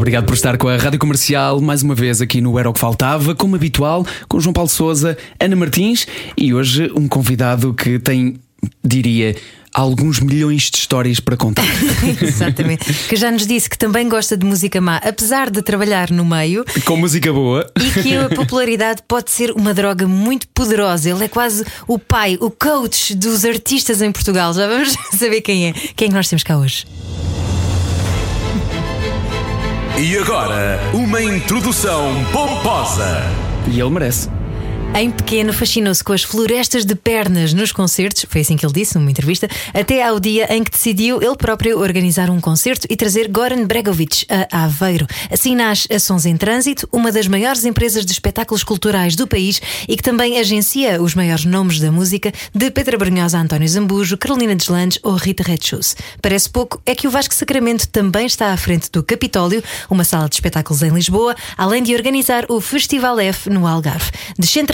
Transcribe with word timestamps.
Obrigado 0.00 0.24
por 0.24 0.32
estar 0.32 0.56
com 0.56 0.66
a 0.66 0.78
Rádio 0.78 0.98
Comercial 0.98 1.60
mais 1.60 1.82
uma 1.82 1.94
vez 1.94 2.22
aqui 2.22 2.40
no 2.40 2.58
Era 2.58 2.70
o 2.70 2.72
que 2.72 2.80
Faltava, 2.80 3.34
como 3.34 3.54
habitual, 3.54 4.06
com 4.30 4.40
João 4.40 4.54
Paulo 4.54 4.70
Souza, 4.70 5.14
Ana 5.38 5.54
Martins 5.54 6.06
e 6.38 6.54
hoje 6.54 6.90
um 6.96 7.06
convidado 7.06 7.74
que 7.74 7.98
tem, 7.98 8.40
diria, 8.82 9.36
alguns 9.74 10.18
milhões 10.18 10.70
de 10.70 10.78
histórias 10.78 11.20
para 11.20 11.36
contar. 11.36 11.66
Exatamente. 12.18 12.90
Que 13.10 13.14
já 13.14 13.30
nos 13.30 13.46
disse 13.46 13.68
que 13.68 13.76
também 13.76 14.08
gosta 14.08 14.38
de 14.38 14.46
música 14.46 14.80
má, 14.80 14.96
apesar 14.96 15.50
de 15.50 15.60
trabalhar 15.60 16.10
no 16.10 16.24
meio. 16.24 16.64
Com 16.86 16.96
música 16.96 17.30
boa. 17.30 17.70
E 17.78 18.02
que 18.02 18.16
a 18.16 18.30
popularidade 18.30 19.02
pode 19.06 19.30
ser 19.30 19.50
uma 19.50 19.74
droga 19.74 20.08
muito 20.08 20.48
poderosa. 20.48 21.10
Ele 21.10 21.24
é 21.26 21.28
quase 21.28 21.62
o 21.86 21.98
pai, 21.98 22.38
o 22.40 22.50
coach 22.50 23.14
dos 23.14 23.44
artistas 23.44 24.00
em 24.00 24.10
Portugal. 24.10 24.54
Já 24.54 24.66
vamos 24.66 24.94
saber 25.18 25.42
quem 25.42 25.68
é. 25.68 25.72
Quem 25.72 26.06
é 26.06 26.08
que 26.08 26.14
nós 26.14 26.26
temos 26.26 26.42
cá 26.42 26.56
hoje? 26.56 26.86
E 29.98 30.16
agora, 30.16 30.80
uma 30.94 31.22
introdução 31.22 32.12
pomposa. 32.32 33.22
E 33.66 33.80
ele 33.80 33.90
merece. 33.90 34.30
Em 34.92 35.08
pequeno, 35.08 35.52
fascinou-se 35.52 36.02
com 36.02 36.12
as 36.12 36.24
florestas 36.24 36.84
de 36.84 36.96
pernas 36.96 37.54
nos 37.54 37.70
concertos, 37.70 38.26
foi 38.28 38.40
assim 38.40 38.56
que 38.56 38.66
ele 38.66 38.72
disse 38.72 38.98
numa 38.98 39.10
entrevista, 39.10 39.48
até 39.72 40.02
ao 40.02 40.18
dia 40.18 40.52
em 40.52 40.64
que 40.64 40.70
decidiu 40.70 41.22
ele 41.22 41.36
próprio 41.36 41.78
organizar 41.78 42.28
um 42.28 42.40
concerto 42.40 42.86
e 42.90 42.96
trazer 42.96 43.28
Goran 43.28 43.66
Bregovic 43.66 44.26
a 44.28 44.64
Aveiro. 44.64 45.06
Assim 45.32 45.54
nasce 45.54 45.90
a 45.92 45.98
Sons 45.98 46.26
em 46.26 46.36
Trânsito, 46.36 46.88
uma 46.92 47.12
das 47.12 47.28
maiores 47.28 47.64
empresas 47.64 48.04
de 48.04 48.12
espetáculos 48.12 48.64
culturais 48.64 49.14
do 49.14 49.28
país 49.28 49.62
e 49.88 49.96
que 49.96 50.02
também 50.02 50.38
agencia 50.38 51.00
os 51.00 51.14
maiores 51.14 51.44
nomes 51.44 51.78
da 51.78 51.92
música, 51.92 52.32
de 52.52 52.70
Pedro 52.70 52.98
Brunhosa 52.98 53.38
a 53.38 53.42
António 53.42 53.68
Zambujo, 53.68 54.18
Carolina 54.18 54.56
Deslandes 54.56 54.98
ou 55.04 55.14
Rita 55.14 55.44
Red 55.44 55.60
Shoes. 55.62 55.96
Parece 56.20 56.50
pouco, 56.50 56.82
é 56.84 56.96
que 56.96 57.06
o 57.06 57.10
Vasco 57.10 57.32
Sacramento 57.32 57.88
também 57.88 58.26
está 58.26 58.52
à 58.52 58.56
frente 58.56 58.90
do 58.90 59.04
Capitólio, 59.04 59.62
uma 59.88 60.04
sala 60.04 60.28
de 60.28 60.34
espetáculos 60.34 60.82
em 60.82 60.90
Lisboa, 60.90 61.34
além 61.56 61.82
de 61.82 61.94
organizar 61.94 62.44
o 62.48 62.60
Festival 62.60 63.18
F 63.20 63.48
no 63.48 63.66
Algarve. 63.66 64.10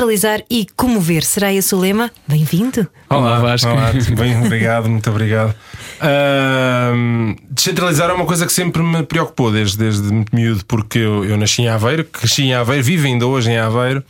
Descentralizar 0.07 0.45
e 0.49 0.67
comover. 0.77 1.25
Será 1.25 1.53
esse 1.53 1.75
o 1.75 1.79
lema? 1.79 2.13
Bem-vindo. 2.29 2.87
Olá, 3.11 3.41
Vasco. 3.41 3.69
Olá, 3.69 3.91
bem, 4.17 4.39
obrigado, 4.47 4.89
muito 4.89 5.11
obrigado. 5.11 5.53
Ahm, 6.01 7.35
descentralizar 7.51 8.11
é 8.11 8.13
uma 8.13 8.25
coisa 8.25 8.47
que 8.47 8.53
sempre 8.53 8.85
me 8.85 9.03
preocupou 9.03 9.51
desde, 9.51 9.77
desde 9.77 10.03
muito 10.13 10.35
miúdo, 10.35 10.65
porque 10.67 11.01
eu, 11.01 11.25
eu 11.25 11.37
nasci 11.37 11.63
em 11.63 11.69
Aveiro, 11.69 12.05
cresci 12.05 12.45
em 12.45 12.55
Aveiro, 12.55 12.85
vivo 12.85 13.05
ainda 13.05 13.27
hoje 13.27 13.51
em 13.51 13.59
Aveiro, 13.59 14.05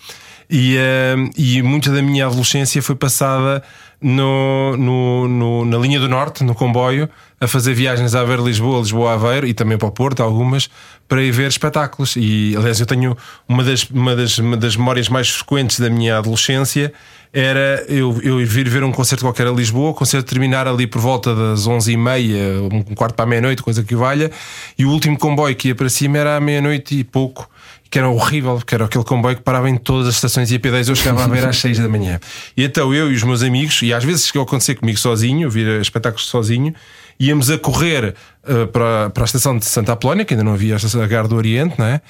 e, 0.50 0.76
ahm, 0.76 1.30
e 1.34 1.62
muita 1.62 1.90
da 1.90 2.02
minha 2.02 2.26
adolescência 2.26 2.82
foi 2.82 2.94
passada 2.94 3.62
no, 4.00 4.76
no, 4.76 5.28
no- 5.28 5.64
na 5.64 5.78
linha 5.78 5.98
do 5.98 6.08
Norte, 6.08 6.44
no 6.44 6.54
comboio, 6.54 7.08
a 7.40 7.46
fazer 7.46 7.74
viagens 7.74 8.14
a 8.14 8.20
Aveiro-Lisboa, 8.20 8.80
Lisboa-Aveiro 8.80 9.46
e 9.46 9.54
também 9.54 9.76
para 9.76 9.88
o 9.88 9.90
Porto, 9.90 10.22
algumas, 10.22 10.68
para 11.08 11.22
ir 11.22 11.30
ver 11.32 11.48
espetáculos. 11.48 12.14
E 12.16 12.54
aliás, 12.56 12.80
eu 12.80 12.86
tenho 12.86 13.16
uma 13.48 13.62
das, 13.62 13.84
uma 13.90 14.14
das, 14.16 14.38
uma 14.38 14.56
das 14.56 14.76
memórias 14.76 15.08
mais 15.08 15.28
frequentes 15.30 15.78
da 15.80 15.90
minha 15.90 16.18
adolescência 16.18 16.92
era 17.32 17.84
eu, 17.88 18.18
eu 18.22 18.40
ir 18.40 18.46
vir 18.46 18.66
ver 18.68 18.82
um 18.82 18.90
concerto 18.92 19.22
qualquer 19.24 19.46
a 19.46 19.50
Lisboa, 19.50 19.90
o 19.90 19.94
concerto 19.94 20.26
terminar 20.30 20.66
ali 20.66 20.86
por 20.86 21.00
volta 21.02 21.34
das 21.34 21.68
11h30, 21.68 22.72
um 22.90 22.94
quarto 22.94 23.14
para 23.14 23.24
a 23.24 23.28
meia-noite, 23.28 23.62
coisa 23.62 23.82
que 23.82 23.94
valha, 23.94 24.30
e 24.78 24.86
o 24.86 24.90
último 24.90 25.18
comboio 25.18 25.54
que 25.54 25.68
ia 25.68 25.74
para 25.74 25.88
cima 25.90 26.16
era 26.16 26.36
à 26.36 26.40
meia-noite 26.40 26.98
e 26.98 27.04
pouco 27.04 27.46
que 27.90 27.98
era 27.98 28.08
horrível, 28.08 28.56
porque 28.56 28.74
era 28.74 28.84
aquele 28.84 29.04
comboio 29.04 29.36
que 29.36 29.42
parava 29.42 29.68
em 29.70 29.76
todas 29.76 30.08
as 30.08 30.14
estações 30.16 30.50
e 30.50 30.56
a 30.56 30.58
P10 30.58 30.88
eu 30.88 30.96
chegava 30.96 31.24
a 31.24 31.26
ver 31.26 31.46
às 31.46 31.56
6 31.58 31.78
da 31.78 31.88
manhã. 31.88 32.18
E 32.56 32.64
então 32.64 32.92
eu 32.92 33.10
e 33.10 33.14
os 33.14 33.22
meus 33.22 33.42
amigos, 33.42 33.80
e 33.82 33.92
às 33.92 34.04
vezes 34.04 34.26
chegou 34.26 34.42
a 34.42 34.44
acontecer 34.44 34.74
comigo 34.74 34.98
sozinho, 34.98 35.48
vir 35.48 35.80
espetáculos 35.80 36.26
sozinho, 36.26 36.74
íamos 37.18 37.50
a 37.50 37.58
correr 37.58 38.14
eh, 38.46 38.66
para, 38.66 39.10
para 39.10 39.24
a 39.24 39.26
estação 39.26 39.58
de 39.58 39.64
Santa 39.64 39.92
Apolónia, 39.92 40.24
que 40.24 40.34
ainda 40.34 40.44
não 40.44 40.52
havia 40.52 40.74
a 40.74 40.76
estação 40.76 41.06
Gar 41.06 41.26
do 41.26 41.36
Oriente, 41.36 41.74
não 41.78 41.86
é? 41.86 42.00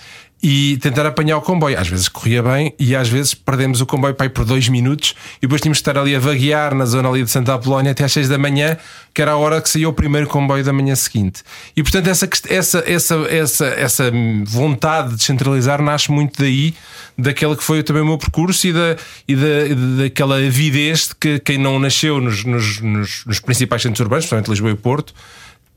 E 0.43 0.77
tentar 0.83 1.07
apanhar 1.07 1.39
o 1.39 1.41
comboio. 1.41 1.79
Às 1.79 1.89
vezes 1.89 2.09
corria 2.09 2.43
bem 2.43 2.75
e 2.79 2.95
às 2.95 3.09
vezes 3.09 3.33
perdemos 3.33 3.81
o 3.81 3.87
comboio 3.87 4.15
para 4.15 4.27
ir 4.27 4.31
por 4.31 4.45
dois 4.45 4.69
minutos 4.69 5.15
e 5.39 5.41
depois 5.43 5.61
tínhamos 5.61 5.79
de 5.79 5.81
estar 5.81 5.99
ali 5.99 6.15
a 6.15 6.21
vaguear 6.21 6.75
na 6.75 6.85
zona 6.85 7.09
ali 7.09 7.25
de 7.25 7.31
Santa 7.31 7.55
Apolónia 7.55 7.93
até 7.93 8.05
às 8.05 8.13
6 8.13 8.29
da 8.29 8.37
manhã, 8.37 8.77
que 9.15 9.23
era 9.23 9.33
a 9.33 9.37
hora 9.37 9.61
que 9.63 9.69
saía 9.69 9.89
o 9.89 9.93
primeiro 9.95 10.27
comboio 10.27 10.63
da 10.63 10.73
manhã 10.73 10.95
seguinte. 10.95 11.43
E 11.75 11.83
portanto, 11.83 12.09
essa, 12.09 12.29
essa, 12.49 12.85
essa, 12.87 13.15
essa, 13.29 13.67
essa 13.67 14.13
vontade 14.45 15.11
de 15.11 15.17
descentralizar 15.17 15.81
nasce 15.81 16.13
muito 16.13 16.41
daí, 16.41 16.75
daquele 17.17 17.57
que 17.57 17.65
foi 17.65 17.83
também 17.83 18.03
o 18.03 18.07
meu 18.07 18.19
percurso 18.19 18.67
e, 18.67 18.73
da, 18.73 18.97
e, 19.27 19.35
da, 19.35 20.03
daquela 20.03 20.37
avidez 20.37 21.09
de 21.09 21.15
que 21.15 21.39
quem 21.41 21.57
não 21.57 21.79
nasceu 21.79 22.21
nos, 22.21 22.45
nos, 22.45 22.81
nos, 22.81 23.25
nos 23.25 23.41
principais 23.41 23.81
centros 23.81 24.01
urbanos, 24.01 24.27
principalmente 24.27 24.51
Lisboa 24.51 24.71
e 24.71 24.77
Porto, 24.77 25.15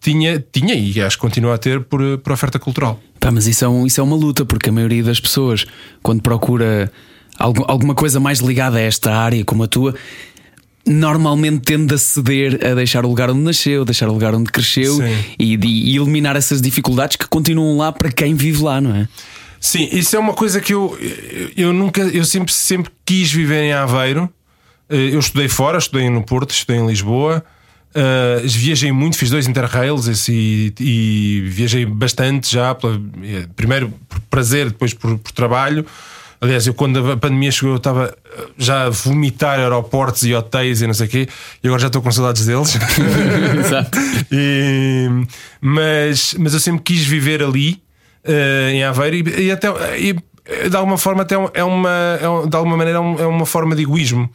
tinha, 0.01 0.43
tinha 0.51 0.75
e 0.75 1.01
acho 1.01 1.17
que 1.17 1.21
continua 1.21 1.55
a 1.55 1.57
ter 1.57 1.81
por, 1.81 2.17
por 2.19 2.33
oferta 2.33 2.59
cultural. 2.59 2.99
Pá, 3.19 3.31
mas 3.31 3.47
isso 3.47 3.65
é, 3.65 3.67
um- 3.69 3.85
isso 3.85 3.99
é 3.99 4.03
uma 4.03 4.15
luta, 4.15 4.45
porque 4.45 4.69
a 4.69 4.71
maioria 4.73 5.03
das 5.03 5.19
pessoas, 5.19 5.65
quando 6.01 6.21
procura 6.21 6.91
algu- 7.37 7.65
alguma 7.67 7.93
coisa 7.95 8.19
mais 8.19 8.39
ligada 8.39 8.77
a 8.77 8.81
esta 8.81 9.13
área 9.13 9.43
como 9.43 9.63
a 9.63 9.67
tua, 9.67 9.93
normalmente 10.85 11.59
tende 11.61 11.93
a 11.93 11.97
ceder 11.97 12.59
a 12.65 12.73
deixar 12.73 13.05
o 13.05 13.09
lugar 13.09 13.29
onde 13.29 13.41
nasceu, 13.41 13.85
deixar 13.85 14.07
o 14.09 14.13
lugar 14.13 14.33
onde 14.33 14.51
cresceu 14.51 14.97
e, 15.37 15.55
de- 15.57 15.67
e 15.67 15.95
eliminar 15.97 16.35
essas 16.35 16.61
dificuldades 16.61 17.17
que 17.17 17.27
continuam 17.27 17.77
lá 17.77 17.91
para 17.91 18.11
quem 18.11 18.33
vive 18.33 18.63
lá, 18.63 18.79
não 18.81 18.95
é? 18.95 19.07
Sim, 19.59 19.89
isso 19.91 20.15
é 20.15 20.19
uma 20.19 20.33
coisa 20.33 20.61
que 20.61 20.73
eu, 20.73 20.97
eu 21.55 21.73
nunca, 21.73 22.01
eu 22.01 22.23
sempre, 22.23 22.53
sempre 22.53 22.89
quis 23.05 23.31
viver 23.31 23.63
em 23.63 23.73
Aveiro. 23.73 24.29
Eh, 24.89 25.09
Eu 25.13 25.19
estudei 25.19 25.49
fora, 25.49 25.77
estudei 25.77 26.09
no 26.09 26.23
Porto, 26.23 26.51
estudei 26.51 26.77
em 26.81 26.87
Lisboa. 26.87 27.43
Eh, 27.95 28.41
viajei 28.45 28.91
muito, 28.91 29.17
fiz 29.17 29.29
dois 29.31 29.47
interrails 29.47 30.27
e, 30.29 30.73
e 30.79 31.41
viajei 31.47 31.85
bastante 31.85 32.51
já. 32.51 32.75
pela- 32.75 32.99
primeiro 33.55 33.91
por 34.07 34.19
prazer, 34.29 34.67
depois 34.67 34.93
por, 34.93 35.17
por 35.17 35.31
trabalho. 35.31 35.85
Aliás, 36.41 36.65
eu 36.67 36.73
quando 36.73 37.11
a 37.11 37.17
pandemia 37.17 37.51
chegou, 37.51 37.71
eu 37.71 37.77
estava 37.77 38.15
já 38.57 38.85
a 38.85 38.89
vomitar 38.89 39.59
aeroportos 39.59 40.23
e 40.23 40.33
hotéis 40.33 40.81
e 40.81 40.87
não 40.87 40.93
sei 40.93 41.07
o 41.07 41.09
quê, 41.09 41.27
e 41.61 41.67
agora 41.67 41.81
já 41.81 41.87
estou 41.87 42.01
com 42.01 42.09
saudades 42.11 42.45
deles. 42.45 42.77
Exato. 43.59 43.97
E- 44.31 45.09
mas, 45.59 46.35
mas 46.39 46.53
eu 46.53 46.59
sempre 46.59 46.81
quis 46.83 47.03
viver 47.05 47.43
ali 47.43 47.81
eh, 48.23 48.71
em 48.73 48.83
Aveiro 48.83 49.17
e, 49.17 49.47
e 49.47 49.51
até 49.51 49.67
e, 49.99 50.13
de 50.69 50.75
alguma 50.75 50.97
forma 50.97 51.23
até 51.23 51.35
é 51.53 51.63
uma 51.63 51.89
é 52.15 52.47
de 52.47 52.55
alguma 52.55 52.75
maneira 52.77 52.99
é, 52.99 53.21
é 53.23 53.25
uma 53.27 53.45
forma 53.45 53.75
de 53.75 53.83
egoísmo 53.83 54.29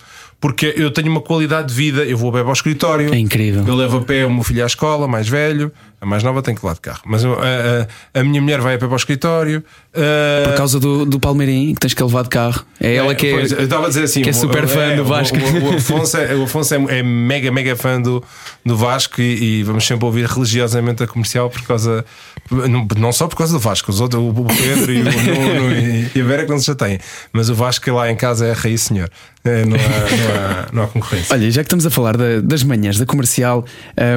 porque 0.44 0.74
eu 0.76 0.90
tenho 0.90 1.10
uma 1.10 1.22
qualidade 1.22 1.68
de 1.68 1.74
vida 1.74 2.04
eu 2.04 2.18
vou 2.18 2.28
a 2.28 2.32
pé 2.34 2.40
ao 2.40 2.52
escritório 2.52 3.14
É 3.14 3.18
incrível. 3.18 3.64
eu 3.66 3.74
levo 3.74 3.96
a 3.96 4.00
pé 4.02 4.26
o 4.26 4.30
meu 4.30 4.42
filho 4.44 4.62
à 4.62 4.66
escola 4.66 5.08
mais 5.08 5.26
velho 5.26 5.72
a 6.02 6.04
mais 6.04 6.22
nova 6.22 6.42
tem 6.42 6.54
que 6.54 6.60
ir 6.62 6.66
lá 6.66 6.74
de 6.74 6.80
carro 6.82 7.00
mas 7.06 7.24
a, 7.24 7.28
a- 7.30 8.20
a 8.20 8.22
minha 8.22 8.42
mulher 8.42 8.60
vai 8.60 8.74
a 8.74 8.78
pé 8.78 8.84
para 8.86 8.92
o 8.92 8.96
escritório 8.96 9.64
eh, 9.94 10.42
Por 10.44 10.54
causa 10.56 10.78
do, 10.78 11.06
do 11.06 11.18
Palmeirim, 11.18 11.72
que 11.72 11.80
tens 11.80 11.94
que 11.94 12.02
levar 12.02 12.24
de 12.24 12.28
carro. 12.28 12.62
É 12.80 12.94
ela 12.96 13.14
que 13.14 13.26
é. 13.28 13.30
Eu 13.32 13.42
estava 13.64 13.84
a 13.86 13.88
dizer 13.88 14.02
assim, 14.02 14.20
que 14.22 14.28
é 14.28 14.32
o- 14.32 14.34
super 14.34 14.66
fã 14.68 14.80
é, 14.82 14.96
do 14.96 15.02
o- 15.02 15.04
Vasco. 15.06 15.36
O, 15.38 15.72
o 15.72 15.76
Afonso, 15.76 16.16
é, 16.18 16.34
o 16.34 16.42
Afonso 16.44 16.74
é, 16.74 16.98
é 16.98 17.02
mega, 17.02 17.50
mega 17.52 17.74
fã 17.76 18.00
do, 18.02 18.22
do 18.66 18.76
Vasco 18.76 19.20
e, 19.22 19.60
e 19.60 19.62
vamos 19.62 19.86
sempre 19.86 20.04
ouvir 20.04 20.26
religiosamente 20.26 21.02
a 21.02 21.06
comercial 21.06 21.48
por 21.48 21.62
causa. 21.62 22.04
Não, 22.50 22.86
não 22.98 23.12
só 23.12 23.26
por 23.28 23.36
causa 23.36 23.52
do 23.54 23.58
Vasco, 23.60 23.90
os 23.90 24.00
outros, 24.00 24.20
o 24.22 24.44
Pedro 24.44 24.92
e 24.92 25.00
o 25.00 25.04
Nuno 25.04 25.72
e, 25.72 26.10
e 26.14 26.20
a 26.20 26.24
Vera 26.24 26.44
que 26.44 26.50
não 26.50 26.58
se 26.58 26.66
chateiam, 26.66 26.98
mas 27.32 27.48
o 27.48 27.54
Vasco 27.54 27.90
lá 27.92 28.10
em 28.10 28.16
casa 28.16 28.46
é 28.46 28.50
a 28.50 28.54
raiz 28.54 28.82
senhor. 28.82 29.08
É, 29.46 29.62
não, 29.66 29.76
há, 29.76 29.78
não, 29.78 30.34
há, 30.34 30.68
não 30.72 30.82
há 30.84 30.86
concorrência. 30.88 31.34
Olha, 31.34 31.50
já 31.50 31.62
que 31.62 31.66
estamos 31.66 31.84
a 31.84 31.90
falar 31.90 32.16
da- 32.16 32.40
das 32.40 32.62
manhãs 32.62 32.96
da 32.98 33.04
comercial, 33.04 33.64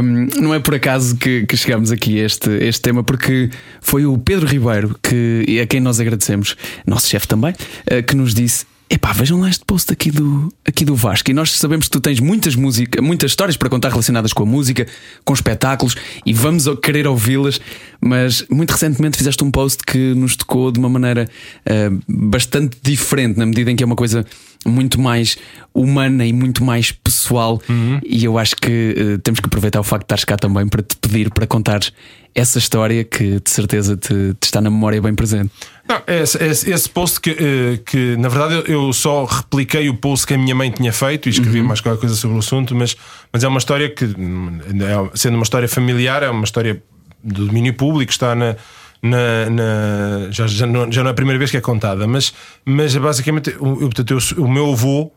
hum, 0.01 0.27
não 0.39 0.53
é 0.53 0.59
por 0.59 0.73
acaso 0.73 1.17
que, 1.17 1.45
que 1.45 1.57
chegamos 1.57 1.91
aqui 1.91 2.21
a 2.21 2.25
este, 2.25 2.49
este 2.63 2.81
tema, 2.81 3.03
porque 3.03 3.49
foi 3.81 4.05
o 4.05 4.17
Pedro 4.17 4.47
Ribeiro, 4.47 4.97
que, 5.03 5.59
a 5.61 5.65
quem 5.67 5.81
nós 5.81 5.99
agradecemos, 5.99 6.55
nosso 6.85 7.09
chefe 7.09 7.27
também, 7.27 7.53
eh, 7.87 8.01
que 8.01 8.15
nos 8.15 8.33
disse. 8.33 8.65
Epá, 8.89 9.11
vejam 9.11 9.41
lá 9.41 9.49
este 9.49 9.65
post 9.65 9.91
aqui 9.91 10.09
do, 10.09 10.47
aqui 10.65 10.85
do 10.85 10.95
Vasco. 10.95 11.29
E 11.29 11.33
nós 11.33 11.51
sabemos 11.51 11.87
que 11.87 11.91
tu 11.91 11.99
tens 11.99 12.21
muitas 12.21 12.55
música, 12.55 13.01
muitas 13.01 13.31
histórias 13.31 13.57
para 13.57 13.67
contar 13.69 13.89
relacionadas 13.89 14.31
com 14.31 14.43
a 14.43 14.45
música, 14.45 14.87
com 15.25 15.33
espetáculos, 15.33 15.93
e 16.25 16.31
vamos 16.33 16.63
querer 16.81 17.05
ouvi-las. 17.05 17.59
Mas 17.99 18.45
muito 18.49 18.71
recentemente 18.71 19.17
fizeste 19.17 19.43
um 19.43 19.51
post 19.51 19.83
que 19.85 20.13
nos 20.15 20.37
tocou 20.37 20.71
de 20.71 20.79
uma 20.79 20.87
maneira 20.87 21.27
eh, 21.65 21.89
bastante 22.07 22.77
diferente, 22.81 23.37
na 23.37 23.45
medida 23.45 23.69
em 23.69 23.75
que 23.75 23.83
é 23.83 23.85
uma 23.85 23.95
coisa 23.97 24.25
muito 24.67 24.99
mais 24.99 25.37
humana 25.73 26.25
e 26.25 26.33
muito 26.33 26.63
mais 26.63 26.91
pessoal. 26.91 27.61
E 28.05 28.25
eu 28.25 28.37
acho 28.37 28.55
que 28.55 28.95
eh, 28.97 29.17
temos 29.23 29.39
que 29.39 29.45
aproveitar 29.47 29.79
o 29.79 29.83
facto 29.83 30.01
de 30.03 30.05
estares 30.05 30.25
cá 30.25 30.35
também 30.37 30.67
para 30.67 30.81
te 30.83 30.95
pedir 30.97 31.29
para 31.31 31.47
contares 31.47 31.91
essa 32.35 32.59
história 32.59 33.03
que 33.03 33.39
de 33.39 33.49
certeza 33.49 33.97
te, 33.97 34.09
te 34.39 34.43
está 34.43 34.61
na 34.61 34.69
memória 34.69 35.01
bem 35.01 35.15
presente. 35.15 35.49
Não, 35.89 36.01
esse, 36.05 36.37
esse- 36.43 36.69
esse 36.69 36.89
post 36.89 37.19
que, 37.19 37.31
eh, 37.31 37.79
que 37.85 38.15
na 38.17 38.29
verdade 38.29 38.71
eu- 38.71 38.91
só 38.93 39.23
repliquei 39.25 39.89
o 39.89 39.95
post 39.95 40.27
que 40.27 40.33
a 40.33 40.37
minha 40.37 40.53
mãe 40.53 40.69
tinha 40.69 40.91
feito 40.93 41.27
e 41.27 41.31
escrevi 41.31 41.61
mais 41.63 41.81
qualquer 41.81 41.99
coisa 42.01 42.15
sobre 42.15 42.35
o 42.35 42.39
assunto, 42.39 42.75
mas, 42.75 42.95
mas 43.33 43.43
é 43.43 43.47
uma 43.47 43.57
história 43.57 43.89
que, 43.89 44.05
hum, 44.05 44.59
é- 44.81 45.17
sendo 45.17 45.35
uma 45.35 45.43
história 45.43 45.67
familiar, 45.67 46.21
é 46.23 46.29
uma 46.29 46.43
história 46.43 46.81
do 47.23 47.47
domínio 47.47 47.73
público, 47.73 48.11
está 48.11 48.35
na. 48.35 48.55
Na- 49.01 49.49
na- 49.49 50.31
já, 50.31 50.47
já, 50.47 50.65
não, 50.65 50.91
já 50.91 51.01
não 51.03 51.09
é 51.09 51.11
a 51.11 51.15
primeira 51.15 51.37
vez 51.37 51.51
que 51.51 51.57
é 51.57 51.61
contada, 51.61 52.07
mas, 52.07 52.33
mas 52.65 52.95
é 52.95 52.99
basicamente 52.99 53.55
o, 53.59 53.77
portanto, 53.89 54.17
o 54.37 54.47
meu 54.47 54.71
avô, 54.71 55.03
o 55.03 55.11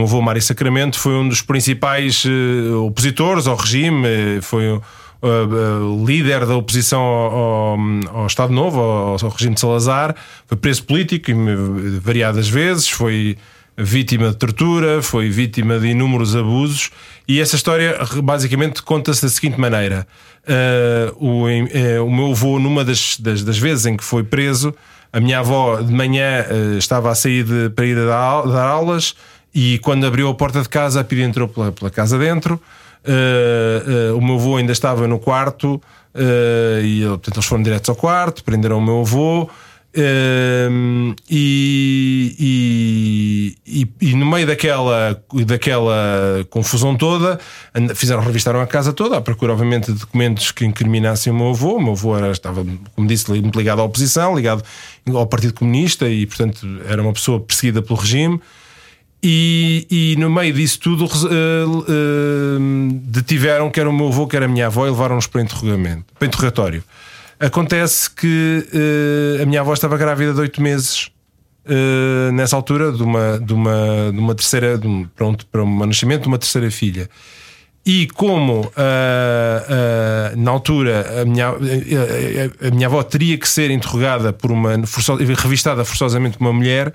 meu 0.00 0.04
avô 0.06 0.20
Mário 0.22 0.42
Sacramento, 0.42 0.98
foi 0.98 1.12
um 1.14 1.28
dos 1.28 1.42
principais 1.42 2.24
eh, 2.26 2.72
opositores 2.74 3.46
ao 3.46 3.56
regime, 3.56 4.06
eh, 4.06 4.38
foi 4.40 4.68
uh, 4.70 4.80
uh, 5.22 6.06
líder 6.06 6.46
da 6.46 6.56
oposição 6.56 7.00
ao, 7.00 7.32
ao- 7.34 7.78
ao 8.20 8.26
Estado 8.26 8.52
Novo, 8.52 8.80
ao, 8.80 9.16
ao 9.22 9.28
regime 9.30 9.54
de 9.54 9.60
Salazar, 9.60 10.14
foi 10.46 10.56
preso 10.56 10.84
político 10.84 11.30
variadas 12.02 12.48
vezes, 12.48 12.88
foi 12.88 13.36
vítima 13.80 14.30
de 14.30 14.36
tortura, 14.36 15.02
foi 15.02 15.28
vítima 15.28 15.78
de 15.78 15.88
inúmeros 15.88 16.36
abusos, 16.36 16.90
e 17.26 17.40
essa 17.40 17.56
história 17.56 17.98
basicamente 18.22 18.82
conta-se 18.82 19.22
da 19.22 19.28
seguinte 19.28 19.58
maneira: 19.58 20.06
Uh, 20.40 21.42
o, 21.44 21.48
eh, 21.48 22.00
o 22.00 22.10
meu 22.10 22.30
avô, 22.32 22.58
numa 22.58 22.82
das, 22.82 23.18
das, 23.20 23.44
das 23.44 23.58
vezes 23.58 23.84
em 23.84 23.94
que 23.94 24.02
foi 24.02 24.24
preso, 24.24 24.74
a 25.12 25.20
minha 25.20 25.38
avó 25.40 25.80
de 25.82 25.92
manhã 25.92 26.46
eh, 26.48 26.76
estava 26.78 27.10
a 27.10 27.14
sair 27.14 27.44
de- 27.44 27.68
para 27.68 27.84
ir 27.84 27.94
dar, 27.94 28.42
dar 28.46 28.66
aulas. 28.66 29.14
E 29.54 29.78
quando 29.80 30.06
abriu 30.06 30.28
a 30.28 30.34
porta 30.34 30.62
de 30.62 30.68
casa, 30.68 31.00
a 31.00 31.04
Pia 31.04 31.24
entrou 31.24 31.46
pela, 31.46 31.70
pela 31.72 31.90
casa 31.90 32.18
dentro. 32.18 32.60
Uh, 33.04 34.12
uh, 34.14 34.18
o 34.18 34.24
meu 34.24 34.36
avô 34.36 34.56
ainda 34.56 34.72
estava 34.72 35.06
no 35.06 35.18
quarto 35.18 35.74
uh, 36.14 36.84
e 36.84 37.02
portanto, 37.06 37.36
eles 37.36 37.46
foram 37.46 37.62
diretos 37.62 37.88
ao 37.90 37.96
quarto, 37.96 38.42
prenderam 38.42 38.78
o 38.78 38.82
meu 38.82 39.00
avô. 39.00 39.48
Uh, 39.96 41.14
e, 41.28 42.36
e, 43.66 43.88
e- 44.00 44.14
no 44.14 44.26
meio 44.26 44.46
daquela, 44.46 45.22
daquela 45.46 46.46
confusão 46.50 46.96
toda, 46.96 47.38
fizeram, 47.94 48.22
revistaram 48.22 48.60
a 48.60 48.66
casa 48.66 48.92
toda, 48.92 49.16
à 49.16 49.20
procura, 49.20 49.52
obviamente, 49.52 49.92
de 49.92 49.98
documentos 49.98 50.50
que 50.50 50.64
incriminassem 50.64 51.32
o 51.32 51.36
meu 51.36 51.50
avô. 51.50 51.76
O 51.76 51.82
meu 51.82 51.92
avô 51.92 52.16
era, 52.16 52.30
estava, 52.30 52.64
como 52.94 53.06
disse, 53.06 53.30
muito 53.30 53.58
ligado 53.58 53.80
à 53.80 53.84
oposição, 53.84 54.36
ligado 54.36 54.62
ao 55.12 55.26
Partido 55.26 55.54
Comunista 55.54 56.08
e, 56.08 56.26
portanto, 56.26 56.66
era 56.86 57.02
uma 57.02 57.12
pessoa 57.12 57.40
perseguida 57.40 57.82
pelo 57.82 57.98
regime. 57.98 58.40
E, 59.22 59.86
e 59.90 60.16
no 60.18 60.30
meio 60.30 60.54
disso 60.54 60.80
tudo 60.80 61.04
eh, 61.04 61.08
eh, 61.28 62.58
detiveram 63.02 63.70
quer 63.70 63.86
o 63.86 63.92
meu 63.92 64.08
avô, 64.08 64.26
quer 64.26 64.42
a 64.42 64.48
minha 64.48 64.66
avó 64.66 64.86
e 64.86 64.90
levaram-nos 64.90 65.26
para 65.26 65.42
interrogamento, 65.42 66.06
para 66.18 66.26
interrogatório. 66.26 66.82
Acontece 67.40 68.10
que 68.10 68.66
eh, 68.70 69.42
a 69.42 69.46
minha 69.46 69.62
avó 69.62 69.72
estava 69.72 69.96
grávida 69.96 70.34
de 70.34 70.40
oito 70.40 70.60
meses 70.60 71.08
eh, 71.64 72.30
nessa 72.32 72.54
altura 72.54 72.92
de 72.92 73.02
uma, 73.02 73.38
de 73.38 73.54
uma, 73.54 74.10
de 74.12 74.18
uma 74.18 74.34
terceira, 74.34 74.76
de 74.76 74.86
um, 74.86 75.06
pronto, 75.16 75.46
para 75.46 75.64
um 75.64 75.86
nascimento 75.86 76.22
de 76.22 76.28
uma 76.28 76.36
terceira 76.38 76.70
filha. 76.70 77.08
E 77.86 78.06
como 78.08 78.70
ah, 78.76 79.64
ah, 79.66 80.36
na 80.36 80.50
altura 80.50 81.22
a 81.22 81.24
minha, 81.24 81.48
a, 81.48 82.68
a- 82.68 82.70
minha 82.70 82.86
avó 82.86 83.02
teria 83.02 83.38
que 83.38 83.48
ser 83.48 83.70
interrogada 83.70 84.34
por 84.34 84.52
uma 84.52 84.72
revistada 85.38 85.82
forçosamente 85.82 86.36
por 86.36 86.44
uma 86.44 86.52
mulher, 86.52 86.92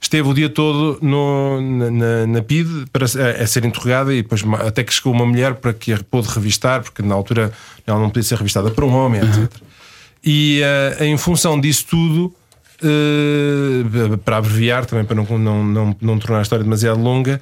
esteve 0.00 0.28
o 0.28 0.34
dia 0.34 0.48
todo 0.48 0.98
no, 1.00 1.60
na, 1.60 2.26
na, 2.26 2.42
PID 2.42 2.86
para 2.92 3.06
a, 3.06 3.42
a 3.44 3.46
ser 3.46 3.64
interrogada 3.64 4.12
e 4.12 4.20
depois 4.20 4.42
até 4.66 4.82
que 4.82 4.92
chegou 4.92 5.12
uma 5.12 5.24
mulher 5.24 5.54
para 5.54 5.72
que 5.72 5.92
a 5.92 5.98
pôde 6.10 6.26
revistar, 6.26 6.82
porque 6.82 7.02
na 7.02 7.14
altura 7.14 7.52
ela 7.86 8.00
não 8.00 8.08
podia 8.10 8.24
ser 8.24 8.36
revistada 8.36 8.68
por 8.72 8.82
um 8.82 8.92
homem, 8.92 9.20
etc. 9.20 9.48
E 10.26 10.60
ah, 10.64 11.04
em 11.04 11.16
função 11.16 11.60
disso 11.60 11.86
tudo, 11.88 12.34
eh, 12.82 14.16
para 14.24 14.38
abreviar 14.38 14.84
também, 14.84 15.04
para 15.04 15.14
não, 15.16 15.38
não, 15.38 15.64
não, 15.64 15.96
não 16.00 16.18
tornar 16.18 16.40
a 16.40 16.42
história 16.42 16.64
demasiado 16.64 17.00
longa, 17.00 17.40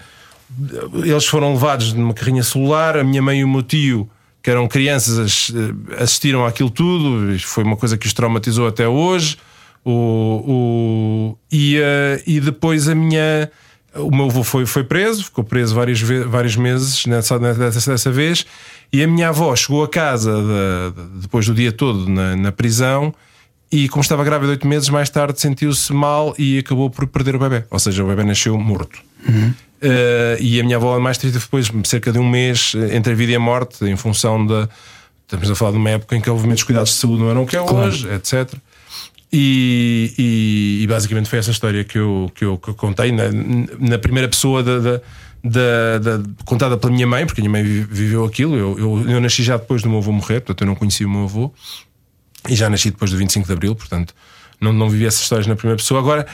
eles 1.05 1.25
foram 1.27 1.55
levados 1.55 1.93
numa 1.95 2.13
carrinha 2.15 2.43
celular. 2.43 2.97
A 2.99 3.05
minha 3.05 3.23
mãe 3.23 3.41
e 3.41 3.45
o 3.45 3.49
meu 3.49 3.63
tio, 3.63 4.09
que 4.43 4.51
eram 4.51 4.69
crianças, 4.69 5.19
as- 5.19 5.53
eh, 5.55 6.03
assistiram 6.03 6.45
àquilo 6.45 6.71
tudo. 6.71 7.37
Foi 7.41 7.65
uma 7.65 7.77
coisa 7.77 7.97
que 7.97 8.07
os 8.07 8.13
traumatizou 8.13 8.67
até 8.69 8.87
hoje. 8.87 9.37
O, 9.85 9.91
o- 9.93 11.39
e, 11.51 11.77
eh, 11.79 12.23
e 12.27 12.41
depois 12.41 12.89
a 12.89 12.95
minha. 12.95 13.51
O 13.97 14.11
meu 14.15 14.27
avô 14.27 14.43
foi, 14.43 14.67
foi 14.67 14.83
preso, 14.85 15.25
ficou 15.25 15.45
preso 15.45 15.75
vários, 15.75 16.01
vários 16.01 16.57
meses 16.57 17.07
nessa, 17.07 17.39
nessa, 17.39 17.91
dessa 17.93 18.11
vez. 18.11 18.45
E 18.93 19.03
a 19.03 19.07
minha 19.07 19.29
avó 19.29 19.55
chegou 19.55 19.85
a 19.85 19.89
casa 19.89 20.33
de- 20.33 21.01
de- 21.03 21.21
depois 21.23 21.47
do 21.47 21.55
dia 21.55 21.71
todo 21.73 22.09
na, 22.09 22.35
na 22.37 22.51
prisão. 22.53 23.15
E 23.71 23.89
como 23.89 24.03
estava 24.03 24.23
grávida 24.25 24.49
de 24.49 24.59
8 24.59 24.67
meses, 24.69 24.89
mais 24.89 25.09
tarde 25.11 25.41
sentiu-se 25.41 25.93
mal 25.93 26.35
e 26.39 26.59
acabou 26.59 26.89
por 26.91 27.07
perder 27.07 27.35
o 27.35 27.39
bebê. 27.39 27.65
Ou 27.71 27.79
seja, 27.79 28.05
o 28.05 28.07
bebê 28.09 28.23
nasceu 28.25 28.57
morto. 28.59 28.99
Uh, 29.83 30.37
e 30.41 30.61
a 30.61 30.65
minha 30.65 30.77
avó, 30.77 30.99
mais 30.99 31.19
triste, 31.19 31.39
depois 31.39 31.71
cerca 31.85 32.11
de 32.13 32.19
um 32.19 32.29
mês 32.29 32.73
eh, 32.77 32.97
entre 32.97 33.13
a 33.13 33.17
vida 33.17 33.33
e 33.33 33.35
a 33.35 33.41
morte, 33.41 33.85
em 33.85 33.97
função 33.97 34.45
da. 34.47 34.69
Estamos 35.27 35.51
a 35.51 35.55
falar 35.55 35.73
de 35.73 35.77
uma 35.79 35.91
época 35.91 36.17
em 36.17 36.21
que, 36.21 36.31
obviamente, 36.31 36.59
os 36.59 36.65
cuidados 36.65 36.91
de 36.91 36.97
saúde 36.97 37.21
não 37.23 37.31
eram 37.31 37.43
o 37.43 37.47
que 37.47 37.57
é 37.57 37.61
hoje, 37.61 38.09
etc. 38.15 38.55
E, 39.37 40.15
e- 40.17 40.83
e 40.85 40.87
basicamente 40.87 41.29
foi 41.29 41.41
essa 41.41 41.51
história 41.51 41.83
que 41.83 41.99
eu, 41.99 42.31
que 42.37 42.45
eu, 42.45 42.57
que 42.57 42.69
eu 42.69 42.75
contei 42.75 43.11
na, 43.11 43.25
na 43.81 43.99
primeira 43.99 44.29
pessoa 44.29 44.63
da, 44.63 44.79
da- 44.79 45.01
da- 45.43 45.99
da- 45.99 46.23
contada 46.45 46.77
pela 46.77 46.93
minha 46.93 47.07
mãe, 47.07 47.27
porque 47.27 47.41
a 47.41 47.43
minha 47.43 47.51
mãe 47.51 47.65
vi- 47.65 47.81
viveu 47.83 48.25
aquilo. 48.25 48.55
Eu, 48.57 48.79
eu, 48.79 49.11
eu 49.11 49.21
nasci 49.21 49.43
já 49.43 49.57
depois 49.57 49.83
do 49.83 49.89
meu 49.89 49.99
avô 49.99 50.13
morrer, 50.13 50.41
portanto 50.41 50.61
eu 50.61 50.67
não 50.69 50.77
conheci 50.77 51.05
o 51.05 51.11
meu 51.11 51.25
avô. 51.25 51.53
E 52.49 52.55
já 52.55 52.71
nasci 52.71 52.91
depois 52.93 53.11
do 53.11 53.17
25 53.17 53.45
de 53.47 53.53
Abril, 53.53 53.75
portanto 53.75 54.15
não, 54.61 54.73
não 54.73 54.89
vivi 54.89 55.05
essas 55.05 55.23
histórias 55.23 55.49
na 55.49 55.57
primeira 55.57 55.79
pessoa. 55.79 55.99
Agora, 55.99 56.27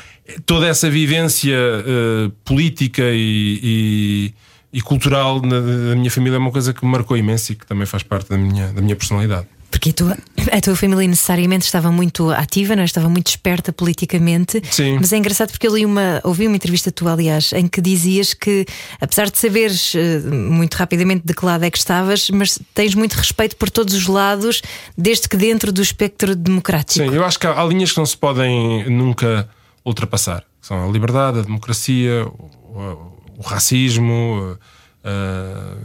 toda 0.44 0.67
essa 0.69 0.91
vivência 0.91 1.55
eh, 1.56 2.31
política 2.44 3.03
e, 3.06 3.61
e- 3.62 4.35
e 4.75 4.81
cultural 4.82 5.41
na- 5.41 5.58
da 5.61 5.96
minha 5.96 6.11
família 6.11 6.37
é 6.37 6.38
uma 6.38 6.50
coisa 6.53 6.75
que 6.75 6.85
me 6.85 6.91
marcou 6.93 7.17
imenso 7.17 7.53
e 7.53 7.55
que 7.55 7.67
também 7.67 7.87
faz 7.87 8.03
parte 8.03 8.29
da 8.29 8.37
minha, 8.37 8.69
da 8.75 8.82
minha 8.82 8.94
personalidade. 8.94 9.46
Porque 9.70 9.90
a 9.90 9.93
tua, 9.93 10.19
a 10.52 10.61
tua 10.61 10.75
família 10.75 11.06
necessariamente 11.06 11.64
estava 11.64 11.93
muito 11.93 12.28
ativa, 12.31 12.75
não 12.75 12.82
é? 12.82 12.84
estava 12.84 13.08
muito 13.08 13.28
esperta 13.28 13.72
politicamente. 13.72 14.61
Sim. 14.70 14.96
Mas 15.00 15.12
é 15.12 15.17
engraçado 15.17 15.50
porque 15.50 15.67
eu 15.67 15.75
li 15.76 15.87
uma, 15.87 16.20
ouvi 16.25 16.46
uma 16.46 16.56
entrevista 16.56 16.90
tua, 16.90 17.12
aliás, 17.12 17.52
em 17.52 17.69
que 17.69 17.81
dizias 17.81 18.34
que, 18.34 18.67
apesar 19.00 19.31
de 19.31 19.38
saberes 19.38 19.94
eh, 19.94 20.19
muito 20.28 20.75
rapidamente 20.75 21.22
de 21.25 21.32
que 21.32 21.44
lado 21.44 21.64
é 21.64 21.70
que 21.70 21.78
estavas, 21.78 22.28
mas 22.31 22.58
tens 22.75 22.94
muito 22.94 23.14
respeito 23.14 23.56
por 23.56 23.70
todos 23.70 23.94
os 23.94 24.06
lados, 24.06 24.61
desde 24.99 25.28
que 25.28 25.37
dentro 25.37 25.70
do 25.72 25.81
espectro 25.82 26.34
democrático. 26.34 27.08
Sim, 27.08 27.14
eu 27.14 27.25
acho 27.25 27.38
que 27.38 27.46
há, 27.46 27.61
há 27.61 27.64
linhas 27.64 27.93
que 27.93 27.99
não 27.99 28.06
se 28.06 28.17
podem 28.17 28.90
nunca 28.90 29.49
ultrapassar. 29.84 30.43
São 30.61 30.88
a 30.88 30.93
liberdade, 30.93 31.38
a 31.38 31.43
democracia, 31.43 32.26
o, 32.26 32.78
o- 32.78 33.20
o 33.38 33.43
racismo, 33.43 34.58
a, 35.02 35.76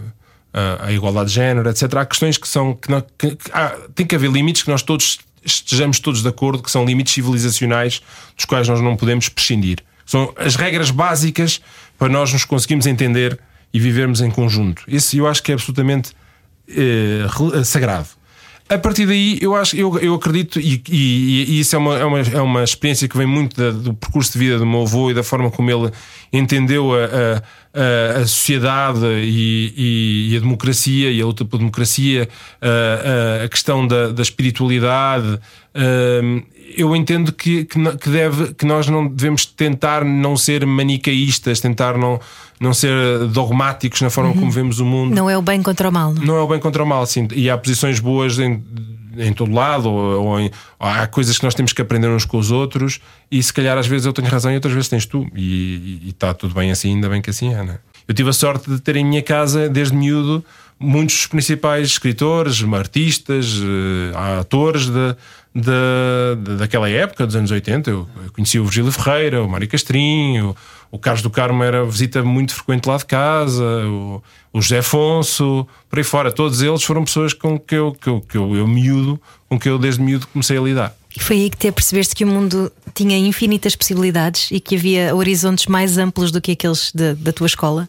a- 0.86 0.92
igualdade 0.92 1.30
de 1.30 1.36
género, 1.36 1.70
etc. 1.70 1.94
Há 1.96 2.06
questões 2.06 2.38
que 2.38 2.48
são. 2.48 2.74
Que, 2.74 2.90
não- 2.90 3.04
que- 3.18 3.36
que 3.36 3.52
há- 3.52 3.76
tem 3.94 4.06
que 4.06 4.16
haver 4.16 4.32
limites 4.32 4.64
que 4.64 4.70
nós 4.70 4.82
todos 4.82 5.20
estejamos 5.44 6.00
todos 6.00 6.22
de 6.24 6.28
acordo, 6.28 6.64
que 6.64 6.72
são 6.72 6.86
limites 6.86 7.14
civilizacionais 7.14 8.02
dos 8.36 8.46
quais 8.46 8.68
nós 8.68 8.82
não 8.82 8.96
podemos 8.96 9.30
prescindir. 9.30 9.80
São 10.06 10.34
as 10.38 10.56
regras 10.56 10.90
básicas 10.92 11.60
para 11.98 12.10
nós 12.10 12.32
nos 12.34 12.46
conseguirmos 12.46 12.86
entender 12.88 13.40
e 13.74 13.80
vivermos 13.80 14.22
em 14.22 14.30
conjunto. 14.32 14.84
Isso 14.88 15.16
eu 15.18 15.28
acho 15.28 15.44
que 15.44 15.52
é 15.52 15.56
absolutamente 15.56 16.12
eh, 16.68 17.26
rel- 17.30 17.64
sagrado. 17.64 18.08
A 18.68 18.80
partir 18.80 19.06
daí, 19.06 19.38
eu 19.40 19.54
acho, 19.54 19.76
eu, 19.76 19.96
eu 20.00 20.16
acredito, 20.16 20.60
e, 20.60 20.82
e- 20.90 21.46
e 21.50 21.60
isso 21.60 21.76
é 21.76 21.80
uma, 21.80 22.00
é, 22.00 22.04
uma, 22.06 22.20
é 22.20 22.42
uma 22.42 22.64
experiência 22.64 23.08
que 23.08 23.16
vem 23.16 23.28
muito 23.28 23.56
da- 23.56 23.70
do 23.70 23.94
percurso 23.94 24.34
de 24.34 24.40
vida 24.40 24.58
do 24.58 24.66
meu 24.66 24.82
avô 24.82 25.12
e 25.12 25.14
da 25.14 25.22
forma 25.22 25.52
como 25.52 25.70
ele 25.70 25.92
entendeu 26.34 26.92
a, 26.96 27.06
a- 27.06 27.44
a- 27.76 28.20
a 28.20 28.28
sociedade 28.28 29.06
e, 29.06 29.74
e- 29.76 30.30
e 30.34 30.38
a 30.38 30.40
democracia 30.40 31.12
e 31.12 31.22
a 31.22 31.26
luta 31.26 31.44
pela 31.46 31.60
democracia, 31.60 32.30
a, 32.62 33.42
a- 33.42 33.46
a 33.46 33.50
questão 33.50 33.86
da, 33.88 34.10
da 34.10 34.22
espiritualidade. 34.22 35.40
eu 36.78 36.96
entendo 36.96 37.32
que, 37.32 37.66
que, 37.66 38.10
deve, 38.10 38.54
que 38.54 38.66
nós 38.66 38.88
não 38.88 39.08
devemos 39.08 39.46
tentar 39.46 40.04
não 40.04 40.36
ser 40.36 40.66
manicaístas, 40.66 41.60
tentar 41.60 41.98
não, 41.98 42.20
não 42.60 42.74
ser 42.74 42.92
dogmáticos 43.28 44.02
na 44.02 44.10
forma 44.10 44.34
como 44.34 44.50
vemos 44.52 44.80
o 44.80 44.86
mundo 44.86 45.14
Não 45.16 45.30
é 45.30 45.38
o 45.38 45.42
bem 45.42 45.62
contra 45.62 45.90
o 45.90 45.92
mal. 45.92 46.14
Não? 46.14 46.24
não 46.24 46.36
é 46.38 46.42
o 46.42 46.48
bem 46.48 46.60
contra 46.60 46.84
o 46.84 46.86
mal, 46.86 47.06
sim. 47.06 47.28
E 47.34 47.50
há 47.50 47.58
posições 47.58 48.00
boas 48.00 48.40
em, 48.40 48.64
em 49.18 49.34
todo 49.34 49.52
lado, 49.54 49.90
ou, 49.90 50.24
ou 50.26 50.40
em- 50.40 50.52
ou 50.80 50.88
há 50.88 51.08
coisas 51.08 51.38
que 51.38 51.44
nós 51.44 51.54
temos 51.56 51.74
que 51.74 51.82
aprender 51.82 52.08
uns 52.08 52.26
com 52.26 52.38
os 52.38 52.52
outros, 52.52 53.00
e 53.32 53.42
se 53.42 53.54
calhar 53.54 53.78
às 53.78 53.88
vezes 53.88 54.06
eu 54.06 54.14
tenho 54.14 54.28
razão 54.28 54.52
e 54.52 54.56
outras 54.56 54.74
vezes 54.74 54.90
tens 54.90 55.06
tu. 55.06 55.28
E 55.36 56.02
está 56.10 56.34
tudo 56.34 56.54
bem 56.54 56.72
assim, 56.72 56.96
ainda 56.96 57.10
bem 57.10 57.22
que 57.22 57.30
assim 57.30 57.54
é, 57.54 57.64
né? 57.64 57.80
Eu 58.08 58.14
tive 58.14 58.30
a 58.30 58.34
sorte 58.34 58.70
de 58.70 58.80
ter 58.80 58.96
em 58.96 59.04
minha 59.06 59.22
casa, 59.24 59.68
desde 59.68 59.96
miúdo, 59.96 60.44
muitos 60.80 61.16
dos 61.16 61.28
principais 61.28 61.88
escritores, 61.88 62.64
artistas, 62.74 63.56
eh, 63.64 64.16
atores 64.40 64.88
da, 64.90 65.16
da, 65.56 66.36
da- 66.38 66.56
daquela 66.58 66.90
época, 66.90 67.26
dos 67.26 67.36
anos 67.36 67.50
80. 67.52 67.90
Eu 67.90 68.08
conheci 68.34 68.60
o 68.60 68.66
Virgílio 68.66 68.92
Ferreira, 68.92 69.42
o 69.42 69.48
Mário 69.50 69.68
Castrinho, 69.68 70.56
o 70.92 71.00
Carlos 71.00 71.22
do 71.22 71.30
Carmo 71.30 71.64
era 71.64 71.84
visita 71.86 72.22
muito 72.24 72.54
frequente 72.54 72.86
lá 72.88 72.98
de 72.98 73.06
casa, 73.06 73.64
o, 73.64 74.22
o 74.54 74.62
José 74.62 74.80
Afonso, 74.80 75.66
por 75.90 75.98
aí 76.00 76.04
fora. 76.04 76.32
Todos 76.32 76.62
eles 76.62 76.84
foram 76.84 77.04
pessoas 77.06 77.34
com 77.34 77.58
que 77.58 77.76
eu, 77.76 77.94
que 77.94 78.08
eu, 78.10 78.22
que 78.22 78.38
eu, 78.38 78.56
eu 78.56 78.68
miúdo, 78.68 79.20
com 79.50 79.58
que 79.58 79.70
eu 79.70 79.80
desde 79.80 80.02
miúdo 80.02 80.28
comecei 80.28 80.58
a 80.58 80.62
lidar. 80.62 80.96
E 81.16 81.20
foi 81.24 81.38
aí 81.38 81.50
que 81.50 81.56
te 81.58 81.68
apercebeste 81.70 82.14
que 82.14 82.26
o 82.26 82.28
mundo 82.28 82.70
tinha 82.94 83.18
infinitas 83.18 83.74
possibilidades 83.74 84.50
e 84.52 84.60
que 84.60 84.76
havia 84.76 85.16
horizontes 85.16 85.66
mais 85.68 85.98
amplos 85.98 86.30
do 86.30 86.42
que 86.42 86.52
aqueles 86.52 86.92
da, 86.94 87.14
da 87.14 87.32
tua 87.32 87.48
escola? 87.48 87.88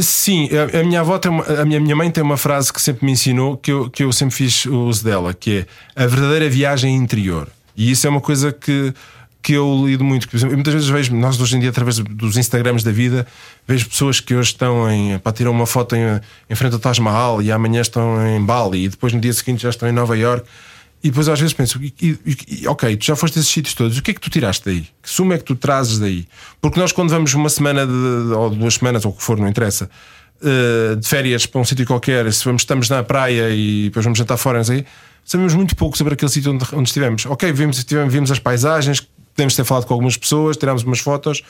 Sim, 0.00 0.48
a, 0.78 0.84
minha 0.84 1.00
avó 1.00 1.18
tem 1.18 1.30
uma- 1.30 1.44
a 1.44 1.64
minha, 1.64 1.80
minha 1.80 1.96
mãe 1.96 2.10
tem 2.10 2.22
uma 2.22 2.36
frase 2.36 2.72
que 2.72 2.80
sempre 2.80 3.04
me 3.04 3.12
ensinou 3.12 3.56
que 3.56 3.72
eu, 3.72 3.90
que 3.90 4.04
eu 4.04 4.12
sempre 4.12 4.34
fiz 4.34 4.64
uso 4.66 5.02
dela, 5.04 5.34
que 5.34 5.66
é 5.96 6.02
a 6.04 6.06
verdadeira 6.06 6.48
viagem 6.48 6.94
interior. 6.94 7.48
E 7.76 7.90
isso 7.90 8.06
é 8.06 8.10
uma 8.10 8.20
coisa 8.20 8.52
que, 8.52 8.94
que 9.42 9.54
eu 9.54 9.82
lido 9.84 10.04
muito. 10.04 10.28
Por 10.28 10.36
exemplo, 10.36 10.54
muitas 10.54 10.72
vezes 10.72 10.88
vejo, 10.88 11.14
nós 11.16 11.40
hoje 11.40 11.56
em 11.56 11.60
dia, 11.60 11.70
através 11.70 11.98
dos 11.98 12.36
Instagrams 12.36 12.84
da 12.84 12.92
vida, 12.92 13.26
vejo 13.66 13.88
pessoas 13.88 14.20
que 14.20 14.34
hoje 14.36 14.50
estão 14.50 14.88
em, 14.88 15.18
para 15.18 15.32
tirar 15.32 15.50
uma 15.50 15.66
foto 15.66 15.96
em, 15.96 16.20
em 16.48 16.54
frente 16.54 16.74
ao 16.74 16.78
Taj 16.78 17.00
Mahal 17.00 17.42
e 17.42 17.50
amanhã 17.50 17.80
estão 17.80 18.24
em 18.24 18.40
Bali 18.44 18.84
e 18.84 18.88
depois 18.88 19.12
no 19.12 19.20
dia 19.20 19.32
seguinte 19.32 19.62
já 19.62 19.70
estão 19.70 19.88
em 19.88 19.92
Nova 19.92 20.16
York. 20.16 20.46
E 21.02 21.08
depois 21.08 21.28
às 21.28 21.40
vezes 21.40 21.52
penso, 21.52 21.80
e- 21.82 21.94
e- 22.62 22.66
ok, 22.68 22.96
tu 22.96 23.04
já 23.04 23.16
foste 23.16 23.38
a 23.38 23.40
esses 23.40 23.52
sítios 23.52 23.74
todos, 23.74 23.98
o 23.98 24.02
que 24.02 24.12
é 24.12 24.14
que 24.14 24.20
tu 24.20 24.30
tiraste 24.30 24.64
daí? 24.64 24.82
Que 25.02 25.10
suma 25.10 25.34
é 25.34 25.38
que 25.38 25.44
tu 25.44 25.56
trazes 25.56 25.98
daí? 25.98 26.26
Porque 26.60 26.78
nós, 26.78 26.92
quando 26.92 27.10
vamos 27.10 27.34
uma 27.34 27.48
semana 27.48 27.84
de, 27.86 27.92
ou 27.92 28.50
duas 28.50 28.74
semanas, 28.74 29.04
ou 29.04 29.10
o 29.10 29.14
que 29.14 29.22
for, 29.22 29.36
não 29.36 29.48
interessa, 29.48 29.90
eh, 30.40 30.94
de 30.96 31.08
férias 31.08 31.44
para 31.44 31.60
um 31.60 31.64
sítio 31.64 31.84
qualquer, 31.86 32.32
se 32.32 32.44
vamos, 32.44 32.62
estamos 32.62 32.88
na 32.88 33.02
praia 33.02 33.50
e 33.50 33.84
depois 33.84 34.04
vamos 34.04 34.18
jantar 34.18 34.36
fora, 34.36 34.58
não 34.58 34.84
sabemos 35.24 35.54
muito 35.54 35.74
pouco 35.74 35.96
sobre 35.98 36.14
aquele 36.14 36.30
sítio 36.30 36.52
onde, 36.52 36.64
onde 36.72 36.88
estivemos. 36.88 37.26
Ok, 37.26 37.50
vimos, 37.52 37.82
tivemos, 37.84 38.12
vimos 38.12 38.30
as 38.30 38.38
paisagens, 38.38 39.00
podemos 39.34 39.56
ter 39.56 39.64
falado 39.64 39.86
com 39.86 39.94
algumas 39.94 40.16
pessoas, 40.16 40.56
tirámos 40.56 40.82
umas 40.84 40.98
fotos. 41.00 41.42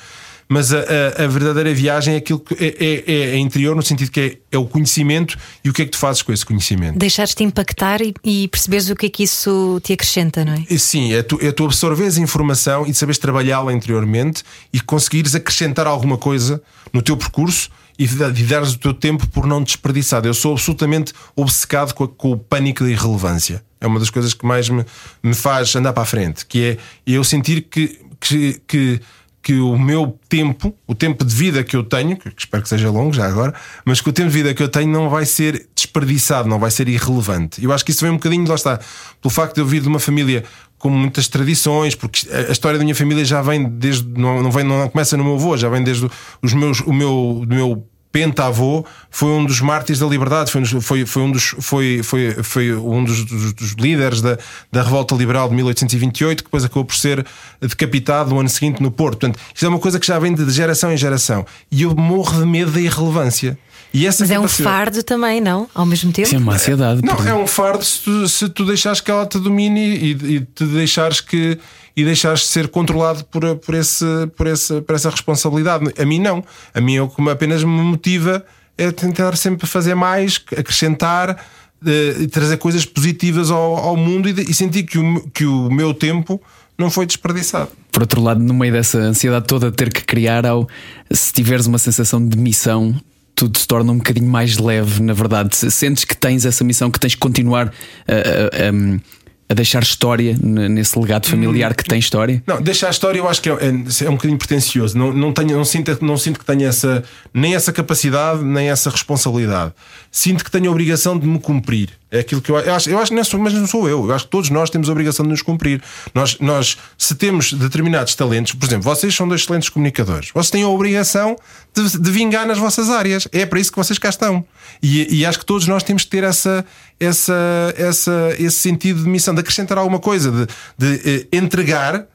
Mas 0.48 0.72
a, 0.72 0.78
a- 0.80 1.24
a 1.24 1.26
verdadeira 1.26 1.72
viagem 1.74 2.14
é 2.14 2.16
aquilo 2.18 2.40
que 2.40 2.54
é, 2.54 2.76
é- 2.78 3.12
é- 3.34 3.38
interior, 3.38 3.74
no 3.74 3.82
sentido 3.82 4.10
que 4.10 4.20
é, 4.20 4.38
é 4.56 4.58
o 4.58 4.66
conhecimento 4.66 5.38
e 5.64 5.70
o 5.70 5.72
que 5.72 5.82
é 5.82 5.84
que 5.84 5.90
tu 5.92 5.98
fazes 5.98 6.20
com 6.22 6.32
esse 6.32 6.44
conhecimento. 6.44 6.98
Deixaste-te 6.98 7.42
impactar 7.44 8.02
e, 8.02 8.12
e 8.22 8.48
perceberes 8.48 8.90
o 8.90 8.96
que 8.96 9.06
é 9.06 9.08
que 9.08 9.22
isso 9.22 9.80
te 9.82 9.92
acrescenta, 9.92 10.44
não 10.44 10.52
é? 10.54 10.76
Sim, 10.78 11.12
é 11.14 11.22
tu, 11.22 11.38
é 11.40 11.50
tu 11.52 11.64
absorveres 11.64 12.18
a 12.18 12.20
informação 12.20 12.86
e 12.86 12.92
saberes 12.92 13.18
trabalhá-la 13.18 13.72
interiormente 13.72 14.42
e 14.72 14.80
conseguires 14.80 15.34
acrescentar 15.34 15.86
alguma 15.86 16.18
coisa 16.18 16.62
no 16.92 17.00
teu 17.00 17.16
percurso 17.16 17.70
e 17.98 18.06
da- 18.06 18.28
dares 18.30 18.74
o 18.74 18.78
teu 18.78 18.92
tempo 18.92 19.26
por 19.28 19.46
não 19.46 19.62
desperdiçado. 19.62 20.26
Eu 20.28 20.34
sou 20.34 20.52
absolutamente 20.52 21.12
obcecado 21.36 21.94
com, 21.94 22.04
a- 22.04 22.08
com 22.08 22.32
o 22.32 22.36
pânico 22.36 22.84
da 22.84 22.90
irrelevância. 22.90 23.62
É 23.80 23.86
uma 23.86 23.98
das 23.98 24.10
coisas 24.10 24.34
que 24.34 24.44
mais 24.46 24.68
me, 24.68 24.84
me 25.22 25.34
faz 25.34 25.74
andar 25.76 25.92
para 25.92 26.02
a 26.02 26.06
frente, 26.06 26.44
que 26.46 26.62
é 26.62 26.78
eu 27.06 27.24
sentir 27.24 27.62
que, 27.62 27.98
que, 28.20 28.60
que, 28.66 29.00
que 29.42 29.58
o 29.58 29.76
meu 29.76 30.18
tempo, 30.28 30.74
o 30.86 30.94
tempo 30.94 31.24
de 31.24 31.34
vida 31.34 31.64
que 31.64 31.74
eu 31.74 31.82
tenho, 31.82 32.16
que 32.16 32.32
espero 32.38 32.62
que 32.62 32.68
seja 32.68 32.90
longo 32.90 33.12
já 33.12 33.26
agora, 33.26 33.52
mas 33.84 34.00
que 34.00 34.08
o 34.08 34.12
tempo 34.12 34.28
de 34.28 34.34
vida 34.34 34.54
que 34.54 34.62
eu 34.62 34.68
tenho 34.68 34.90
não 34.90 35.10
vai 35.10 35.26
ser 35.26 35.66
desperdiçado, 35.74 36.48
não 36.48 36.60
vai 36.60 36.70
ser 36.70 36.88
irrelevante. 36.88 37.62
Eu 37.62 37.72
acho 37.72 37.84
que 37.84 37.90
isso 37.90 38.02
vem 38.02 38.10
um 38.10 38.16
bocadinho, 38.16 38.46
lá 38.48 38.54
está, 38.54 38.78
pelo 39.20 39.32
facto 39.32 39.56
de 39.56 39.60
eu 39.60 39.66
vir 39.66 39.82
de 39.82 39.88
uma 39.88 39.98
família 39.98 40.44
com 40.78 40.90
muitas 40.90 41.28
tradições, 41.28 41.94
porque 41.94 42.28
a 42.30 42.52
história 42.52 42.78
da 42.78 42.84
minha 42.84 42.94
família 42.94 43.24
já 43.24 43.40
vem 43.42 43.68
desde. 43.68 44.08
Não, 44.18 44.50
vem, 44.50 44.64
não 44.64 44.88
começa 44.88 45.16
no 45.16 45.24
meu 45.24 45.34
avô, 45.34 45.56
já 45.56 45.68
vem 45.68 45.82
desde 45.82 46.08
os 46.42 46.52
meus, 46.54 46.80
o 46.80 46.92
meu, 46.92 47.44
do 47.46 47.54
meu 47.54 47.86
pentatavô 48.12 48.84
foi 49.10 49.30
um 49.30 49.44
dos 49.44 49.60
mártires 49.60 49.98
da 49.98 50.06
liberdade, 50.06 50.50
foi 50.52 50.60
um 50.60 50.64
dos, 50.64 50.84
foi, 50.84 51.06
foi 51.06 51.22
um 51.22 51.32
dos, 51.32 51.54
foi, 51.60 52.02
foi, 52.02 52.32
foi 52.42 52.74
um 52.74 53.02
dos, 53.02 53.24
dos- 53.24 53.52
dos 53.54 53.70
líderes 53.72 54.20
da, 54.20 54.38
da 54.70 54.82
revolta 54.82 55.14
liberal 55.14 55.48
de 55.48 55.54
1828, 55.56 56.38
que 56.38 56.44
depois 56.48 56.64
acabou 56.64 56.84
por 56.84 56.94
ser 56.94 57.24
decapitado 57.60 58.30
no 58.30 58.38
ano 58.40 58.48
seguinte 58.48 58.82
no 58.82 58.90
Porto. 58.90 59.18
Portanto, 59.20 59.38
isto 59.54 59.64
é 59.64 59.68
uma 59.68 59.78
coisa 59.78 59.98
que 59.98 60.06
já 60.06 60.18
vem 60.18 60.34
de 60.34 60.48
geração 60.50 60.92
em 60.92 60.96
geração. 60.96 61.44
E 61.70 61.82
eu 61.82 61.94
morro 61.94 62.38
de 62.40 62.46
medo 62.46 62.70
da 62.70 62.80
irrelevância. 62.80 63.58
E 63.94 64.06
essa 64.06 64.22
Mas 64.22 64.30
é 64.30 64.40
um 64.40 64.48
fardo 64.48 65.02
também, 65.02 65.38
não? 65.40 65.68
Ao 65.74 65.84
mesmo 65.84 66.10
tempo? 66.12 66.26
Isso 66.26 66.34
é 66.34 66.38
uma 66.38 66.54
ansiedade. 66.54 67.02
não, 67.04 67.14
porque- 67.14 67.30
é 67.30 67.34
um 67.34 67.46
fardo 67.46 67.84
se 67.84 67.98
tu, 68.00 68.28
se 68.28 68.48
tu 68.48 68.64
deixares 68.64 69.00
que 69.02 69.10
ela 69.10 69.26
te 69.26 69.38
domine 69.38 69.80
e, 69.96 70.10
e 70.36 70.40
te 70.40 70.64
deixares 70.64 71.20
que 71.20 71.58
e 71.96 72.04
deixares 72.04 72.46
ser 72.46 72.68
controlado 72.68 73.24
por, 73.26 73.56
por, 73.56 73.74
esse, 73.74 74.04
por, 74.36 74.46
esse, 74.46 74.80
por 74.80 74.94
essa 74.94 75.10
responsabilidade. 75.10 75.92
A 75.98 76.04
mim 76.04 76.18
não. 76.18 76.42
A 76.74 76.80
mim 76.80 76.98
o 77.00 77.08
que 77.08 77.28
apenas 77.30 77.62
me 77.64 77.70
motiva 77.70 78.44
é 78.78 78.90
tentar 78.90 79.36
sempre 79.36 79.66
fazer 79.66 79.94
mais, 79.94 80.40
acrescentar 80.56 81.44
eh, 81.86 82.16
e 82.20 82.26
trazer 82.26 82.56
coisas 82.56 82.84
positivas 82.86 83.50
ao, 83.50 83.76
ao 83.76 83.96
mundo 83.96 84.28
e, 84.28 84.32
de- 84.32 84.50
e 84.50 84.54
sentir 84.54 84.84
que 84.84 84.98
o, 84.98 85.20
que 85.34 85.44
o 85.44 85.70
meu 85.70 85.92
tempo 85.92 86.40
não 86.78 86.90
foi 86.90 87.04
desperdiçado. 87.04 87.68
Por 87.92 88.02
outro 88.02 88.22
lado, 88.22 88.40
no 88.42 88.54
meio 88.54 88.72
dessa 88.72 88.98
ansiedade 88.98 89.46
toda 89.46 89.70
de 89.70 89.76
ter 89.76 89.92
que 89.92 90.02
criar, 90.02 90.46
ao, 90.46 90.66
se 91.10 91.30
tiveres 91.32 91.66
uma 91.66 91.76
sensação 91.78 92.26
de 92.26 92.38
missão, 92.38 92.98
tudo 93.34 93.58
se 93.58 93.66
torna 93.68 93.92
um 93.92 93.98
bocadinho 93.98 94.26
mais 94.30 94.56
leve, 94.56 95.02
na 95.02 95.12
verdade. 95.12 95.54
Se 95.54 95.70
Sentes 95.70 96.04
que 96.04 96.16
tens 96.16 96.46
essa 96.46 96.64
missão, 96.64 96.90
que 96.90 96.98
tens 96.98 97.14
que 97.14 97.20
continuar 97.20 97.66
a- 98.08 98.12
a- 98.12 99.00
a 99.48 99.54
deixar 99.54 99.82
história 99.82 100.36
nesse 100.40 100.98
legado 100.98 101.28
familiar 101.28 101.74
que 101.74 101.84
tem 101.84 101.98
história. 101.98 102.42
Não, 102.46 102.60
deixa 102.60 102.86
a 102.86 102.90
história, 102.90 103.18
eu 103.18 103.28
acho 103.28 103.42
que 103.42 103.50
é, 103.50 103.52
é, 103.52 104.04
é 104.04 104.08
um 104.08 104.14
bocadinho 104.14 104.38
pretencioso. 104.38 104.96
Não, 104.96 105.12
não, 105.12 105.32
tenho, 105.32 105.56
não, 105.56 105.64
sinto, 105.64 105.98
não 106.02 106.16
sinto 106.16 106.38
que 106.38 106.44
tenha 106.44 106.68
essa, 106.68 107.04
nem 107.34 107.54
essa 107.54 107.72
capacidade, 107.72 108.42
nem 108.42 108.70
essa 108.70 108.88
responsabilidade. 108.88 109.72
Sinto 110.10 110.44
que 110.44 110.50
tenho 110.50 110.68
a 110.68 110.70
obrigação 110.70 111.18
de 111.18 111.26
me 111.26 111.38
cumprir. 111.38 111.90
É 112.12 112.18
aquilo 112.20 112.42
que 112.42 112.50
eu, 112.52 112.58
eu 112.58 112.74
acho. 112.74 112.90
Eu 112.90 112.98
acho 112.98 113.14
não 113.14 113.24
sou, 113.24 113.40
mas 113.40 113.54
não 113.54 113.66
sou 113.66 113.88
eu. 113.88 114.04
Eu 114.06 114.14
acho 114.14 114.26
que 114.26 114.30
todos 114.30 114.50
nós 114.50 114.68
temos 114.68 114.88
a 114.88 114.92
obrigação 114.92 115.24
de 115.24 115.30
nos 115.30 115.40
cumprir. 115.40 115.82
Nós, 116.14 116.36
nós, 116.38 116.76
se 116.98 117.14
temos 117.14 117.54
determinados 117.54 118.14
talentos, 118.14 118.52
por 118.52 118.66
exemplo, 118.66 118.82
vocês 118.84 119.14
são 119.14 119.26
dois 119.26 119.40
excelentes 119.40 119.70
comunicadores, 119.70 120.30
vocês 120.34 120.50
têm 120.50 120.62
a 120.62 120.68
obrigação 120.68 121.34
de, 121.74 121.98
de 121.98 122.10
vingar 122.10 122.46
nas 122.46 122.58
vossas 122.58 122.90
áreas. 122.90 123.26
É 123.32 123.46
para 123.46 123.58
isso 123.58 123.70
que 123.72 123.78
vocês 123.78 123.98
cá 123.98 124.10
estão. 124.10 124.44
E, 124.82 125.20
e 125.20 125.24
acho 125.24 125.38
que 125.38 125.46
todos 125.46 125.66
nós 125.66 125.82
temos 125.82 126.04
que 126.04 126.10
ter 126.10 126.22
essa, 126.22 126.64
essa, 127.00 127.34
essa, 127.78 128.34
esse 128.38 128.58
sentido 128.58 129.02
de 129.02 129.08
missão, 129.08 129.34
de 129.34 129.40
acrescentar 129.40 129.78
alguma 129.78 129.98
coisa, 129.98 130.30
de, 130.30 130.46
de 130.78 131.10
eh, 131.32 131.36
entregar 131.36 132.06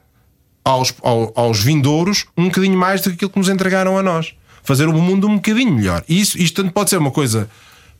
aos, 0.64 0.94
ao- 1.02 1.32
aos 1.34 1.60
vindouros 1.62 2.26
um 2.36 2.44
bocadinho 2.44 2.78
mais 2.78 3.00
do 3.00 3.10
que 3.10 3.16
aquilo 3.16 3.30
que 3.30 3.38
nos 3.38 3.48
entregaram 3.48 3.98
a 3.98 4.02
nós. 4.02 4.32
Fazer 4.62 4.86
o 4.86 4.92
mundo 4.92 5.26
um 5.26 5.36
bocadinho 5.36 5.72
melhor. 5.72 6.04
E 6.08 6.20
isso, 6.20 6.38
isto 6.38 6.62
tanto 6.62 6.72
pode 6.72 6.90
ser 6.90 6.98
uma 6.98 7.10
coisa 7.10 7.48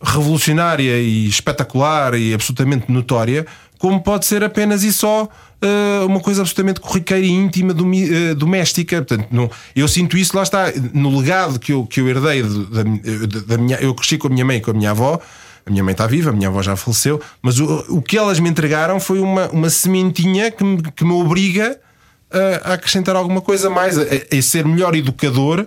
revolucionária 0.02 0.98
e 1.00 1.26
espetacular 1.26 2.14
e 2.14 2.32
absolutamente 2.34 2.90
notória, 2.90 3.46
como 3.78 4.00
pode 4.02 4.26
ser 4.26 4.42
apenas 4.42 4.82
e 4.82 4.92
só 4.92 5.28
eh, 5.60 6.04
uma 6.04 6.20
coisa 6.20 6.40
absolutamente 6.42 6.80
corriqueira 6.80 7.24
e 7.24 7.30
íntima 7.30 7.72
domi- 7.74 8.08
eh, 8.12 8.34
doméstica. 8.34 9.02
Portanto, 9.02 9.50
eu 9.74 9.86
sinto 9.88 10.16
isso, 10.16 10.36
lá 10.36 10.42
está, 10.42 10.72
no 10.92 11.16
legado 11.18 11.58
que 11.58 11.72
eu, 11.72 11.84
que 11.86 12.00
eu 12.00 12.08
herdei 12.08 12.42
do- 12.42 12.66
da 13.46 13.58
minha. 13.58 13.76
Eu 13.78 13.94
cresci 13.94 14.18
com 14.18 14.28
a 14.28 14.30
minha 14.30 14.44
mãe 14.44 14.58
e 14.58 14.60
com 14.60 14.70
a 14.70 14.74
minha 14.74 14.90
avó. 14.90 15.20
A 15.66 15.70
minha 15.70 15.84
mãe 15.84 15.92
está 15.92 16.06
viva, 16.06 16.30
a 16.30 16.32
minha 16.32 16.48
avó 16.48 16.62
já 16.62 16.74
faleceu, 16.76 17.20
mas 17.42 17.58
o, 17.60 17.84
o 17.90 18.00
que 18.00 18.16
elas 18.16 18.40
me 18.40 18.48
entregaram 18.48 18.98
foi 18.98 19.20
uma, 19.20 19.48
uma 19.50 19.68
sementinha 19.68 20.50
que 20.50 20.64
me, 20.64 20.80
que 20.82 21.04
me 21.04 21.12
obriga 21.12 21.78
a, 22.64 22.70
a 22.70 22.74
acrescentar 22.74 23.14
alguma 23.14 23.42
coisa 23.42 23.68
mais, 23.68 23.98
a, 23.98 24.02
a 24.02 24.42
ser 24.42 24.64
melhor 24.64 24.94
educador 24.96 25.66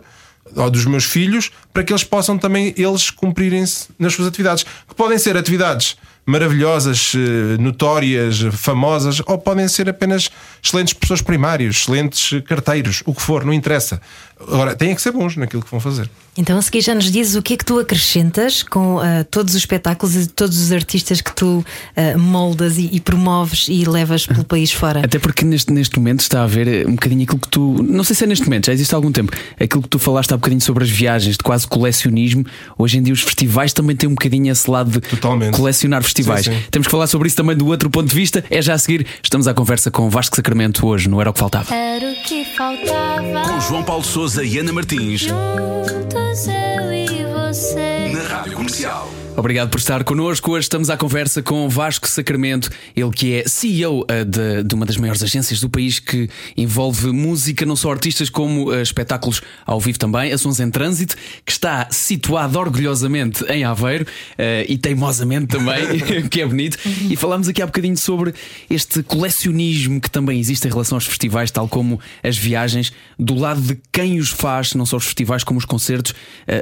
ó, 0.56 0.70
dos 0.70 0.86
meus 0.86 1.06
filhos 1.06 1.52
para 1.74 1.84
que 1.84 1.92
eles 1.92 2.04
possam 2.04 2.38
também 2.38 2.74
eles 2.78 3.10
cumprirem-se 3.10 3.88
nas 3.98 4.14
suas 4.14 4.28
atividades, 4.28 4.64
que 4.64 4.96
podem 4.96 5.18
ser 5.18 5.38
atividades 5.38 5.98
maravilhosas, 6.26 7.14
eh, 7.16 7.58
notórias, 7.62 8.40
famosas, 8.54 9.22
ou 9.26 9.38
podem 9.38 9.68
ser 9.68 9.90
apenas 9.90 10.30
excelentes 10.64 10.94
professores 10.94 11.22
primários, 11.22 11.78
excelentes 11.78 12.42
carteiros, 12.46 13.02
o 13.06 13.14
que 13.14 13.22
for, 13.22 13.44
não 13.44 13.54
interessa. 13.54 14.02
Agora, 14.48 14.76
têm 14.76 14.96
que 14.96 15.02
ser 15.02 15.12
bons 15.12 15.36
naquilo 15.36 15.62
que 15.64 15.70
vão 15.70 15.80
fazer. 15.80 16.10
Então 16.38 16.58
a 16.58 16.62
seguir 16.62 16.80
já 16.80 16.96
nos 16.96 17.12
dizes 17.12 17.36
o 17.36 17.42
que 17.42 17.56
é 17.56 17.58
que 17.58 17.66
tu 17.66 17.78
acrescentas 17.78 18.64
com 18.64 19.00
ah, 19.00 19.26
todos 19.30 19.54
os 19.54 19.60
espetáculos 19.60 20.16
e 20.16 20.28
todos 20.28 20.62
os 20.62 20.72
artistas 20.72 21.20
que 21.20 21.36
tu 21.36 21.64
ah, 21.96 22.18
moldas 22.18 22.78
e, 22.78 22.90
e 22.94 23.02
promoves 23.02 23.68
e 23.68 23.84
levas 23.84 24.26
pelo 24.26 24.46
país 24.46 24.72
fora. 24.72 25.02
Até 25.04 25.20
porque 25.20 25.44
neste, 25.44 25.74
neste 25.74 25.98
momento 25.98 26.22
está 26.22 26.44
a 26.44 26.48
ver 26.48 26.68
eh, 26.68 26.88
um 26.88 26.92
bocadinho 26.92 27.24
aquilo 27.24 27.40
que 27.40 27.50
tu. 27.50 27.84
Não 27.84 28.04
sei 28.04 28.16
se 28.16 28.24
é 28.24 28.28
neste 28.28 28.46
momento, 28.46 28.68
já 28.68 28.74
existe 28.74 28.94
há 28.94 28.98
algum 28.98 29.12
tempo. 29.12 29.34
Aquilo 29.60 29.82
que 29.82 29.90
tu 29.90 30.00
falaste 30.00 30.32
há 30.32 30.36
um 30.36 30.38
bocadinho 30.38 30.62
sobre 30.62 30.86
as 30.86 30.90
viagens, 30.90 31.36
de 31.36 31.44
quase 31.44 31.68
colecionismo. 31.68 32.46
Hoje 32.78 32.98
em 32.98 33.04
dia 33.04 33.14
os 33.14 33.22
festivais 33.22 33.74
também 33.74 33.96
têm 33.96 34.08
um 34.08 34.14
bocadinho 34.14 34.52
esse 34.52 34.72
lado 34.72 34.90
de 34.90 35.02
Totalmente. 35.02 35.54
colecionar 35.54 36.02
festivais. 36.02 36.46
Sim, 36.46 36.54
sim. 36.54 36.64
Temos 36.72 36.88
que 36.88 36.92
falar 36.92 37.08
sobre 37.08 37.28
isso 37.28 37.36
também 37.36 37.58
do 37.58 37.68
outro 37.68 37.90
ponto 37.90 38.08
de 38.08 38.16
vista. 38.16 38.42
É 38.50 38.62
já 38.62 38.74
a 38.74 38.78
seguir. 38.78 39.06
Estamos 39.22 39.50
à 39.50 39.54
conversa 39.54 39.92
com 39.92 40.10
Vasco 40.10 40.38
Sacramento 40.38 40.88
hoje, 40.88 41.10
não 41.10 41.20
era 41.20 41.30
o 41.30 41.34
que 41.34 41.40
faltava. 41.40 41.76
Era 41.76 42.10
o 42.10 42.24
que 42.24 42.46
faltava. 42.56 43.42
Com 43.50 43.60
João 43.60 43.84
Paulo 43.84 44.04
Souza 44.04 44.31
e 44.40 44.58
Ana 44.60 44.72
Martins 44.72 45.22
Juntos 45.22 46.48
eu 46.48 46.94
e 46.94 47.26
você. 47.26 48.14
na 48.14 48.24
Rádio 48.24 48.54
Comercial. 48.54 49.12
Obrigado 49.42 49.72
por 49.72 49.80
estar 49.80 50.04
connosco. 50.04 50.52
Hoje 50.52 50.66
estamos 50.66 50.92
à 50.92 50.96
conversa 50.96 51.42
com 51.42 51.68
Vasco 51.68 52.08
Sacramento, 52.08 52.70
ele 52.96 53.10
que 53.10 53.34
é 53.34 53.44
CEO 53.48 54.06
eh, 54.08 54.24
de, 54.24 54.64
de 54.64 54.76
uma 54.76 54.86
das 54.86 54.98
maiores 54.98 55.24
agências 55.24 55.60
do 55.60 55.68
país 55.68 55.98
que 55.98 56.30
envolve 56.56 57.08
música, 57.08 57.66
não 57.66 57.76
só 57.76 57.90
artistas 57.90 58.30
como 58.30 58.72
eh, 58.72 58.84
espetáculos 58.84 59.42
ao 59.66 59.80
vivo 59.80 59.98
também, 59.98 60.32
a 60.32 60.38
Sons 60.38 60.60
em 60.60 60.70
Trânsito, 60.70 61.16
que 61.44 61.52
está 61.52 61.88
situado 61.90 62.60
orgulhosamente 62.60 63.44
em 63.46 63.64
Aveiro 63.64 64.06
eh, 64.38 64.64
e 64.70 64.78
teimosamente 64.78 65.48
também, 65.48 65.98
que 66.30 66.40
é 66.40 66.46
bonito. 66.46 66.78
E 67.10 67.16
falámos 67.16 67.48
aqui 67.48 67.64
há 67.64 67.66
bocadinho 67.66 67.98
sobre 67.98 68.36
este 68.70 69.02
colecionismo 69.02 70.00
que 70.00 70.12
também 70.12 70.40
existe 70.40 70.68
em 70.68 70.70
relação 70.70 70.98
aos 70.98 71.08
festivais, 71.08 71.50
tal 71.50 71.68
como 71.68 72.00
as 72.22 72.38
viagens, 72.38 72.94
do 73.18 73.34
lado 73.34 73.60
de 73.60 73.76
quem 73.92 74.20
os 74.20 74.30
faz, 74.30 74.76
não 74.76 74.86
só 74.86 74.98
os 74.98 75.06
festivais 75.06 75.44
como 75.44 75.58
os 75.58 75.66
concertos, 75.66 76.14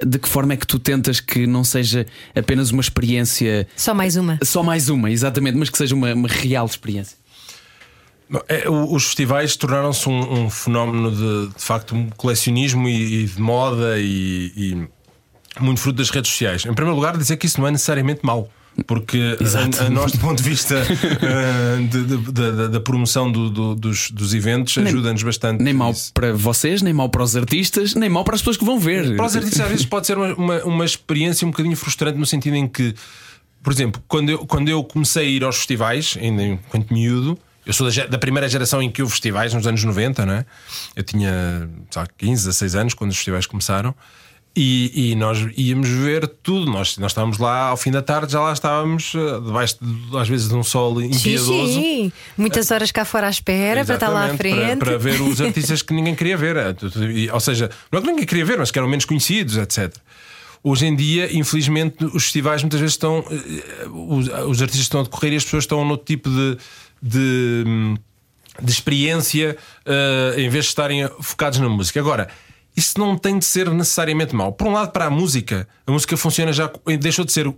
de 0.07 0.17
que 0.17 0.29
forma 0.29 0.53
é 0.53 0.55
que 0.55 0.65
tu 0.65 0.79
tentas 0.79 1.19
que 1.19 1.45
não 1.45 1.65
seja 1.65 2.05
apenas 2.33 2.68
uma 2.71 2.81
experiência. 2.81 3.67
Só 3.75 3.93
mais 3.93 4.15
uma. 4.15 4.39
Só 4.43 4.63
mais 4.63 4.89
uma, 4.89 5.11
exatamente, 5.11 5.57
mas 5.57 5.69
que 5.69 5.77
seja 5.77 5.95
uma, 5.95 6.13
uma 6.13 6.27
real 6.27 6.65
experiência. 6.65 7.17
É, 8.47 8.69
os 8.69 9.05
festivais 9.05 9.55
tornaram-se 9.55 10.07
um, 10.07 10.45
um 10.45 10.49
fenómeno 10.49 11.11
de, 11.11 11.55
de 11.55 11.63
facto 11.63 11.95
um 11.95 12.09
colecionismo 12.09 12.87
e, 12.87 13.23
e 13.23 13.25
de 13.25 13.41
moda 13.41 13.95
e, 13.97 14.51
e 14.55 14.87
muito 15.59 15.81
fruto 15.81 15.97
das 15.97 16.11
redes 16.11 16.29
sociais. 16.29 16.65
Em 16.65 16.73
primeiro 16.73 16.95
lugar, 16.95 17.17
dizer 17.17 17.37
que 17.37 17.47
isso 17.47 17.59
não 17.59 17.67
é 17.67 17.71
necessariamente 17.71 18.21
mau. 18.23 18.49
Porque 18.87 19.37
Exato. 19.41 19.81
a, 19.81 19.85
a 19.87 19.89
nós, 19.89 20.11
do 20.13 20.19
ponto 20.19 20.41
de 20.41 20.49
vista 20.49 20.75
eh, 21.21 21.77
de- 21.89 22.03
de- 22.05 22.17
de- 22.31 22.67
da- 22.69 22.79
promoção 22.79 23.29
do- 23.31 23.49
do- 23.49 23.75
dos, 23.75 24.09
dos 24.11 24.33
eventos, 24.33 24.77
ajuda-nos 24.77 25.21
bastante. 25.21 25.61
Nem 25.61 25.75
isso. 25.89 26.13
para 26.13 26.33
vocês, 26.33 26.81
nem 26.81 26.93
mau 26.93 27.09
para 27.09 27.23
os 27.23 27.35
artistas, 27.35 27.93
nem 27.95 28.09
mau 28.09 28.23
para 28.23 28.35
as 28.35 28.41
pessoas 28.41 28.57
que 28.57 28.63
vão 28.65 28.79
ver. 28.79 29.15
Para 29.15 29.25
os 29.25 29.35
artistas, 29.35 29.59
às 29.61 29.69
vezes 29.69 29.85
pode 29.85 30.07
ser 30.07 30.17
uma, 30.17 30.33
uma, 30.35 30.63
uma 30.63 30.85
experiência 30.85 31.45
um 31.45 31.51
bocadinho 31.51 31.75
frustrante 31.75 32.17
no 32.17 32.25
sentido 32.25 32.55
em 32.55 32.67
que, 32.67 32.95
por 33.61 33.73
exemplo, 33.73 34.01
quando 34.07 34.29
eu, 34.29 34.39
quando 34.45 34.69
eu 34.69 34.83
comecei 34.83 35.25
a 35.25 35.29
ir 35.29 35.43
aos 35.43 35.57
festivais, 35.57 36.17
ainda 36.21 36.41
enquanto 36.43 36.93
miúdo, 36.93 37.37
eu 37.65 37.73
sou 37.73 37.91
da, 37.91 38.05
da 38.05 38.17
primeira 38.17 38.47
geração 38.47 38.81
em 38.81 38.89
que 38.89 39.01
houve 39.01 39.11
festivais, 39.11 39.53
nos 39.53 39.67
anos 39.67 39.83
90, 39.83 40.25
não 40.25 40.33
é? 40.33 40.45
Eu 40.95 41.03
tinha 41.03 41.69
lá, 41.95 42.07
15, 42.17 42.45
16 42.45 42.75
anos 42.75 42.93
quando 42.93 43.11
os 43.11 43.17
festivais 43.17 43.45
começaram. 43.45 43.93
E, 44.55 45.11
e 45.11 45.15
nós 45.15 45.37
íamos 45.55 45.87
ver 45.87 46.27
tudo. 46.27 46.69
Nós, 46.71 46.97
nós 46.97 47.11
estávamos 47.11 47.37
lá 47.37 47.67
ao 47.67 47.77
fim 47.77 47.91
da 47.91 48.01
tarde, 48.01 48.33
já 48.33 48.41
lá 48.41 48.51
estávamos, 48.51 49.13
eh, 49.15 49.39
debaixo 49.39 49.77
de, 49.79 50.17
às 50.17 50.27
vezes 50.27 50.49
de 50.49 50.55
um 50.55 50.63
sol 50.63 51.01
impiedoso. 51.01 51.53
Sim, 51.79 52.11
muitas 52.37 52.69
horas 52.71 52.91
cá 52.91 53.05
fora 53.05 53.27
à 53.27 53.29
espera 53.29 53.85
para 53.85 53.93
estar 53.93 54.09
lá 54.09 54.21
à 54.23 54.25
Exatamente, 54.29 54.55
frente. 54.55 54.79
Para, 54.79 54.89
para 54.89 54.97
ver 54.97 55.21
os 55.21 55.39
artistas 55.41 55.81
que 55.81 55.93
ninguém 55.93 56.13
queria 56.15 56.35
ver. 56.35 56.57
É, 56.57 56.73
tu- 56.73 56.89
tu- 56.89 57.03
e- 57.03 57.29
Ou 57.29 57.39
seja, 57.39 57.69
não 57.91 57.99
é 57.99 58.01
que 58.01 58.07
ninguém 58.09 58.25
queria 58.25 58.43
ver, 58.43 58.57
mas 58.57 58.69
que 58.71 58.77
eram 58.79 58.89
menos 58.89 59.05
conhecidos, 59.05 59.55
etc. 59.55 59.95
Hoje 60.61 60.87
em 60.87 60.95
dia, 60.95 61.29
infelizmente, 61.37 62.03
os 62.03 62.23
festivais 62.23 62.61
muitas 62.61 62.79
vezes 62.81 62.95
estão. 62.95 63.23
eh, 63.31 63.87
Os, 63.93 64.27
os 64.27 64.61
artistas 64.61 64.81
estão 64.81 64.99
a 65.01 65.03
decorrer 65.03 65.31
e 65.33 65.35
as 65.37 65.43
pessoas 65.45 65.63
estão 65.63 65.85
noutro 65.85 66.05
tipo 66.05 66.29
de. 66.29 66.57
de 67.01 67.63
hum, 67.65 67.95
de 68.61 68.71
experiência 68.73 69.55
eh, 69.85 70.33
em 70.37 70.49
vez 70.49 70.65
de 70.65 70.71
estarem 70.71 71.07
focados 71.21 71.59
na 71.59 71.69
música. 71.69 71.97
Agora, 72.01 72.27
isso 72.79 72.97
não 72.97 73.17
tem 73.17 73.37
de 73.37 73.45
ser 73.45 73.69
necessariamente 73.69 74.33
mau. 74.33 74.53
Por 74.53 74.67
um 74.67 74.71
lado, 74.71 74.91
para 74.91 75.05
a 75.05 75.09
música, 75.09 75.67
a 75.85 75.91
música 75.91 76.15
funciona 76.15 76.53
já, 76.53 76.71
deixou 76.99 77.25
de 77.25 77.31
ser, 77.31 77.53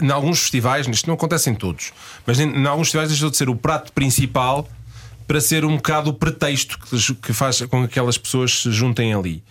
em 0.00 0.10
alguns 0.10 0.40
festivais, 0.40 0.86
isto 0.86 1.06
não 1.06 1.14
acontece 1.14 1.48
em 1.48 1.54
todos, 1.54 1.92
mas 2.26 2.38
em, 2.38 2.48
em 2.48 2.66
alguns 2.66 2.88
festivais 2.88 3.08
deixou 3.08 3.30
de 3.30 3.36
ser 3.36 3.48
o 3.48 3.56
prato 3.56 3.92
principal 3.92 4.68
para 5.26 5.40
ser 5.40 5.64
um 5.64 5.76
bocado 5.76 6.10
o 6.10 6.14
pretexto 6.14 6.78
que, 7.20 7.32
faz 7.32 7.60
com 7.62 7.80
que 7.80 7.86
aquelas 7.86 8.16
pessoas 8.16 8.62
se 8.62 8.70
juntem 8.70 9.12
ali. 9.12 9.42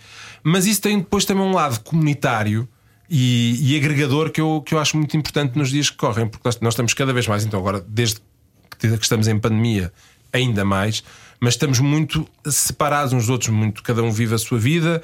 Mas 0.42 0.66
isso 0.66 0.80
tem 0.80 0.98
depois 0.98 1.24
também 1.24 1.44
um 1.44 1.52
lado 1.52 1.80
comunitário 1.80 2.68
e, 3.10 3.58
e 3.60 3.76
agregador 3.76 4.30
que 4.30 4.40
eu, 4.40 4.62
que 4.64 4.74
eu 4.74 4.78
acho 4.78 4.96
muito 4.96 5.16
importante 5.16 5.56
nos 5.56 5.70
dias 5.70 5.90
que 5.90 5.96
correm, 5.96 6.28
porque 6.28 6.46
nós, 6.46 6.60
nós 6.60 6.74
estamos 6.74 6.94
cada 6.94 7.12
vez 7.12 7.26
mais, 7.26 7.44
então 7.44 7.58
agora, 7.58 7.84
desde 7.88 8.20
que 8.78 8.86
estamos 8.86 9.26
em 9.26 9.38
pandemia, 9.38 9.92
ainda 10.32 10.64
mais, 10.64 11.02
mas 11.40 11.54
estamos 11.54 11.78
muito 11.80 12.26
separados 12.46 13.12
uns 13.12 13.22
dos 13.22 13.30
outros, 13.30 13.50
muito, 13.50 13.82
cada 13.82 14.02
um 14.02 14.10
vive 14.10 14.34
a 14.34 14.38
sua 14.38 14.58
vida. 14.58 15.02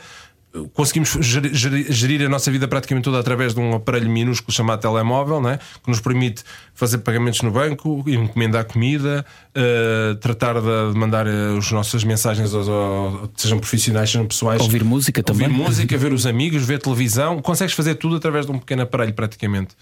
Conseguimos 0.72 1.08
ger- 1.20 1.52
ger- 1.52 1.92
gerir 1.92 2.24
a 2.24 2.28
nossa 2.28 2.48
vida 2.48 2.68
praticamente 2.68 3.02
toda 3.04 3.18
através 3.18 3.54
de 3.54 3.58
um 3.60 3.74
aparelho 3.74 4.08
minúsculo 4.08 4.52
chamado 4.54 4.80
telemóvel, 4.80 5.40
né? 5.40 5.58
que 5.82 5.90
nos 5.90 5.98
permite 6.00 6.44
fazer 6.72 6.98
pagamentos 6.98 7.42
no 7.42 7.50
banco, 7.50 8.04
encomendar 8.06 8.64
comida, 8.64 9.26
eh, 9.52 10.16
tratar 10.20 10.54
de 10.60 10.92
de 10.92 10.96
mandar 10.98 11.26
eh, 11.26 11.58
as 11.58 11.72
nossas 11.72 12.04
mensagens, 12.04 12.54
aos, 12.54 12.68
aos- 12.68 13.30
sejam 13.36 13.58
profissionais, 13.58 14.08
sejam 14.10 14.26
pessoais. 14.28 14.60
Ouvir 14.62 14.84
música 14.84 15.24
também. 15.24 15.48
Ouvir 15.48 15.58
música, 15.60 15.98
ver 15.98 16.12
os 16.12 16.24
amigos, 16.24 16.62
ver 16.64 16.78
televisão. 16.80 17.42
Consegues 17.42 17.74
fazer 17.74 17.96
tudo 17.96 18.14
através 18.14 18.46
de 18.46 18.52
um 18.52 18.58
pequeno 18.60 18.82
aparelho, 18.82 19.12
praticamente. 19.12 19.74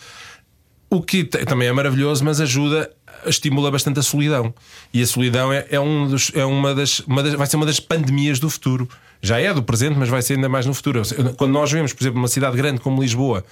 O 0.94 1.00
que 1.02 1.24
também 1.24 1.68
é 1.68 1.72
maravilhoso, 1.72 2.22
mas 2.22 2.38
ajuda, 2.38 2.90
estimula 3.24 3.70
bastante 3.70 3.98
a 3.98 4.02
solidão. 4.02 4.52
E 4.92 5.00
a 5.00 5.06
solidão 5.06 5.50
é, 5.50 5.66
é 5.70 5.80
um 5.80 6.06
dos, 6.06 6.30
é 6.34 6.44
uma, 6.44 6.74
das, 6.74 6.98
uma 7.00 7.22
das- 7.22 7.32
vai 7.34 7.46
ser 7.46 7.56
uma 7.56 7.64
das 7.64 7.80
pandemias 7.80 8.38
do 8.38 8.50
futuro. 8.50 8.86
Já 9.22 9.40
é 9.40 9.54
do 9.54 9.62
presente, 9.62 9.96
mas 9.98 10.10
vai 10.10 10.20
ser 10.20 10.34
ainda 10.34 10.48
mais 10.50 10.66
no 10.66 10.74
futuro. 10.74 11.00
Quando 11.38 11.52
nós 11.52 11.72
vemos, 11.72 11.94
por 11.94 12.02
exemplo, 12.02 12.18
uma 12.18 12.28
cidade 12.28 12.56
grande 12.58 12.78
como 12.80 13.00
Lisboa, 13.00 13.42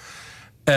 a, 0.67 0.71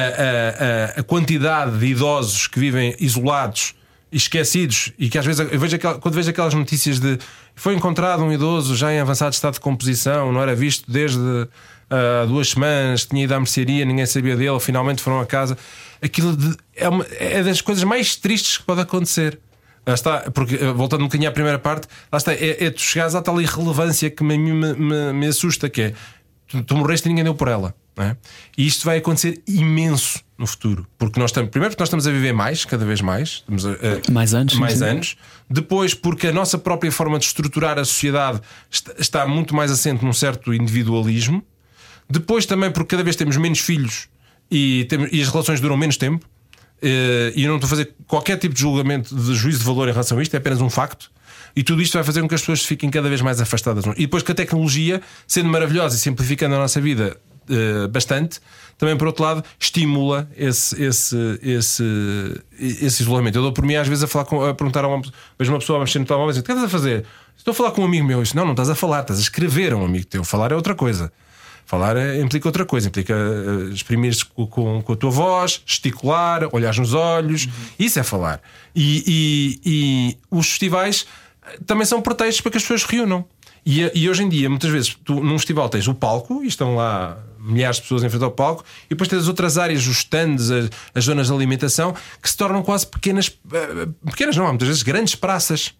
a- 0.96 1.00
a- 1.00 1.02
quantidade 1.02 1.76
de 1.78 1.86
idosos 1.86 2.46
que 2.46 2.58
vivem 2.58 2.96
isolados 2.98 3.74
esquecidos, 4.10 4.92
e 4.98 5.10
que 5.10 5.18
às 5.18 5.26
vezes 5.26 5.40
eu 5.50 5.58
vejo 5.58 5.76
quando 6.00 6.14
vejo 6.14 6.30
aquelas 6.30 6.54
notícias 6.54 6.98
de 7.00 7.18
foi 7.56 7.74
encontrado 7.74 8.22
um 8.22 8.32
idoso 8.32 8.74
já 8.76 8.90
em 8.92 9.00
avançado 9.00 9.32
estado 9.34 9.54
de 9.54 9.60
composição, 9.60 10.32
não 10.32 10.40
era 10.40 10.54
visto 10.54 10.90
desde 10.90 11.18
há 11.90 12.24
duas 12.24 12.50
semanas, 12.50 13.04
tinha 13.04 13.24
ido 13.24 13.34
à 13.34 13.38
mercearia, 13.40 13.84
ninguém 13.84 14.06
sabia 14.06 14.36
dele, 14.36 14.58
finalmente 14.60 15.02
foram 15.02 15.20
a 15.20 15.26
casa. 15.26 15.58
Aquilo 16.04 16.36
de- 16.36 16.56
é, 16.76 16.88
uma- 16.88 17.06
é 17.18 17.42
das 17.42 17.60
coisas 17.60 17.82
mais 17.84 18.14
tristes 18.16 18.58
que 18.58 18.64
pode 18.64 18.80
acontecer. 18.82 19.38
Lá 19.86 19.94
está, 19.94 20.30
porque 20.30 20.54
eh, 20.56 20.72
voltando 20.72 21.00
um 21.02 21.04
bocadinho 21.04 21.28
à 21.28 21.32
primeira 21.32 21.58
parte, 21.58 21.86
lá 22.10 22.16
está, 22.18 22.32
é, 22.32 22.64
é 22.64 22.70
tu 22.70 22.80
chegares 22.80 23.14
à 23.14 23.22
tal 23.22 23.40
irrelevância 23.40 24.10
que 24.10 24.22
me, 24.24 24.36
me, 24.38 24.74
me, 24.74 25.12
me 25.12 25.26
assusta, 25.26 25.68
que 25.68 25.80
é 25.82 25.94
tu, 26.48 26.62
tu 26.62 26.76
morreste 26.76 27.06
e 27.06 27.10
ninguém 27.10 27.24
deu 27.24 27.34
por 27.34 27.48
ela. 27.48 27.74
é? 27.98 28.16
E 28.56 28.66
isto 28.66 28.84
vai 28.84 28.98
acontecer 28.98 29.42
imenso 29.46 30.20
no 30.36 30.46
futuro. 30.46 30.86
Porque 30.98 31.20
nós 31.20 31.30
estamos, 31.30 31.50
primeiro, 31.50 31.70
porque 31.72 31.82
nós 31.82 31.88
estamos 31.88 32.06
a 32.06 32.10
viver 32.10 32.32
mais, 32.32 32.64
cada 32.64 32.84
vez 32.84 33.00
mais, 33.00 33.44
a- 33.48 34.08
a- 34.08 34.12
Mais 34.12 34.34
anos, 34.34 34.54
mais 34.54 34.78
sim. 34.78 34.84
anos. 34.84 35.16
Depois, 35.48 35.94
porque 35.94 36.26
a 36.28 36.32
nossa 36.32 36.58
própria 36.58 36.90
forma 36.90 37.18
de 37.18 37.26
estruturar 37.26 37.78
a 37.78 37.84
sociedade 37.84 38.40
está, 38.70 38.94
está 38.98 39.26
muito 39.28 39.54
mais 39.54 39.70
assente 39.70 40.04
num 40.04 40.12
certo 40.12 40.52
individualismo. 40.52 41.42
Depois, 42.10 42.46
também, 42.46 42.70
porque 42.70 42.90
cada 42.96 43.02
vez 43.04 43.16
temos 43.16 43.36
menos 43.36 43.60
filhos 43.60 44.08
e, 44.50 44.84
temos, 44.88 45.08
e 45.12 45.20
as 45.20 45.28
relações 45.28 45.60
duram 45.60 45.76
menos 45.76 45.96
tempo. 45.96 46.26
Eh, 46.82 47.32
e 47.36 47.44
eu 47.44 47.48
não 47.48 47.56
estou 47.56 47.66
a 47.66 47.70
fazer 47.70 47.94
qualquer 48.06 48.36
tipo 48.38 48.54
de 48.54 48.60
julgamento 48.60 49.14
de 49.14 49.34
juízo 49.34 49.60
de 49.60 49.64
valor 49.64 49.88
em 49.88 49.92
relação 49.92 50.18
a 50.18 50.22
isto, 50.22 50.34
é 50.34 50.38
apenas 50.38 50.60
um 50.60 50.68
facto. 50.68 51.10
E 51.56 51.62
tudo 51.62 51.80
isto 51.80 51.94
vai 51.94 52.04
fazer 52.04 52.20
com 52.20 52.28
que 52.28 52.34
as 52.34 52.40
pessoas 52.40 52.64
fiquem 52.64 52.90
cada 52.90 53.08
vez 53.08 53.20
mais 53.20 53.40
afastadas. 53.40 53.84
E 53.96 54.02
depois 54.02 54.22
que 54.22 54.32
a 54.32 54.34
tecnologia, 54.34 55.00
sendo 55.26 55.48
maravilhosa 55.48 55.96
e 55.96 55.98
simplificando 55.98 56.54
a 56.56 56.58
nossa 56.58 56.80
vida 56.80 57.16
eh, 57.48 57.86
bastante, 57.88 58.40
também 58.76 58.96
por 58.96 59.06
outro 59.06 59.22
lado 59.22 59.44
estimula 59.58 60.28
esse, 60.36 60.82
esse, 60.82 61.16
esse, 61.42 61.84
esse 62.58 63.02
isolamento. 63.02 63.38
Eu 63.38 63.42
dou 63.42 63.52
por 63.52 63.64
mim 63.64 63.76
às 63.76 63.86
vezes 63.86 64.02
a, 64.04 64.06
falar 64.06 64.24
com, 64.24 64.44
a 64.44 64.52
perguntar 64.52 64.84
a 64.84 64.88
uma, 64.88 65.00
vejo 65.38 65.52
uma 65.52 65.58
pessoa 65.58 65.78
a 65.78 65.80
mexer 65.80 66.00
no 66.00 66.04
telemóvel 66.04 66.30
e 66.30 66.32
dizer: 66.32 66.40
O 66.40 66.44
que 66.44 66.52
estás 66.52 66.66
a 66.66 66.68
fazer? 66.68 67.04
Estou 67.36 67.52
a 67.52 67.54
falar 67.54 67.70
com 67.72 67.82
um 67.82 67.84
amigo 67.84 68.06
meu. 68.06 68.18
Eu 68.18 68.22
disse, 68.22 68.36
não, 68.36 68.44
não 68.44 68.52
estás 68.52 68.70
a 68.70 68.74
falar, 68.74 69.02
estás 69.02 69.18
a 69.18 69.22
escrever 69.22 69.72
a 69.72 69.76
um 69.76 69.84
amigo 69.84 70.06
teu. 70.06 70.24
Falar 70.24 70.52
é 70.52 70.54
outra 70.54 70.74
coisa. 70.74 71.12
Falar 71.66 71.96
é- 71.96 72.20
implica 72.20 72.46
outra 72.48 72.64
coisa, 72.66 72.88
implica 72.88 73.14
eh, 73.14 73.72
exprimir-se 73.72 74.24
com, 74.24 74.46
com, 74.82 74.92
a 74.92 74.96
tua 74.96 75.10
voz, 75.10 75.62
gesticular, 75.64 76.48
olhar 76.52 76.74
nos 76.76 76.92
olhos. 76.94 77.48
Isso 77.78 77.98
é 77.98 78.02
falar. 78.02 78.40
E, 78.74 79.02
e- 79.06 79.60
e 79.64 80.18
os 80.30 80.48
festivais 80.50 81.06
eh, 81.46 81.58
também 81.66 81.86
são 81.86 82.02
pretextos 82.02 82.40
para 82.40 82.50
que 82.50 82.56
as 82.58 82.62
pessoas 82.62 82.82
se 82.82 82.88
reúnam. 82.96 83.24
E, 83.66 83.90
e 83.94 84.10
hoje 84.10 84.22
em 84.22 84.28
dia, 84.28 84.50
muitas 84.50 84.68
vezes, 84.70 84.94
tu, 85.04 85.14
num 85.22 85.38
festival 85.38 85.70
tens 85.70 85.88
o 85.88 85.94
palco 85.94 86.42
e 86.44 86.46
estão 86.48 86.74
lá 86.76 87.18
milhares 87.38 87.76
de 87.76 87.82
pessoas 87.82 88.02
em 88.02 88.08
frente 88.10 88.24
ao 88.24 88.30
palco, 88.30 88.62
e 88.86 88.90
depois 88.90 89.08
tens 89.08 89.20
as 89.22 89.28
outras 89.28 89.56
áreas, 89.58 89.86
os 89.86 89.98
stands, 89.98 90.50
as, 90.50 90.70
as 90.94 91.04
zonas 91.04 91.26
de 91.28 91.32
alimentação, 91.32 91.94
que 92.22 92.28
se 92.28 92.36
tornam 92.36 92.62
quase 92.62 92.86
pequenas, 92.86 93.30
eh, 93.52 93.88
pequenas 94.06 94.36
não, 94.36 94.46
há 94.46 94.48
muitas 94.50 94.68
vezes 94.68 94.82
grandes 94.82 95.14
praças. 95.14 95.72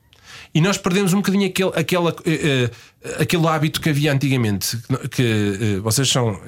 E 0.54 0.60
nós 0.60 0.78
perdemos 0.78 1.12
um 1.12 1.16
bocadinho 1.16 1.46
aquele, 1.48 1.70
aquela, 1.74 2.14
eh, 2.24 2.70
aquele 3.18 3.46
hábito 3.48 3.80
que 3.80 3.90
havia 3.90 4.12
antigamente. 4.12 4.78
Que, 5.10 5.22
eh, 5.76 5.80
vocês 5.80 6.08
são 6.08 6.38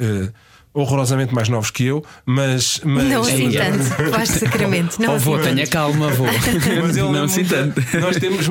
horrorosamente 0.72 1.34
mais 1.34 1.48
novos 1.48 1.70
que 1.70 1.84
eu, 1.84 2.04
mas. 2.24 2.80
mas 2.84 3.04
Não 3.04 3.22
assim 3.22 3.56
É. 3.56 3.70
tanto. 3.70 4.10
Faz 4.12 4.28
sacramento. 4.28 5.00
Não 5.00 5.14
Oh, 5.16 5.18
vou, 5.18 5.36
assim 5.36 5.54
tenha 5.54 5.66
calma, 5.66 6.08
vou. 6.10 6.26
Mas 6.82 6.96
eu 6.96 7.04
não 7.06 7.12
lembro 7.12 7.24
assim 7.24 7.40
muito- 7.44 7.54
tanto. 7.54 7.80
Nós 8.00 8.16
temos. 8.16 8.46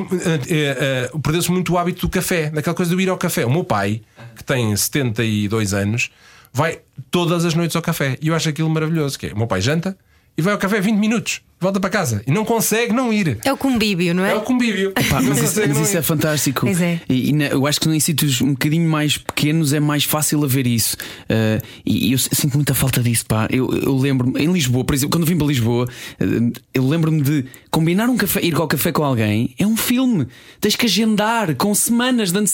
eh, 0.48 1.10
Perdeu-se 1.22 1.50
muito 1.50 1.72
o 1.72 1.78
hábito 1.78 2.00
do 2.06 2.10
café, 2.10 2.50
daquela 2.50 2.74
coisa 2.74 2.94
de 2.94 3.02
ir 3.02 3.08
ao 3.08 3.16
café. 3.16 3.46
O 3.46 3.50
meu 3.50 3.62
pai, 3.64 4.02
que 4.36 4.42
tem 4.44 4.74
72 4.76 5.72
anos, 5.72 6.10
vai 6.52 6.80
todas 7.10 7.44
as 7.44 7.54
noites 7.54 7.76
ao 7.76 7.82
café. 7.82 8.18
E 8.20 8.28
eu 8.28 8.34
acho 8.34 8.48
aquilo 8.48 8.68
maravilhoso. 8.68 9.18
Que 9.18 9.26
é, 9.28 9.32
o 9.32 9.38
meu 9.38 9.46
pai 9.46 9.60
janta 9.60 9.96
e 10.36 10.42
vai 10.42 10.52
ao 10.52 10.58
café 10.58 10.80
20 10.80 10.96
minutos, 10.98 11.40
volta 11.60 11.80
para 11.80 11.88
casa 11.88 12.22
e 12.26 12.30
não 12.30 12.44
consegue 12.44 12.92
não 12.92 13.12
ir. 13.12 13.38
É 13.44 13.52
o 13.52 13.56
convívio, 13.56 14.14
não 14.14 14.24
é? 14.24 14.32
É 14.32 14.34
o 14.34 14.42
convívio. 14.42 14.92
Pá, 14.92 15.20
Não 15.22 15.30
mas 15.30 15.42
isso, 15.42 15.60
mas 15.66 15.78
isso 15.78 15.96
é 15.96 16.02
fantástico. 16.02 16.60
Pois 16.60 16.80
é. 16.80 17.00
E, 17.08 17.30
e 17.30 17.32
na- 17.32 17.46
eu 17.46 17.66
acho 17.66 17.80
que 17.80 17.88
em 17.88 17.98
sítios 18.00 18.40
um 18.42 18.50
bocadinho 18.50 18.88
mais 18.88 19.16
pequenos 19.16 19.72
é 19.72 19.80
mais 19.80 20.04
fácil 20.04 20.44
haver 20.44 20.66
isso. 20.66 20.96
Uh, 21.22 21.64
e, 21.84 22.08
e 22.08 22.12
eu 22.12 22.18
sinto 22.18 22.54
muita 22.54 22.74
falta 22.74 23.02
disso. 23.02 23.24
Pá. 23.26 23.48
Eu, 23.50 23.72
eu 23.72 23.96
lembro-me, 23.96 24.38
em 24.38 24.52
Lisboa, 24.52 24.84
por 24.84 24.94
exemplo, 24.94 25.18
quando 25.18 25.26
vim 25.26 25.36
para 25.38 25.46
Lisboa, 25.46 25.88
uh, 26.20 26.52
eu 26.74 26.86
lembro-me 26.86 27.22
de 27.22 27.44
combinar 27.70 28.08
um 28.10 28.16
café, 28.16 28.40
ir 28.42 28.54
ao 28.54 28.68
café 28.68 28.92
com 28.92 29.02
alguém. 29.02 29.54
É 29.58 29.66
um 29.66 29.76
filme. 29.76 30.26
Tens 30.60 30.76
que 30.76 30.84
agendar 30.86 31.54
com 31.56 31.74
semanas 31.74 32.30
de 32.32 32.44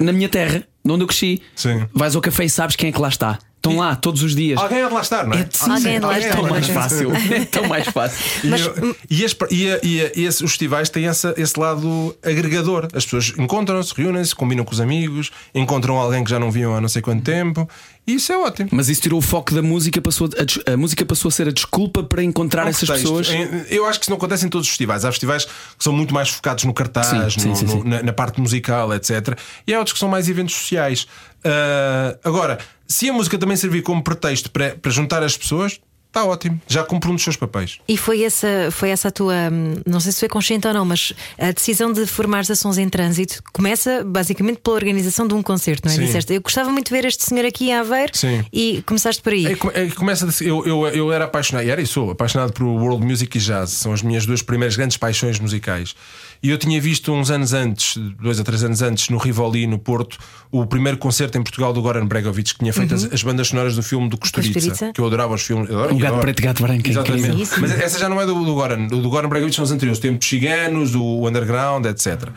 Na 0.00 0.12
minha 0.12 0.28
terra, 0.28 0.64
de 0.84 0.90
onde 0.90 1.02
eu 1.02 1.06
cresci, 1.06 1.42
Sim. 1.54 1.84
vais 1.92 2.16
ao 2.16 2.22
café 2.22 2.44
e 2.46 2.50
sabes 2.50 2.74
quem 2.76 2.88
é 2.88 2.92
que 2.92 3.00
lá 3.00 3.08
está. 3.08 3.38
Estão 3.70 3.84
lá 3.84 3.96
todos 3.96 4.22
os 4.22 4.34
dias. 4.34 4.58
Alguém 4.60 4.82
há 4.82 4.88
de 4.88 4.94
lá 4.94 5.00
estar, 5.00 5.26
não 5.26 5.34
é? 5.36 5.40
É, 5.40 5.48
sim, 5.52 5.70
Alguém 5.70 5.96
há 5.96 6.00
de 6.00 6.06
lá 6.06 6.16
é 6.16 6.20
estar. 6.20 6.34
tão 6.36 6.48
mais 6.48 6.66
fácil. 6.68 7.12
É 7.14 7.44
tão 7.44 7.68
mais 7.68 7.86
fácil. 7.88 8.18
E, 8.44 8.48
Mas- 8.48 8.60
eu- 8.60 8.96
e, 9.10 9.24
as- 9.24 9.36
e 9.50 9.70
a- 9.70 9.80
e 9.82 10.00
a- 10.00 10.12
e 10.16 10.24
esse- 10.24 10.44
os 10.44 10.50
festivais 10.52 10.88
têm 10.88 11.06
essa- 11.06 11.34
esse 11.36 11.58
lado 11.58 12.14
agregador. 12.22 12.88
As 12.94 13.04
pessoas 13.04 13.32
encontram-se, 13.38 13.92
reúnem-se, 13.96 14.34
combinam 14.34 14.64
com 14.64 14.72
os 14.72 14.80
amigos, 14.80 15.30
encontram 15.54 15.96
alguém 15.96 16.22
que 16.24 16.30
já 16.30 16.38
não 16.38 16.50
viam 16.50 16.74
há 16.74 16.80
não 16.80 16.88
sei 16.88 17.02
quanto 17.02 17.22
tempo. 17.22 17.68
E 18.06 18.14
isso 18.14 18.32
é 18.32 18.38
ótimo. 18.38 18.70
Mas 18.72 18.88
isso 18.88 19.02
tirou 19.02 19.18
o 19.18 19.22
foco 19.22 19.52
da 19.54 19.60
música, 19.60 20.00
passou 20.00 20.28
a, 20.66 20.72
a 20.72 20.76
música 20.78 21.04
passou 21.04 21.28
a 21.28 21.32
ser 21.32 21.48
a 21.48 21.52
desculpa 21.52 22.02
para 22.02 22.22
encontrar 22.22 22.64
um 22.64 22.68
essas 22.70 22.88
pessoas. 22.88 23.28
Eu 23.68 23.84
acho 23.86 23.98
que 23.98 24.04
isso 24.04 24.10
não 24.10 24.16
acontece 24.16 24.46
em 24.46 24.48
todos 24.48 24.66
os 24.66 24.70
festivais. 24.70 25.04
Há 25.04 25.10
festivais 25.12 25.44
que 25.44 25.84
são 25.84 25.92
muito 25.92 26.14
mais 26.14 26.30
focados 26.30 26.64
no 26.64 26.72
cartaz, 26.72 27.06
Sim, 27.34 27.40
sim, 27.40 27.48
no- 27.48 27.56
sim, 27.56 27.64
no- 27.66 27.70
sim. 27.82 27.82
Na, 27.84 28.02
na 28.02 28.12
parte 28.12 28.40
musical, 28.40 28.94
etc. 28.94 29.36
E 29.66 29.74
há 29.74 29.78
outros 29.78 29.92
que 29.92 29.98
são 29.98 30.08
mais 30.08 30.26
eventos 30.28 30.54
sociais. 30.54 31.06
Ah, 31.44 32.18
agora, 32.24 32.58
se 32.86 33.08
a 33.08 33.12
música 33.12 33.38
também 33.38 33.56
servir 33.56 33.82
como 33.82 34.02
pretexto 34.02 34.50
para, 34.50 34.76
para 34.76 34.90
juntar 34.90 35.22
as 35.22 35.36
pessoas, 35.36 35.80
está 36.08 36.24
ótimo. 36.24 36.60
Já 36.66 36.82
cumpre 36.82 37.10
um 37.10 37.14
dos 37.14 37.22
seus 37.22 37.36
papéis. 37.36 37.78
E 37.86 37.96
foi 37.96 38.22
essa, 38.22 38.70
foi 38.70 38.90
essa 38.90 39.08
a 39.08 39.10
tua, 39.10 39.34
hum, 39.52 39.74
não 39.86 40.00
sei 40.00 40.12
se 40.12 40.20
foi 40.20 40.28
consciente 40.28 40.66
ou 40.66 40.74
não, 40.74 40.84
mas 40.84 41.12
a 41.38 41.52
decisão 41.52 41.92
de 41.92 42.06
formar 42.06 42.40
ações 42.40 42.78
em 42.78 42.88
trânsito 42.88 43.42
começa 43.52 44.02
basicamente 44.04 44.58
pela 44.58 44.76
organização 44.76 45.26
de 45.26 45.34
um 45.34 45.42
concerto, 45.42 45.86
não 45.86 45.92
é? 45.92 45.96
Sim. 45.96 46.04
Disseste, 46.04 46.34
eu 46.34 46.40
gostava 46.40 46.70
muito 46.70 46.86
de 46.86 46.92
ver 46.92 47.04
este 47.06 47.24
senhor 47.24 47.44
aqui 47.44 47.68
em 47.68 47.74
Aveiro 47.74 48.16
Sim. 48.16 48.44
e 48.52 48.82
começaste 48.86 49.22
por 49.22 49.32
aí. 49.32 49.46
É, 49.46 49.52
é 49.52 49.90
começa 49.90 50.26
eu, 50.42 50.66
eu, 50.66 50.88
eu 50.88 51.12
era 51.12 51.26
apaixonado, 51.26 51.66
e 51.66 51.70
era 51.70 51.80
e 51.80 51.86
sou 51.86 52.10
apaixonado 52.10 52.52
por 52.52 52.64
world 52.64 53.04
music 53.04 53.36
e 53.36 53.40
jazz, 53.40 53.70
são 53.70 53.92
as 53.92 54.02
minhas 54.02 54.26
duas 54.26 54.42
primeiras 54.42 54.76
grandes 54.76 54.96
paixões 54.96 55.38
musicais. 55.38 55.94
E 56.42 56.50
eu 56.50 56.58
tinha 56.58 56.80
visto 56.80 57.12
uns 57.12 57.30
anos 57.30 57.52
antes, 57.52 57.96
dois 58.20 58.38
ou 58.38 58.44
três 58.44 58.62
anos 58.62 58.80
antes, 58.80 59.08
no 59.08 59.18
Rivoli, 59.18 59.66
no 59.66 59.78
Porto, 59.78 60.16
o 60.52 60.64
primeiro 60.66 60.96
concerto 60.96 61.36
em 61.36 61.42
Portugal 61.42 61.72
do 61.72 61.82
Goran 61.82 62.06
Bregovic, 62.06 62.52
que 62.52 62.58
tinha 62.60 62.72
feito 62.72 62.94
as, 62.94 63.04
as 63.12 63.22
bandas 63.22 63.48
sonoras 63.48 63.74
do 63.74 63.82
filme 63.82 64.08
do 64.08 64.16
Costurica, 64.16 64.60
que 64.92 65.00
eu 65.00 65.06
adorava 65.06 65.34
os 65.34 65.42
filmes. 65.42 65.68
eu 65.68 65.78
adoro- 65.78 65.94
O 65.94 65.98
Gato 65.98 66.06
adoro. 66.08 66.20
Preto 66.22 66.38
e 66.40 66.42
Gato 66.42 66.62
Branco 66.62 66.86
é 66.86 66.90
Exatamente. 66.90 67.46
sim. 67.46 67.60
Mas 67.60 67.70
essa 67.72 67.98
já 67.98 68.08
não 68.08 68.20
é 68.20 68.26
do, 68.26 68.34
do 68.44 68.54
Goran. 68.54 68.86
O 68.86 69.02
do 69.02 69.10
Goran 69.10 69.28
Bregovic 69.28 69.54
são 69.56 69.64
os 69.64 69.72
anteriores, 69.72 69.98
o 69.98 70.02
tempo 70.02 70.18
dos 70.18 70.28
ciganos, 70.28 70.94
o 70.94 71.26
underground, 71.26 71.84
etc. 71.86 72.28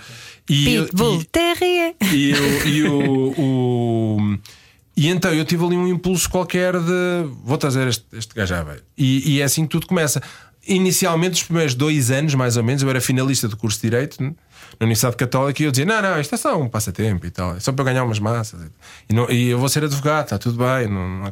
E, 0.50 0.66
Pitbull, 0.66 1.22
e- 1.22 1.26
Terrier. 1.26 1.96
e, 2.12 2.34
o, 2.34 2.68
e, 2.68 2.84
o, 2.84 3.34
o- 3.38 4.38
e 4.98 5.08
então 5.10 5.32
eu 5.34 5.46
tive 5.46 5.64
ali 5.66 5.78
um 5.78 5.88
impulso 5.88 6.30
qualquer 6.30 6.74
de 6.80 7.26
vou 7.44 7.58
trazer 7.58 7.88
este, 7.88 8.06
este 8.14 8.34
gajo 8.34 8.54
à 8.56 8.64
beira. 8.64 8.84
E, 8.98 9.34
e 9.36 9.42
é 9.42 9.44
assim 9.44 9.64
que 9.64 9.70
tudo 9.70 9.86
começa. 9.88 10.22
Inicialmente, 10.68 11.34
os 11.42 11.44
primeiros 11.44 11.74
dois 11.74 12.12
anos, 12.12 12.36
mais 12.36 12.56
ou 12.58 12.64
menos, 12.64 12.84
eu 12.84 12.90
era 12.90 13.02
finalista 13.02 13.48
do 13.48 13.58
curso 13.58 13.78
de 13.82 13.90
Direito 13.90 14.22
né, 14.22 14.30
na 14.80 14.86
Universidade 14.86 15.16
Católica 15.18 15.62
e 15.62 15.66
eu 15.66 15.72
dizia: 15.72 15.86
Não, 15.86 16.02
não, 16.02 16.20
isto 16.22 16.36
é 16.36 16.38
só 16.38 16.60
um 16.62 16.70
passatempo 16.70 17.26
e 17.26 17.32
tal, 17.32 17.56
é 17.56 17.60
só 17.60 17.72
para 17.72 17.86
ganhar 17.86 18.04
umas 18.04 18.20
massas. 18.20 18.60
E, 19.10 19.14
não- 19.14 19.30
e 19.30 19.50
eu 19.50 19.58
vou 19.60 19.68
ser 19.70 19.84
advogado, 19.84 20.26
está 20.26 20.38
tudo 20.38 20.58
bem. 20.58 20.88
Não, 20.88 21.20
não. 21.22 21.32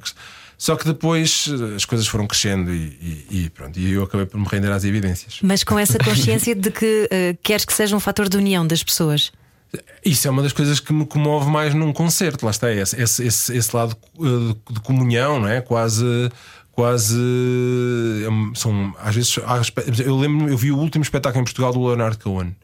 Só 0.58 0.76
que 0.76 0.84
depois 0.84 1.46
eh, 1.48 1.76
as 1.76 1.86
coisas 1.86 2.06
foram 2.06 2.28
crescendo 2.28 2.74
e, 2.74 3.26
e- 3.30 3.44
e 3.46 3.50
pronto, 3.50 3.80
e 3.80 3.94
eu 3.94 4.04
acabei 4.04 4.26
por 4.26 4.38
me 4.38 4.46
render 4.46 4.70
às 4.72 4.84
evidências. 4.84 5.40
Mas 5.42 5.64
com 5.64 5.80
essa 5.80 5.98
consciência 6.04 6.54
de 6.54 6.70
que 6.70 7.08
eh, 7.10 7.38
queres 7.42 7.64
que 7.64 7.72
seja 7.72 7.96
um 7.96 8.00
fator 8.00 8.28
de 8.28 8.36
união 8.36 8.66
das 8.68 8.84
pessoas. 8.84 9.32
Isso 10.04 10.28
é 10.28 10.32
uma 10.32 10.42
das 10.42 10.52
coisas 10.52 10.80
que 10.80 10.92
me 10.92 11.06
comove 11.06 11.50
mais 11.50 11.74
num 11.76 11.94
concerto. 11.94 12.44
Lá 12.44 12.50
está, 12.52 12.74
esse, 12.74 13.00
esse, 13.00 13.24
esse, 13.26 13.56
esse 13.56 13.76
lado 13.76 13.96
uh, 14.18 14.54
de, 14.68 14.74
de 14.74 14.80
comunhão, 14.82 15.40
não 15.40 15.48
é? 15.48 15.62
Quase. 15.62 16.04
Quase. 16.80 17.16
hum, 18.30 18.52
São, 18.56 18.94
às 19.04 19.16
vezes. 19.16 19.36
Eu 20.06 20.18
lembro 20.18 20.48
eu 20.50 20.58
vi 20.58 20.72
o 20.72 20.78
último 20.78 21.04
espetáculo 21.04 21.42
em 21.42 21.46
Portugal 21.46 21.74
do 21.74 21.86
Leonardo 21.86 22.18
Cohen. 22.20 22.56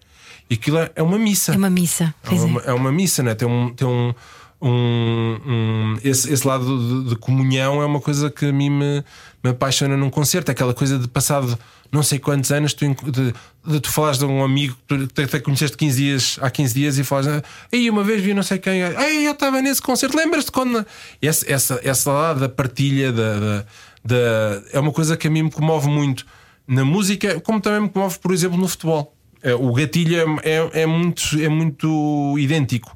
E 0.50 0.54
aquilo 0.54 0.78
é, 0.78 0.92
é 0.96 1.04
uma 1.04 1.18
missa. 1.18 1.54
É 1.54 1.58
uma 1.58 1.70
missa. 1.70 2.14
É 2.24 2.28
Pois 2.30 2.42
é. 2.42 2.46
uma, 2.46 2.62
é 2.62 2.74
uma 2.74 2.92
missa, 2.92 3.24
né? 3.24 3.34
tem 3.36 3.48
um. 3.48 3.74
Tem 3.74 3.88
um, 3.88 4.14
um- 4.62 5.40
um- 5.46 5.98
esse, 6.04 6.32
esse 6.32 6.48
lado 6.48 6.66
de, 7.04 7.10
de 7.10 7.16
comunhão 7.18 7.82
é 7.82 7.86
uma 7.86 8.00
coisa 8.00 8.30
que 8.32 8.46
a 8.46 8.54
mim 8.54 8.70
me, 8.70 9.04
me 9.44 9.50
apaixona 9.52 9.96
num 9.98 10.10
concerto. 10.10 10.50
Aquela 10.52 10.74
coisa 10.74 10.98
de 10.98 11.08
passado 11.08 11.58
não 11.92 12.02
sei 12.04 12.20
quantos 12.20 12.52
anos 12.52 12.74
tu, 12.74 12.86
de, 13.12 13.34
de 13.66 13.80
tu 13.80 13.90
falares 13.92 14.18
de 14.20 14.26
um 14.26 14.44
amigo 14.44 14.76
que 14.88 15.22
até 15.22 15.40
conheceste 15.40 15.78
15 15.78 15.98
dias, 15.98 16.40
há 16.42 16.50
15 16.50 16.74
dias 16.74 16.98
e 16.98 17.04
falas, 17.04 17.42
aí 17.72 17.90
uma 17.90 18.04
vez 18.04 18.22
vi 18.22 18.34
não 18.34 18.44
sei 18.44 18.58
quem, 18.58 18.82
ei, 18.82 19.26
eu 19.28 19.32
estava 19.32 19.62
nesse 19.62 19.82
concerto, 19.82 20.18
lembras-te 20.18 20.52
quando. 20.52 20.86
Essa, 21.22 21.50
essa, 21.52 21.80
essa 21.84 22.12
lá 22.12 22.34
da 22.34 22.50
partilha 22.50 23.12
da, 23.14 23.40
da- 23.40 23.66
da- 24.06 24.62
é 24.72 24.80
uma 24.80 24.92
coisa 24.92 25.18
que 25.18 25.28
a 25.28 25.32
mim 25.32 25.44
me 25.44 25.52
comove 25.52 25.88
muito 25.90 26.26
na 26.68 26.86
música, 26.86 27.40
como 27.42 27.60
também 27.60 27.82
me 27.82 27.90
comove, 27.90 28.18
por 28.20 28.32
exemplo, 28.32 28.58
no 28.58 28.68
futebol. 28.68 29.14
É, 29.44 29.54
O 29.54 29.74
gatilho 29.74 30.40
é, 30.44 30.52
é, 30.58 30.82
é 30.84 30.86
muito, 30.86 31.22
é 31.40 31.50
muito 31.50 32.36
idêntico. 32.40 32.96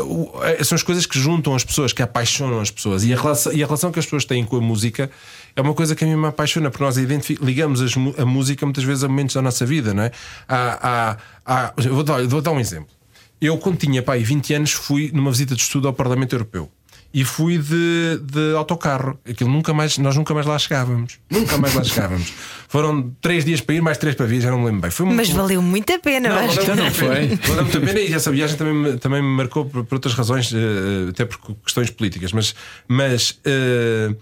O- 0.00 0.42
é- 0.44 0.62
são 0.64 0.76
as 0.76 0.82
coisas 0.82 1.04
que 1.06 1.18
juntam 1.18 1.54
as 1.54 1.64
pessoas, 1.64 1.92
que 1.92 2.02
apaixonam 2.02 2.60
as 2.60 2.70
pessoas. 2.70 3.04
E 3.04 3.12
a, 3.12 3.16
relação, 3.20 3.52
e 3.52 3.62
a 3.62 3.66
relação 3.66 3.92
que 3.92 3.98
as 3.98 4.06
pessoas 4.06 4.24
têm 4.24 4.44
com 4.44 4.56
a 4.56 4.60
música 4.60 5.10
é 5.54 5.60
uma 5.60 5.74
coisa 5.74 5.94
que 5.94 6.04
a 6.04 6.06
mim 6.06 6.16
me 6.16 6.26
apaixona, 6.26 6.70
porque 6.70 6.84
nós 6.84 6.96
ligamos 6.96 7.80
as 7.82 7.92
a 8.18 8.24
música 8.24 8.64
muitas 8.64 8.84
vezes 8.84 9.04
a 9.04 9.08
momentos 9.08 9.34
da 9.34 9.42
nossa 9.42 9.66
vida, 9.66 9.92
não 9.92 10.04
é? 10.04 10.10
Há, 10.48 11.16
há, 11.44 11.64
há- 11.66 11.74
vou, 11.90 12.02
dar, 12.02 12.22
vou 12.26 12.40
dar 12.40 12.52
um 12.52 12.60
exemplo. 12.60 12.88
Eu, 13.40 13.58
quando 13.58 13.76
tinha 13.76 14.02
pai, 14.02 14.20
20 14.22 14.54
anos, 14.54 14.70
fui 14.72 15.10
numa 15.12 15.30
visita 15.30 15.54
de 15.54 15.60
estudo 15.62 15.88
ao 15.88 15.92
Parlamento 15.92 16.32
Europeu. 16.34 16.70
E 17.14 17.24
fui 17.24 17.58
de, 17.58 18.18
de 18.24 18.54
autocarro. 18.56 19.18
Aquilo 19.28 19.50
nunca 19.50 19.74
mais, 19.74 19.98
nós 19.98 20.16
nunca 20.16 20.32
mais 20.32 20.46
lá 20.46 20.58
chegávamos. 20.58 21.18
Nunca 21.30 21.58
mais 21.58 21.74
lá 21.74 21.84
chegávamos. 21.84 22.32
Foram 22.68 23.10
três 23.20 23.44
dias 23.44 23.60
para 23.60 23.74
ir, 23.74 23.82
mais 23.82 23.98
três 23.98 24.14
para 24.16 24.24
vir, 24.24 24.40
já 24.40 24.50
não 24.50 24.60
me 24.60 24.64
lembro 24.64 24.80
bem. 24.80 24.90
Foi 24.90 25.04
Mas 25.04 25.28
muito- 25.28 25.34
valeu 25.34 25.60
muito 25.60 25.92
a 25.92 25.98
pena, 25.98 26.28
não, 26.30 26.36
valeu 26.46 26.54
não 26.76 26.84
muito 26.84 26.86
a 26.86 26.90
foi. 26.90 27.08
pena. 27.28 27.40
Valeu 27.46 27.62
muito 27.64 27.76
a 27.76 27.80
pena 27.82 28.00
e 28.00 28.14
essa 28.14 28.30
viagem 28.32 28.56
também 28.56 28.72
me, 28.74 28.96
também 28.96 29.20
me 29.20 29.28
marcou 29.28 29.66
por, 29.66 29.84
por 29.84 29.94
outras 29.96 30.14
razões, 30.14 30.50
eh, 30.54 31.10
até 31.10 31.26
por 31.26 31.38
questões 31.62 31.90
políticas. 31.90 32.32
Mas, 32.32 32.54
mas 32.88 33.38
eh, 33.44 34.14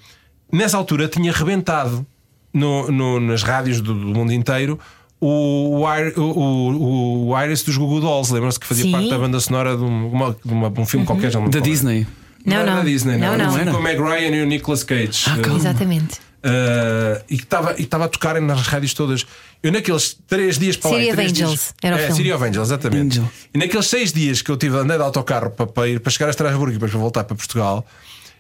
nessa 0.53 0.77
altura 0.77 1.07
tinha 1.07 1.31
rebentado 1.33 2.05
no- 2.53 2.91
no- 2.91 3.21
nas 3.21 3.45
rádios 3.45 3.81
do, 3.81 3.95
do 3.95 4.07
mundo 4.19 4.33
inteiro. 4.33 4.81
O, 5.21 5.85
o, 5.85 5.87
o, 5.87 6.23
o, 6.23 7.29
o 7.29 7.41
Iris 7.41 7.63
dos 7.63 7.77
Google 7.77 8.01
Dolls, 8.01 8.33
lembram-se 8.33 8.59
que 8.59 8.67
fazia 8.67 8.85
Sim. 8.85 8.91
parte 8.93 9.11
da 9.11 9.19
banda 9.19 9.39
sonora 9.39 9.77
de, 9.77 9.83
um- 9.85 10.09
uma- 10.09 10.37
de 10.45 10.53
uma- 10.53 10.71
de 10.71 10.81
um 10.81 10.87
filme 10.87 11.07
qualquer, 11.07 11.33
não 11.35 11.43
me 11.43 11.51
Da. 11.51 11.61
Disney. 11.61 12.05
Não, 12.45 12.57
era 12.57 12.71
não. 12.71 12.79
da 12.79 12.85
Disney, 12.85 13.17
não. 13.17 13.27
Não, 13.27 13.35
Era 13.35 13.49
um 13.49 13.53
não. 13.53 13.59
Era? 13.59 13.71
com 13.73 13.79
o 13.79 13.83
Meg 13.83 14.01
Ryan 14.01 14.37
e 14.37 14.43
o 14.43 14.47
Nicolas 14.47 14.83
Cage. 14.83 15.25
Ah, 15.27 15.39
calma. 15.39 15.59
Exatamente. 15.59 16.19
Uh, 16.43 17.23
e 17.29 17.37
que 17.37 17.45
estava 17.45 17.75
e 17.79 17.87
a 18.05 18.09
tocar 18.09 18.41
nas 18.41 18.67
rádios 18.67 18.95
todas. 18.95 19.27
Eu, 19.63 19.71
naqueles 19.71 20.17
três 20.27 20.59
dias 20.59 20.75
para 20.75 20.91
City 20.91 21.03
lá. 21.03 21.07
e 21.07 21.09
of 21.09 21.17
três 21.17 21.33
Angels, 21.33 21.51
dias, 21.51 21.75
era 21.83 21.97
o 21.97 21.99
é, 21.99 22.03
filme. 22.07 22.17
City 22.17 22.33
of 22.33 22.45
Angels, 22.45 22.69
exatamente. 22.69 23.19
Angel. 23.19 23.33
E 23.53 23.59
naqueles 23.59 23.87
seis 23.87 24.13
dias 24.13 24.41
que 24.41 24.51
eu 24.51 24.57
tive 24.57 24.79
andei 24.79 24.97
de 24.97 25.03
autocarro 25.03 25.51
para, 25.51 25.67
para 25.67 25.89
ir 25.89 26.01
para 26.01 26.11
chegar 26.11 26.29
a 26.29 26.31
Estrasburgo 26.31 26.71
e 26.71 26.75
depois 26.75 26.91
para 26.91 27.01
voltar 27.01 27.25
para 27.25 27.37
Portugal, 27.37 27.87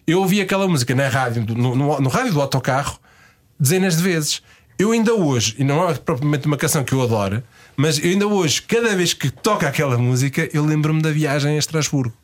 eu 0.07 0.21
ouvi 0.21 0.41
aquela 0.41 0.67
música 0.67 0.95
na 0.95 1.09
rádio, 1.09 1.45
no, 1.55 1.77
no, 1.77 2.01
no 2.01 2.09
rádio 2.09 2.33
do 2.33 2.41
autocarro, 2.41 2.99
dezenas 3.59 3.99
de 3.99 4.03
vezes. 4.03 4.43
Eu 4.79 4.93
ainda 4.93 5.13
hoje, 5.13 5.57
e 5.59 5.65
não 5.65 5.87
é 5.87 5.93
propriamente 5.93 6.47
uma 6.47 6.57
canção 6.57 6.83
que 6.83 6.95
eu 6.95 7.03
adoro, 7.03 7.43
mas 7.77 7.99
eu 7.99 8.11
ainda 8.11 8.27
hoje, 8.27 8.63
cada 8.63 8.97
vez 8.97 9.13
que 9.13 9.31
toca 9.31 9.69
aquela 9.69 9.99
música, 9.99 10.49
eu 10.55 10.65
lembro-me 10.65 11.03
da 11.03 11.11
viagem 11.11 11.55
a 11.55 11.59
Estrasburgo. 11.59 12.15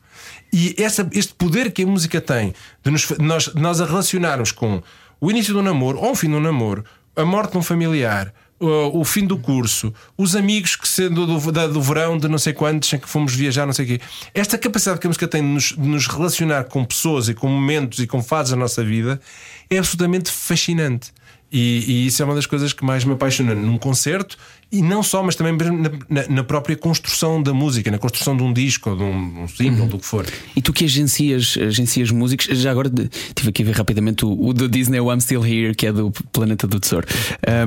E 0.53 0.75
essa, 0.79 1.09
este 1.13 1.35
poder 1.35 1.71
que 1.73 1.83
a 1.83 1.87
música 1.87 2.21
tem 2.21 2.55
de 2.85 2.91
nos, 2.91 3.03
de 3.09 3.23
nós, 3.23 3.45
de 3.45 3.61
nós 3.61 3.81
a 3.81 3.87
relacionarmos 3.87 4.53
com 4.53 4.83
o 5.21 5.31
início 5.31 5.53
do 5.53 5.63
namoro 5.63 5.99
ou 5.99 6.13
o 6.13 6.15
fim 6.15 6.31
do 6.31 6.41
namoro, 6.41 6.85
a 7.15 7.25
morte 7.25 7.53
de 7.53 7.59
um 7.59 7.63
familiar, 7.63 8.33
o, 8.59 9.05
fim 9.05 9.27
do 9.27 9.37
curso, 9.37 9.93
os 10.17 10.35
amigos 10.35 10.77
que 10.77 10.89
sendo 10.89 11.27
do, 11.27 11.53
da- 11.53 11.67
do 11.67 11.81
verão 11.83 12.17
de 12.17 12.27
não 12.27 12.39
sei 12.39 12.53
quantos 12.55 12.91
em 12.93 12.99
que 12.99 13.09
fomos 13.09 13.35
viajar, 13.35 13.67
não 13.67 13.73
sei 13.75 13.85
o 13.85 13.89
quê. 13.89 14.01
Esta 14.33 14.57
capacidade 14.57 14.99
que 14.99 15.07
a 15.07 15.11
música 15.11 15.29
tem 15.29 15.43
de 15.43 15.49
nos, 15.49 15.65
de 15.73 15.81
nos 15.87 16.07
relacionar 16.07 16.65
com 16.65 16.83
pessoas 16.85 17.29
e 17.29 17.35
com 17.35 17.49
momentos 17.49 17.99
e 17.99 18.07
com 18.07 18.23
fases 18.23 18.53
da 18.53 18.57
nossa 18.57 18.83
vida 18.83 19.21
é 19.69 19.77
absolutamente 19.79 20.31
fascinante. 20.31 21.13
E, 21.59 21.85
e 21.87 22.07
isso 22.07 22.21
é 22.21 22.25
uma 22.27 22.35
das 22.35 22.45
coisas 22.45 22.73
que 22.75 22.85
mais 22.85 23.03
me 23.05 23.13
apaixona 23.15 23.55
num 23.55 23.79
concerto 23.79 24.37
e 24.71 24.83
não 24.83 25.03
só, 25.03 25.23
mas 25.23 25.37
também 25.37 25.57
na, 25.57 25.91
na- 26.09 26.29
na 26.29 26.45
própria 26.45 26.77
construção 26.77 27.41
da 27.43 27.55
música, 27.55 27.91
na 27.91 27.99
construção 27.99 28.37
de 28.37 28.43
um 28.43 28.53
disco, 28.53 28.91
ou 28.91 28.97
de 28.97 29.03
um, 29.05 29.45
um 29.45 29.49
single, 29.49 29.87
do 29.87 29.99
que 29.99 30.05
for. 30.05 30.27
E 30.55 30.61
tu 30.61 30.73
que 30.73 30.85
agencias, 30.85 31.57
agencias 31.57 32.11
músicos, 32.11 32.47
já 32.59 32.71
agora 32.73 32.91
tive 33.35 33.49
aqui 33.51 33.63
a 33.63 33.65
ver 33.65 33.77
rapidamente 33.77 34.27
o, 34.27 34.49
o 34.49 34.53
do 34.53 34.69
Disney, 34.69 35.01
o 35.01 35.11
I'm 35.11 35.21
Still 35.21 35.47
Here, 35.47 35.75
que 35.75 35.87
é 35.87 35.93
do 35.93 36.11
Planeta 36.33 36.67
do 36.67 36.79
Tesouro. 36.81 37.07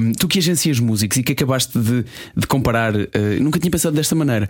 Um, 0.01 0.11
tu 0.11 0.27
que 0.27 0.37
agencias 0.39 0.79
músicos 0.79 1.17
e 1.17 1.23
que 1.23 1.31
acabaste 1.31 1.79
de, 1.79 2.05
de 2.37 2.45
comparar, 2.47 2.93
uh, 2.95 3.07
nunca 3.41 3.59
tinha 3.59 3.71
pensado 3.71 3.95
desta 3.95 4.13
maneira. 4.13 4.47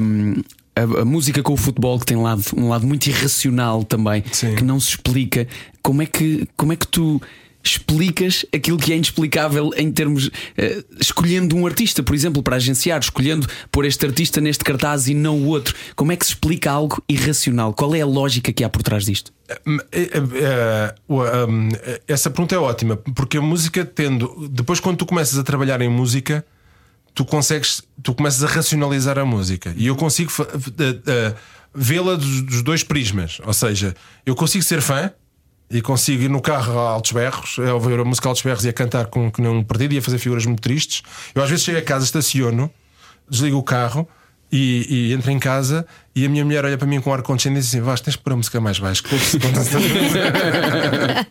um, 0.00 0.42
a, 0.76 1.00
a 1.02 1.04
música 1.04 1.42
com 1.42 1.52
o 1.52 1.56
futebol 1.56 1.98
que 1.98 2.06
tem 2.06 2.16
um 2.16 2.22
lado, 2.22 2.42
um 2.56 2.68
lado 2.68 2.86
muito 2.86 3.08
irracional 3.08 3.82
também, 3.82 4.22
Sim. 4.32 4.54
que 4.54 4.62
não 4.64 4.78
se 4.78 4.90
explica. 4.90 5.46
Como 5.82 6.00
é 6.00 6.06
que, 6.06 6.46
como 6.56 6.72
é 6.72 6.76
que 6.76 6.86
tu 6.86 7.20
explicas 7.62 8.44
aquilo 8.54 8.78
que 8.78 8.92
é 8.92 8.96
inexplicável 8.96 9.70
em 9.76 9.90
termos. 9.92 10.30
eh, 10.56 10.82
escolhendo 10.98 11.56
um 11.56 11.66
artista, 11.66 12.02
por 12.02 12.14
exemplo, 12.14 12.42
para 12.42 12.56
agenciar, 12.56 13.00
escolhendo 13.00 13.46
pôr 13.70 13.84
este 13.84 14.04
artista 14.06 14.40
neste 14.40 14.64
cartaz 14.64 15.08
e 15.08 15.14
não 15.14 15.38
o 15.38 15.46
outro. 15.46 15.74
Como 15.94 16.12
é 16.12 16.16
que 16.16 16.24
se 16.24 16.32
explica 16.32 16.70
algo 16.70 17.02
irracional? 17.08 17.72
Qual 17.74 17.94
é 17.94 18.00
a 18.00 18.06
lógica 18.06 18.52
que 18.52 18.64
há 18.64 18.68
por 18.68 18.82
trás 18.82 19.04
disto? 19.04 19.32
Hum, 19.66 19.78
é, 19.92 20.94
o, 21.08 21.22
hum, 21.22 21.68
essa 22.06 22.30
pergunta 22.30 22.54
é 22.54 22.58
ótima, 22.58 22.96
porque 22.96 23.38
a 23.38 23.42
música 23.42 23.84
tendo. 23.84 24.48
Depois, 24.50 24.80
quando 24.80 24.96
tu 24.98 25.06
começas 25.06 25.38
a 25.38 25.42
trabalhar 25.42 25.80
em 25.80 25.88
música, 25.88 26.44
tu 27.14 27.24
consegues. 27.24 27.82
Tu 28.02 28.14
começas 28.14 28.42
a 28.42 28.46
racionalizar 28.46 29.18
a 29.18 29.24
música. 29.24 29.74
E 29.76 29.86
eu 29.86 29.96
consigo 29.96 30.30
eh, 30.40 31.00
eh, 31.06 31.34
vê-la 31.74 32.16
dos 32.16 32.62
dois 32.62 32.82
prismas. 32.82 33.40
Ou 33.44 33.52
seja, 33.52 33.94
eu 34.24 34.34
consigo 34.34 34.64
ser 34.64 34.80
fã. 34.80 35.12
E 35.70 35.80
consigo 35.80 36.24
ir 36.24 36.28
no 36.28 36.40
carro 36.42 36.78
a 36.78 36.90
altos 36.90 37.12
berros, 37.12 37.56
a 37.60 37.72
ouvir 37.74 37.98
a 38.00 38.04
música 38.04 38.28
a 38.28 38.30
altos 38.30 38.42
berros 38.42 38.64
e 38.64 38.68
a 38.68 38.72
cantar 38.72 39.06
com 39.06 39.30
que 39.30 39.40
um 39.40 39.62
perdido 39.62 39.94
e 39.94 39.98
a 39.98 40.02
fazer 40.02 40.18
figuras 40.18 40.44
muito 40.44 40.60
tristes. 40.60 41.02
Eu 41.34 41.42
às 41.42 41.48
vezes 41.48 41.64
chego 41.64 41.78
a 41.78 41.82
casa, 41.82 42.04
estaciono, 42.04 42.68
desligo 43.30 43.56
o 43.56 43.62
carro 43.62 44.08
e, 44.50 44.84
e 45.10 45.12
entro 45.12 45.30
em 45.30 45.38
casa 45.38 45.86
e 46.12 46.26
a 46.26 46.28
minha 46.28 46.44
mulher 46.44 46.64
olha 46.64 46.76
para 46.76 46.88
mim 46.88 47.00
com 47.00 47.14
ar 47.14 47.22
condescendente 47.22 47.60
e 47.60 47.62
diz 47.66 47.70
assim: 47.70 47.80
Vais, 47.82 48.00
tens 48.00 48.14
de 48.14 48.18
pôr 48.18 48.32
a 48.32 48.36
música 48.36 48.60
mais 48.60 48.80
baixo. 48.80 49.04
que 49.04 49.14
ouve-se 49.14 49.38
quando 49.38 49.56
estás 49.58 49.76
a- 49.76 51.26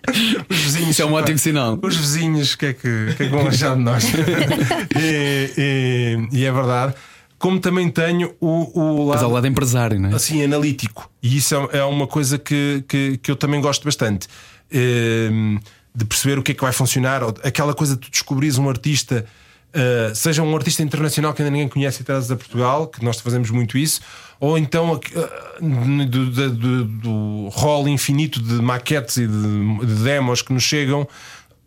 Os 0.50 0.58
vizinhos, 0.58 0.90
Isso 0.92 1.02
é 1.02 1.06
um 1.06 1.14
ótimo 1.14 1.38
sinal. 1.38 1.78
Os 1.82 1.96
vizinhos, 1.98 2.54
o 2.54 2.58
que, 2.58 2.66
é 2.68 2.74
que, 2.74 3.14
que 3.18 3.24
é 3.24 3.26
que 3.26 3.32
vão 3.32 3.46
achar 3.46 3.76
de 3.76 3.82
nós? 3.82 4.06
e, 4.98 5.52
e- 5.58 6.28
e 6.32 6.46
é 6.46 6.52
verdade. 6.52 6.94
Como 7.40 7.60
também 7.60 7.90
tenho 7.90 8.36
o, 8.40 8.80
o 8.80 9.08
Mas 9.08 9.16
lado 9.16 9.26
ao 9.26 9.32
lado 9.32 9.48
empresário, 9.48 10.00
não 10.00 10.10
é? 10.10 10.14
assim 10.14 10.44
analítico. 10.44 11.10
E 11.24 11.38
isso 11.38 11.56
é, 11.56 11.80
é 11.80 11.84
uma 11.84 12.06
coisa 12.06 12.38
que, 12.38 12.84
que, 12.88 13.18
que 13.18 13.32
eu 13.32 13.36
também 13.36 13.62
gosto 13.62 13.86
bastante. 13.86 14.28
Ehm, 14.72 15.58
de 15.96 16.06
perceber 16.06 16.38
o 16.38 16.44
que 16.44 16.52
é 16.52 16.56
que 16.56 16.62
vai 16.62 16.72
funcionar, 16.72 17.24
ou 17.24 17.34
aquela 17.44 17.74
coisa 17.74 17.96
de 17.96 18.02
tu 18.02 18.12
descobris 18.12 18.58
um 18.58 18.70
artista, 18.70 19.26
eh, 19.74 20.12
seja 20.16 20.42
um 20.42 20.56
artista 20.56 20.82
internacional 20.82 21.34
que 21.34 21.42
ainda 21.42 21.52
ninguém 21.52 21.68
conhece 21.68 22.02
e 22.02 22.06
trazes 22.06 22.32
a 22.32 22.36
Portugal, 22.36 22.88
que 22.88 23.04
nós 23.04 23.20
fazemos 23.20 23.52
muito 23.52 23.78
isso, 23.78 24.02
ou 24.40 24.58
então 24.58 25.00
eh, 25.16 26.06
do, 26.06 26.26
do, 26.32 26.50
do, 26.52 26.86
do 26.86 27.50
rol 27.50 27.88
infinito 27.88 28.42
de 28.42 28.54
maquetes 28.56 29.18
e 29.18 29.28
de, 29.28 29.86
de 29.86 30.04
demos 30.04 30.42
que 30.42 30.54
nos 30.54 30.64
chegam 30.64 31.08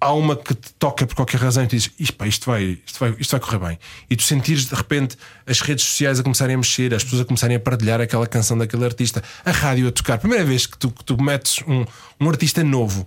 há 0.02 0.12
uma 0.12 0.34
que 0.34 0.52
te 0.52 0.72
toca 0.74 1.06
por 1.06 1.14
qualquer 1.14 1.40
razão 1.40 1.62
e 1.62 1.66
tu 1.68 1.76
dizes 1.76 1.90
isto, 1.98 2.16
vai, 2.18 2.28
isto, 2.28 2.98
vai, 2.98 3.14
isto 3.18 3.30
vai 3.30 3.40
correr 3.40 3.58
bem. 3.58 3.78
E 4.10 4.16
tu 4.16 4.24
sentires 4.24 4.66
de 4.66 4.74
repente 4.74 5.16
as 5.46 5.60
redes 5.60 5.84
sociais 5.84 6.18
a 6.18 6.22
começarem 6.22 6.56
a 6.56 6.58
mexer, 6.58 6.92
as 6.92 7.04
pessoas 7.04 7.22
a 7.22 7.24
começarem 7.24 7.56
a 7.56 7.60
partilhar 7.60 8.00
aquela 8.00 8.26
canção 8.26 8.58
daquele 8.58 8.84
artista, 8.84 9.22
a 9.44 9.52
rádio 9.52 9.86
a 9.86 9.92
tocar. 9.92 10.18
Primeira 10.18 10.44
vez 10.44 10.66
que 10.66 10.76
tu, 10.76 10.90
que 10.90 11.04
tu 11.04 11.22
metes 11.22 11.62
um, 11.68 11.84
um 12.20 12.28
artista 12.28 12.64
novo. 12.64 13.06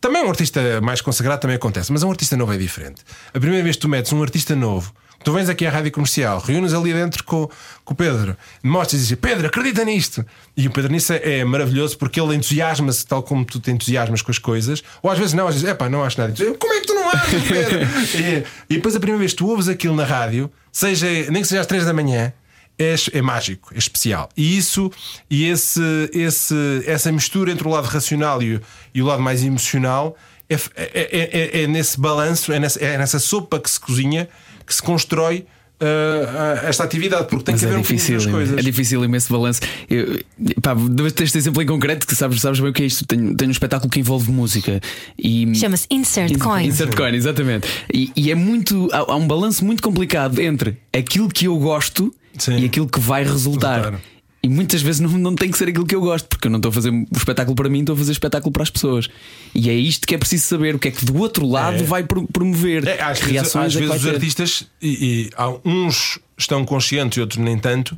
Também 0.00 0.24
um 0.24 0.28
artista 0.28 0.80
mais 0.80 1.00
consagrado 1.00 1.40
também 1.40 1.56
acontece, 1.56 1.92
mas 1.92 2.02
um 2.02 2.10
artista 2.10 2.36
novo 2.36 2.52
é 2.52 2.58
diferente. 2.58 3.02
A 3.28 3.38
primeira 3.38 3.62
vez 3.62 3.76
que 3.76 3.82
tu 3.82 3.88
metes 3.88 4.12
um 4.12 4.20
artista 4.20 4.56
novo, 4.56 4.92
tu 5.22 5.32
vens 5.32 5.48
aqui 5.48 5.66
à 5.66 5.70
rádio 5.70 5.90
comercial, 5.92 6.38
reúnes 6.40 6.74
ali 6.74 6.92
dentro 6.92 7.24
com, 7.24 7.48
com 7.84 7.94
o 7.94 7.96
Pedro, 7.96 8.36
mostras 8.62 9.00
e 9.00 9.04
dizes 9.04 9.18
Pedro, 9.20 9.46
acredita 9.46 9.84
nisto. 9.84 10.24
E 10.56 10.66
o 10.66 10.70
Pedro 10.70 10.92
nisso 10.92 11.12
é, 11.12 11.38
é 11.38 11.44
maravilhoso 11.44 11.96
porque 11.98 12.20
ele 12.20 12.34
entusiasma-se 12.34 13.06
tal 13.06 13.22
como 13.22 13.44
tu 13.44 13.58
te 13.60 13.70
entusiasmas 13.70 14.22
com 14.22 14.30
as 14.30 14.38
coisas, 14.38 14.82
ou 15.02 15.10
às 15.10 15.18
vezes 15.18 15.32
não, 15.34 15.46
às 15.48 15.54
vezes, 15.54 15.68
é 15.68 15.74
pá, 15.74 15.88
não 15.88 16.04
acho 16.04 16.20
nada. 16.20 16.32
Como 16.58 16.72
é 16.72 16.80
que 16.80 16.86
tu 16.86 16.94
não 16.94 17.08
achas, 17.10 17.42
Pedro? 17.42 17.80
e, 18.18 18.44
e 18.70 18.76
depois 18.76 18.94
a 18.96 19.00
primeira 19.00 19.18
vez 19.18 19.32
que 19.32 19.38
tu 19.38 19.48
ouves 19.48 19.68
aquilo 19.68 19.94
na 19.94 20.04
rádio, 20.04 20.50
seja, 20.70 21.06
nem 21.30 21.42
que 21.42 21.48
seja 21.48 21.60
às 21.60 21.66
três 21.66 21.84
da 21.84 21.92
manhã, 21.92 22.32
é, 22.78 22.94
é 23.12 23.22
mágico, 23.22 23.72
é 23.74 23.78
especial. 23.78 24.28
E 24.36 24.56
isso 24.56 24.90
e 25.30 25.44
esse, 25.44 25.80
esse, 26.12 26.82
essa 26.86 27.12
mistura 27.12 27.52
entre 27.52 27.66
o 27.66 27.70
lado 27.70 27.86
racional 27.86 28.42
e 28.42 28.56
o, 28.56 28.62
e 28.94 29.02
o 29.02 29.06
lado 29.06 29.22
mais 29.22 29.44
emocional 29.44 30.16
é, 30.48 30.54
é, 30.54 30.60
é- 30.74 31.60
é- 31.60 31.62
é 31.62 31.66
nesse 31.66 31.98
balanço, 32.00 32.52
nessa, 32.52 32.78
é 32.80 32.98
nessa 32.98 33.18
sopa 33.18 33.58
que 33.60 33.70
se 33.70 33.78
cozinha 33.80 34.28
que 34.66 34.74
se 34.74 34.82
constrói 34.82 35.46
ah, 35.84 36.60
esta 36.68 36.84
atividade, 36.84 37.26
porque 37.28 37.44
tem 37.44 37.54
Mas 37.54 37.60
que 37.60 37.66
é 37.66 37.68
haver 37.70 37.78
um 37.78 37.82
difícil, 37.82 38.14
das 38.14 38.26
coisas. 38.26 38.56
é 38.58 38.62
difícil 38.62 39.04
imenso 39.04 39.32
balanço. 39.32 39.60
Eu, 39.90 40.20
pá, 40.62 40.74
deste 40.74 41.24
este 41.24 41.38
exemplo 41.38 41.60
em 41.60 41.66
concreto 41.66 42.06
que 42.06 42.14
sabes, 42.14 42.40
sabes 42.40 42.60
bem 42.60 42.70
o 42.70 42.72
que 42.72 42.84
é 42.84 42.86
isto. 42.86 43.04
Tenho, 43.04 43.36
tenho 43.36 43.48
um 43.48 43.52
espetáculo 43.52 43.90
que 43.90 43.98
envolve 43.98 44.30
música 44.30 44.80
e 45.18 45.52
Chama-se 45.56 45.86
Insert 45.90 46.38
Coin. 46.38 46.66
Insert 46.66 46.94
coin, 46.94 47.14
exatamente. 47.14 47.66
E, 47.92 48.12
e 48.14 48.30
é 48.30 48.34
muito. 48.34 48.88
Há, 48.92 48.98
há 49.12 49.16
um 49.16 49.26
balanço 49.26 49.64
muito 49.64 49.82
complicado 49.82 50.40
entre 50.40 50.76
aquilo 50.92 51.28
que 51.28 51.46
eu 51.46 51.58
gosto 51.58 52.14
Sim. 52.38 52.58
e 52.58 52.64
aquilo 52.64 52.86
que 52.86 53.00
vai 53.00 53.24
resultar. 53.24 53.78
Resultar. 53.78 54.11
E 54.44 54.48
muitas 54.48 54.82
vezes 54.82 55.00
não, 55.00 55.08
não 55.10 55.34
tem 55.36 55.50
que 55.50 55.56
ser 55.56 55.68
aquilo 55.68 55.86
que 55.86 55.94
eu 55.94 56.00
gosto, 56.00 56.26
porque 56.28 56.48
eu 56.48 56.50
não 56.50 56.58
estou 56.58 56.70
a 56.70 56.72
fazer 56.72 56.90
o 56.90 57.06
espetáculo 57.16 57.54
para 57.54 57.68
mim, 57.68 57.80
estou 57.80 57.94
a 57.94 57.98
fazer 57.98 58.10
espetáculo 58.10 58.50
para 58.52 58.64
as 58.64 58.70
pessoas. 58.70 59.08
E 59.54 59.70
é 59.70 59.72
isto 59.72 60.04
que 60.04 60.14
é 60.16 60.18
preciso 60.18 60.44
saber: 60.46 60.74
o 60.74 60.78
que 60.80 60.88
é 60.88 60.90
que 60.90 61.04
do 61.04 61.16
outro 61.16 61.46
lado 61.48 61.76
É. 61.76 61.82
vai 61.84 62.02
pro- 62.02 62.26
promover. 62.26 62.86
É, 62.88 63.00
às 63.00 63.20
vezes, 63.20 63.54
às 63.54 63.76
é 63.76 63.78
vezes 63.78 63.94
os 63.96 64.02
ter. 64.02 64.14
artistas, 64.14 64.66
e, 64.80 64.88
e 64.88 65.30
há 65.36 65.48
uns 65.64 66.18
estão 66.36 66.64
conscientes 66.64 67.18
e 67.18 67.20
outros 67.20 67.38
nem 67.38 67.56
tanto, 67.56 67.96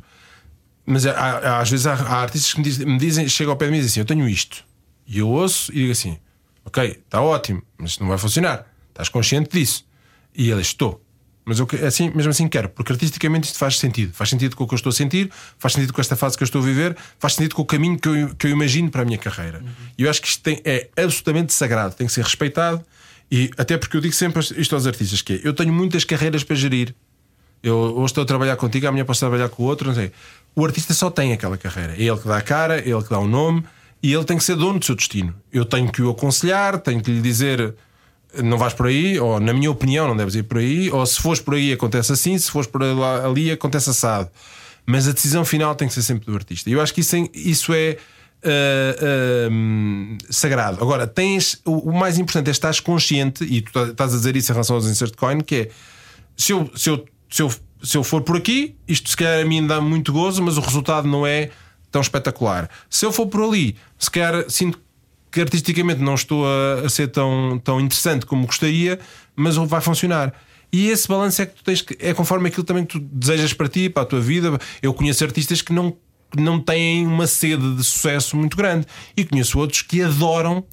mas 0.85 1.07
há- 1.07 1.13
há- 1.13 1.59
às 1.61 1.69
vezes 1.71 1.87
há, 1.87 1.93
há 1.93 2.21
artistas 2.21 2.53
que 2.53 2.59
me 2.59 2.63
dizem, 2.63 2.85
me 2.85 2.97
dizem, 2.99 3.27
chegam 3.27 3.51
ao 3.51 3.57
pé 3.57 3.65
de 3.65 3.71
mim 3.71 3.77
e 3.77 3.81
dizem 3.81 3.93
assim: 3.93 3.99
Eu 4.01 4.05
tenho 4.05 4.29
isto. 4.29 4.63
E 5.07 5.17
eu 5.17 5.27
ouço 5.27 5.71
e 5.71 5.75
digo 5.77 5.91
assim: 5.93 6.17
Ok, 6.63 6.83
está 7.05 7.21
ótimo, 7.21 7.63
mas 7.79 7.91
isto 7.91 8.01
não 8.01 8.09
vai 8.09 8.19
funcionar. 8.19 8.67
Estás 8.89 9.09
consciente 9.09 9.49
disso? 9.51 9.83
E 10.35 10.51
ele 10.51 10.61
Estou. 10.61 11.01
Mas 11.45 11.59
eu 11.59 11.67
assim, 11.85 12.09
mesmo 12.15 12.31
assim 12.31 12.47
quero, 12.47 12.69
porque 12.69 12.91
artisticamente 12.91 13.45
isto 13.45 13.59
faz 13.59 13.77
sentido. 13.77 14.11
Faz 14.13 14.29
sentido 14.31 14.55
com 14.55 14.63
o 14.63 14.67
que 14.67 14.73
eu 14.73 14.77
estou 14.77 14.89
a 14.89 14.93
sentir, 14.93 15.29
faz 15.59 15.73
sentido 15.73 15.93
com 15.93 16.01
esta 16.01 16.15
fase 16.15 16.35
que 16.35 16.41
eu 16.43 16.45
estou 16.45 16.59
a 16.61 16.65
viver, 16.65 16.97
faz 17.19 17.35
sentido 17.35 17.53
com 17.55 17.61
o 17.61 17.65
caminho 17.65 17.99
que 17.99 18.07
eu, 18.09 18.35
que 18.35 18.47
eu 18.47 18.51
imagino 18.51 18.89
para 18.89 19.03
a 19.03 19.05
minha 19.05 19.17
carreira. 19.19 19.63
E 19.95 20.03
eu 20.03 20.09
acho 20.09 20.21
que 20.21 20.27
isto 20.27 20.41
tem- 20.41 20.59
é 20.65 20.89
absolutamente 20.97 21.53
sagrado, 21.53 21.93
tem 21.93 22.07
que 22.07 22.13
ser 22.13 22.23
respeitado. 22.23 22.83
E 23.31 23.51
até 23.57 23.77
porque 23.77 23.95
eu 23.95 24.01
digo 24.01 24.13
sempre 24.13 24.39
isto 24.57 24.73
aos 24.73 24.87
artistas: 24.87 25.21
que 25.21 25.33
é, 25.33 25.41
eu 25.43 25.53
tenho 25.53 25.71
muitas 25.71 26.03
carreiras 26.03 26.43
para 26.43 26.55
gerir. 26.55 26.95
Eu 27.61 27.77
hoje 27.77 28.05
estou 28.07 28.23
a 28.23 28.27
trabalhar 28.27 28.55
contigo, 28.57 28.87
amanhã 28.87 29.05
posso 29.05 29.19
trabalhar 29.19 29.49
com 29.49 29.63
o 29.63 29.65
outro, 29.67 29.87
não 29.87 29.95
sei. 29.95 30.11
O 30.55 30.63
artista 30.65 30.93
só 30.93 31.09
tem 31.09 31.33
aquela 31.33 31.57
carreira. 31.57 31.93
É 31.93 32.01
ele 32.03 32.17
que 32.17 32.27
dá 32.27 32.37
a 32.37 32.41
cara, 32.41 32.79
é 32.79 32.89
ele 32.89 33.01
que 33.03 33.09
dá 33.09 33.17
o 33.19 33.27
nome 33.27 33.63
e 34.01 34.13
ele 34.13 34.23
tem 34.23 34.37
que 34.37 34.43
ser 34.43 34.55
dono 34.55 34.77
do 34.79 34.85
seu 34.85 34.95
destino. 34.95 35.33
Eu 35.51 35.65
tenho 35.65 35.91
que 35.91 36.01
o 36.01 36.09
aconselhar, 36.11 36.79
tenho 36.79 37.01
que 37.01 37.11
lhe 37.11 37.21
dizer 37.21 37.73
não 38.43 38.57
vais 38.57 38.73
por 38.73 38.87
aí, 38.87 39.19
ou 39.19 39.39
na 39.39 39.53
minha 39.53 39.69
opinião 39.71 40.07
não 40.07 40.15
deves 40.17 40.35
ir 40.35 40.43
por 40.43 40.57
aí, 40.57 40.89
ou 40.91 41.05
se 41.05 41.19
fores 41.21 41.39
por 41.41 41.55
aí 41.55 41.73
acontece 41.73 42.11
assim, 42.11 42.37
se 42.37 42.49
fores 42.51 42.67
por 42.67 42.81
ali 42.83 43.51
acontece 43.51 43.89
assado. 43.89 44.29
Mas 44.85 45.07
a 45.07 45.11
decisão 45.11 45.43
final 45.43 45.73
tem 45.75 45.87
que 45.87 45.93
ser 45.93 46.03
sempre 46.03 46.25
do 46.25 46.35
artista. 46.35 46.69
Eu 46.69 46.79
acho 46.81 46.93
que 46.93 47.01
isso, 47.01 47.15
é- 47.15 47.29
isso 47.33 47.73
é 47.73 47.97
ah, 48.43 49.49
hum, 49.51 50.17
sagrado. 50.29 50.81
Agora, 50.81 51.07
tens 51.07 51.59
o, 51.65 51.89
o 51.89 51.93
mais 51.93 52.17
importante 52.19 52.47
é 52.47 52.51
estás 52.51 52.79
consciente, 52.79 53.43
e 53.43 53.61
tu 53.61 53.71
tá- 53.71 53.83
estás 53.87 54.13
a 54.13 54.17
dizer 54.17 54.35
isso 54.35 54.51
em 54.51 54.53
relação 54.53 54.75
aos 54.75 54.85
insert 54.87 55.15
coin, 55.15 55.41
que 55.41 55.55
é 55.55 55.69
se 56.37 56.51
eu, 56.51 56.69
se 56.75 56.89
eu, 56.89 57.05
se 57.29 57.41
eu, 57.41 57.51
se 57.81 57.97
eu 57.97 58.03
for 58.03 58.21
por 58.21 58.37
aqui, 58.37 58.75
isto 58.87 59.09
se 59.09 59.17
calhar 59.17 59.41
a 59.41 59.45
mim 59.45 59.65
dá 59.65 59.81
muito 59.81 60.13
gozo, 60.13 60.43
mas 60.43 60.57
o 60.57 60.61
resultado 60.61 61.07
não 61.07 61.25
é 61.25 61.49
tão 61.91 62.01
espetacular. 62.01 62.69
Se 62.89 63.05
eu 63.05 63.11
for 63.11 63.25
por 63.27 63.41
ali, 63.41 63.75
se 63.97 64.11
calhar 64.11 64.45
sinto 64.49 64.79
que 65.35 65.41
artisticamente 65.41 66.01
não 66.01 66.15
estou 66.15 66.45
a, 66.47 66.85
a 66.85 66.89
ser 66.89 67.09
tão, 67.09 67.59
tão 67.61 67.81
interessante 67.81 68.25
como 68.25 68.45
gostaria, 68.45 68.97
mas 69.35 69.57
vai 69.57 69.81
funcionar. 69.81 70.33
E 70.71 70.87
esse 70.87 71.09
balanço 71.09 71.41
é 71.41 71.45
que 71.45 71.55
tu 71.55 71.61
tens 71.61 71.81
que, 71.81 71.97
é 71.99 72.13
conforme 72.13 72.47
aquilo 72.47 72.63
também 72.63 72.85
que 72.85 72.97
tu 72.97 72.99
desejas 73.11 73.51
para 73.51 73.67
ti, 73.67 73.89
para 73.89 74.03
a 74.03 74.05
tua 74.05 74.21
vida. 74.21 74.57
Eu 74.81 74.93
conheço 74.93 75.25
artistas 75.25 75.61
que 75.61 75.73
não, 75.73 75.93
não 76.37 76.57
têm 76.57 77.05
uma 77.05 77.27
sede 77.27 77.75
de 77.75 77.83
sucesso 77.83 78.37
muito 78.37 78.55
grande 78.55 78.85
e 79.17 79.25
conheço 79.25 79.59
outros 79.59 79.81
que 79.81 80.01
adoram 80.01 80.63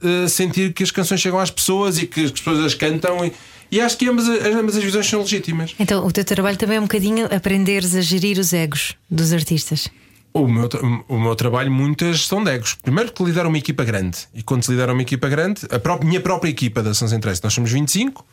uh, 0.00 0.28
sentir 0.28 0.72
que 0.72 0.84
as 0.84 0.92
canções 0.92 1.20
chegam 1.20 1.40
às 1.40 1.50
pessoas 1.50 1.98
e 1.98 2.06
que 2.06 2.24
as 2.24 2.30
pessoas 2.30 2.60
as 2.60 2.74
cantam. 2.74 3.24
E, 3.26 3.32
e 3.72 3.80
acho 3.80 3.98
que 3.98 4.08
ambas, 4.08 4.28
as- 4.28 4.44
ambas 4.54 4.76
as 4.76 4.84
visões 4.84 5.08
são 5.08 5.20
legítimas. 5.22 5.74
Então, 5.76 6.06
o 6.06 6.12
teu 6.12 6.24
trabalho 6.24 6.56
também 6.56 6.76
é 6.76 6.80
um 6.80 6.84
bocadinho 6.84 7.26
aprenderes 7.34 7.96
a 7.96 8.00
gerir 8.00 8.38
os 8.38 8.52
egos 8.52 8.94
dos 9.10 9.32
artistas. 9.32 9.88
O 10.32 10.46
meu, 10.46 10.68
o 11.08 11.18
meu 11.18 11.34
trabalho, 11.34 11.70
muitas 11.70 12.26
são 12.26 12.44
de 12.44 12.50
egos. 12.50 12.74
Primeiro 12.74 13.10
que 13.12 13.24
lidar 13.24 13.46
uma 13.46 13.58
equipa 13.58 13.82
grande. 13.84 14.18
E 14.34 14.42
quando 14.42 14.62
se 14.62 14.70
lidar 14.70 14.90
uma 14.90 15.02
equipa 15.02 15.28
grande, 15.28 15.62
a 15.70 15.78
pró- 15.78 15.98
minha 16.02 16.20
própria 16.20 16.50
equipa 16.50 16.82
da 16.82 16.94
São 16.94 17.08
Centrais, 17.08 17.40
nós 17.40 17.52
somos 17.52 17.72
25. 17.72 18.24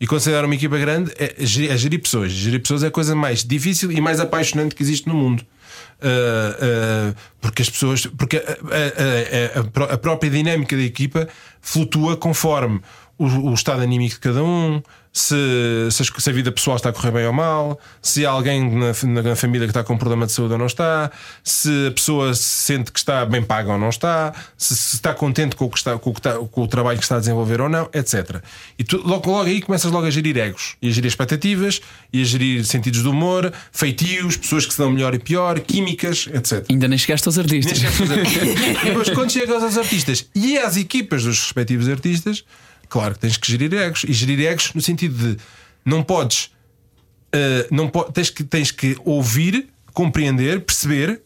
E 0.00 0.06
quando 0.06 0.20
se 0.20 0.28
lidar 0.28 0.44
uma 0.44 0.54
equipa 0.54 0.78
grande, 0.78 1.10
é 1.18 1.34
gerir, 1.40 1.72
é 1.72 1.76
gerir 1.76 2.00
pessoas. 2.00 2.30
Gerir 2.30 2.60
pessoas 2.60 2.84
é 2.84 2.86
a 2.86 2.90
coisa 2.90 3.14
mais 3.16 3.42
difícil 3.42 3.90
e 3.90 4.00
mais 4.00 4.20
apaixonante 4.20 4.74
que 4.74 4.82
existe 4.82 5.08
no 5.08 5.14
mundo. 5.14 5.44
Ah, 6.00 6.56
ah, 6.60 7.14
porque 7.40 7.62
as 7.62 7.70
pessoas. 7.70 8.06
Porque 8.06 8.36
a, 8.36 8.40
a- 8.40 9.90
a- 9.90 9.94
a 9.94 9.98
própria 9.98 10.30
dinâmica 10.30 10.76
da 10.76 10.82
equipa 10.82 11.28
flutua 11.60 12.16
conforme 12.16 12.80
o, 13.18 13.50
o 13.50 13.54
estado 13.54 13.82
anímico 13.82 14.14
de 14.14 14.20
cada 14.20 14.42
um, 14.44 14.80
se, 15.12 15.34
se, 15.90 16.30
a 16.30 16.32
vida 16.32 16.52
pessoal 16.52 16.76
está 16.76 16.90
a 16.90 16.92
correr 16.92 17.10
bem 17.10 17.26
ou 17.26 17.32
mal, 17.32 17.78
se 18.00 18.24
há 18.24 18.30
alguém 18.30 18.70
na, 18.70 18.92
na 19.22 19.34
família 19.34 19.66
que 19.66 19.70
está 19.70 19.82
com 19.82 19.94
um 19.94 19.98
problema 19.98 20.26
de 20.26 20.32
saúde 20.32 20.52
ou 20.52 20.58
não 20.58 20.66
está, 20.66 21.10
se 21.42 21.88
a 21.88 21.90
pessoa 21.90 22.32
se 22.34 22.42
sente 22.42 22.92
que 22.92 22.98
está 22.98 23.24
bem 23.26 23.42
paga 23.42 23.72
ou 23.72 23.78
não 23.78 23.88
está, 23.88 24.32
se, 24.56 24.76
se 24.76 24.94
está 24.96 25.12
contente 25.12 25.56
com 25.56 25.64
o, 25.64 25.70
que 25.70 25.78
está, 25.78 25.98
com, 25.98 26.10
o 26.10 26.12
que 26.14 26.20
está- 26.20 26.38
com 26.38 26.62
o 26.62 26.68
trabalho 26.68 26.98
que 26.98 27.04
está 27.04 27.16
a 27.16 27.18
desenvolver 27.18 27.60
ou 27.60 27.68
não, 27.68 27.88
etc. 27.92 28.40
E 28.78 28.84
tu, 28.84 28.98
logo, 29.04 29.28
logo 29.30 29.48
aí 29.48 29.60
começas 29.60 29.90
logo 29.90 30.06
a 30.06 30.10
gerir 30.10 30.36
egos, 30.36 30.76
e 30.80 30.88
a 30.88 30.92
gerir 30.92 31.08
expectativas, 31.08 31.80
e 32.12 32.22
a 32.22 32.24
gerir 32.24 32.64
sentidos 32.64 33.02
do 33.02 33.10
humor, 33.10 33.52
feitios, 33.72 34.36
pessoas 34.36 34.66
que 34.66 34.72
se 34.72 34.78
dão 34.78 34.90
melhor 34.92 35.14
e 35.14 35.18
pior, 35.18 35.58
químicas, 35.58 36.28
etc. 36.32 36.64
Ainda 36.70 36.86
nem 36.86 36.98
chegaste 36.98 37.26
aos 37.26 37.38
artistas. 37.38 37.80
Nem 37.80 37.90
chegas 37.90 38.00
a 38.00 38.06
fazer. 38.06 38.82
e 38.82 38.84
depois, 38.84 39.10
quando 39.10 39.32
chegas 39.32 39.62
aos 39.64 39.76
artistas 39.76 40.26
e 40.34 40.58
às 40.58 40.76
equipas 40.76 41.24
dos 41.24 41.40
respectivos 41.40 41.88
artistas, 41.88 42.44
Claro 42.88 43.14
que 43.14 43.20
tens 43.20 43.36
que 43.36 43.50
gerir 43.50 43.72
egos. 43.74 44.04
E 44.04 44.12
gerir 44.12 44.40
egos 44.46 44.72
no 44.74 44.80
sentido 44.80 45.14
de 45.34 45.36
não 45.84 46.02
podes. 46.02 46.50
uh, 47.34 47.66
não 47.74 47.88
po 47.88 48.04
tens, 48.12 48.30
que, 48.30 48.42
tens 48.44 48.70
que 48.70 48.96
ouvir, 49.04 49.68
compreender, 49.92 50.60
perceber 50.60 51.20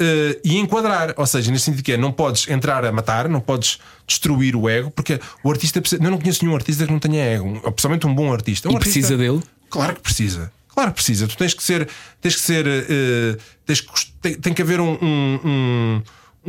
uh, 0.00 0.40
e 0.44 0.56
enquadrar. 0.58 1.14
Ou 1.16 1.26
seja, 1.26 1.50
nesse 1.50 1.64
sentido 1.66 1.82
que 1.82 1.92
é, 1.92 1.96
não 1.96 2.12
podes 2.12 2.48
entrar 2.48 2.84
a 2.84 2.92
matar, 2.92 3.28
não 3.28 3.40
podes 3.40 3.78
destruir 4.06 4.54
o 4.56 4.68
ego, 4.68 4.90
porque 4.90 5.18
o 5.42 5.50
artista 5.50 5.80
precisa. 5.80 6.02
Eu 6.02 6.10
não 6.10 6.18
conheço 6.18 6.44
nenhum 6.44 6.54
artista 6.56 6.84
que 6.86 6.92
não 6.92 6.98
tenha 6.98 7.22
ego, 7.24 7.60
principalmente 7.72 8.06
um 8.06 8.14
bom 8.14 8.32
artista. 8.32 8.68
Um 8.68 8.72
E 8.72 8.76
artista- 8.76 9.00
precisa 9.00 9.16
dele? 9.16 9.42
Claro 9.70 9.94
que 9.96 10.00
precisa. 10.02 10.52
Claro 10.68 10.90
que 10.92 10.96
precisa. 10.96 11.26
Tu 11.26 11.36
tens 11.36 11.54
que 11.54 11.62
ser. 11.62 11.88
Tens 12.20 12.36
que 12.36 12.40
ser. 12.42 12.64
eh, 12.66 13.36
tens 13.66 13.80
que, 13.80 13.90
tem, 14.22 14.34
tem 14.34 14.54
que 14.54 14.62
haver 14.62 14.80
um. 14.80 14.96
um, 15.02 15.40
um, 15.44 16.02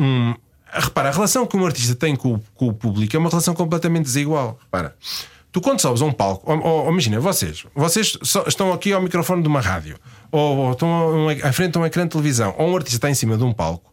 um- 0.03 0.35
repara, 0.71 1.09
a 1.09 1.11
relação 1.11 1.45
que 1.45 1.55
um 1.57 1.65
artista 1.65 1.95
tem 1.95 2.15
com, 2.15 2.35
o- 2.35 2.43
com 2.55 2.67
o 2.67 2.73
público 2.73 3.15
é 3.15 3.19
uma 3.19 3.29
relação 3.29 3.53
completamente 3.53 4.03
desigual. 4.05 4.57
Repara. 4.63 4.95
Tu 5.51 5.59
quando 5.61 5.79
sobes 5.81 6.01
a 6.01 6.05
um 6.05 6.11
palco, 6.11 6.51
ou, 6.51 6.59
ou- 6.61 6.91
imagina, 6.91 7.19
vocês, 7.19 7.65
vocês 7.73 8.17
estão 8.47 8.71
aqui 8.71 8.93
ao 8.93 9.01
microfone 9.01 9.41
de 9.41 9.47
uma 9.47 9.61
rádio, 9.61 9.97
ou, 10.31 10.57
ou 10.57 10.71
estão 10.73 11.27
à 11.43 11.51
frente 11.51 11.71
de 11.73 11.79
um 11.79 11.85
ecrã 11.85 12.03
de 12.03 12.11
televisão, 12.11 12.53
ou 12.57 12.69
um 12.69 12.75
artista 12.75 12.97
está 12.97 13.09
em 13.09 13.15
cima 13.15 13.35
de 13.35 13.43
um 13.43 13.51
palco, 13.51 13.91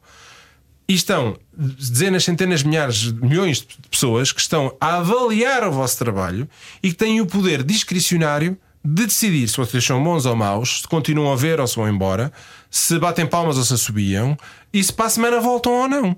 e 0.89 0.95
estão 0.95 1.37
dezenas, 1.57 2.25
centenas, 2.25 2.63
milhares, 2.63 3.11
milhões 3.11 3.59
de 3.63 3.67
pessoas 3.91 4.33
que 4.33 4.41
estão 4.41 4.77
a 4.81 4.97
avaliar 4.99 5.67
o 5.67 5.73
vosso 5.73 5.97
trabalho 5.99 6.47
e 6.83 6.91
que 6.91 6.95
têm 6.95 7.21
o 7.23 7.27
poder 7.27 7.63
discricionário 7.65 8.57
de 8.85 9.07
decidir 9.07 9.49
se 9.49 9.57
vocês 9.57 9.83
são 9.85 10.05
bons 10.05 10.27
ou 10.27 10.37
maus, 10.37 10.83
se 10.83 10.87
continuam 10.89 11.33
a 11.33 11.37
ver 11.37 11.59
ou 11.59 11.67
se 11.67 11.75
vão 11.75 11.89
embora, 11.89 12.31
se 12.71 12.97
batem 13.01 13.27
palmas 13.27 13.57
ou 13.57 13.65
se 13.65 13.73
assobiam 13.75 14.37
e 14.73 14.85
se 14.85 14.93
para 14.93 15.07
a 15.07 15.11
semana 15.11 15.41
voltam 15.41 15.73
ou 15.73 15.89
não. 15.89 16.17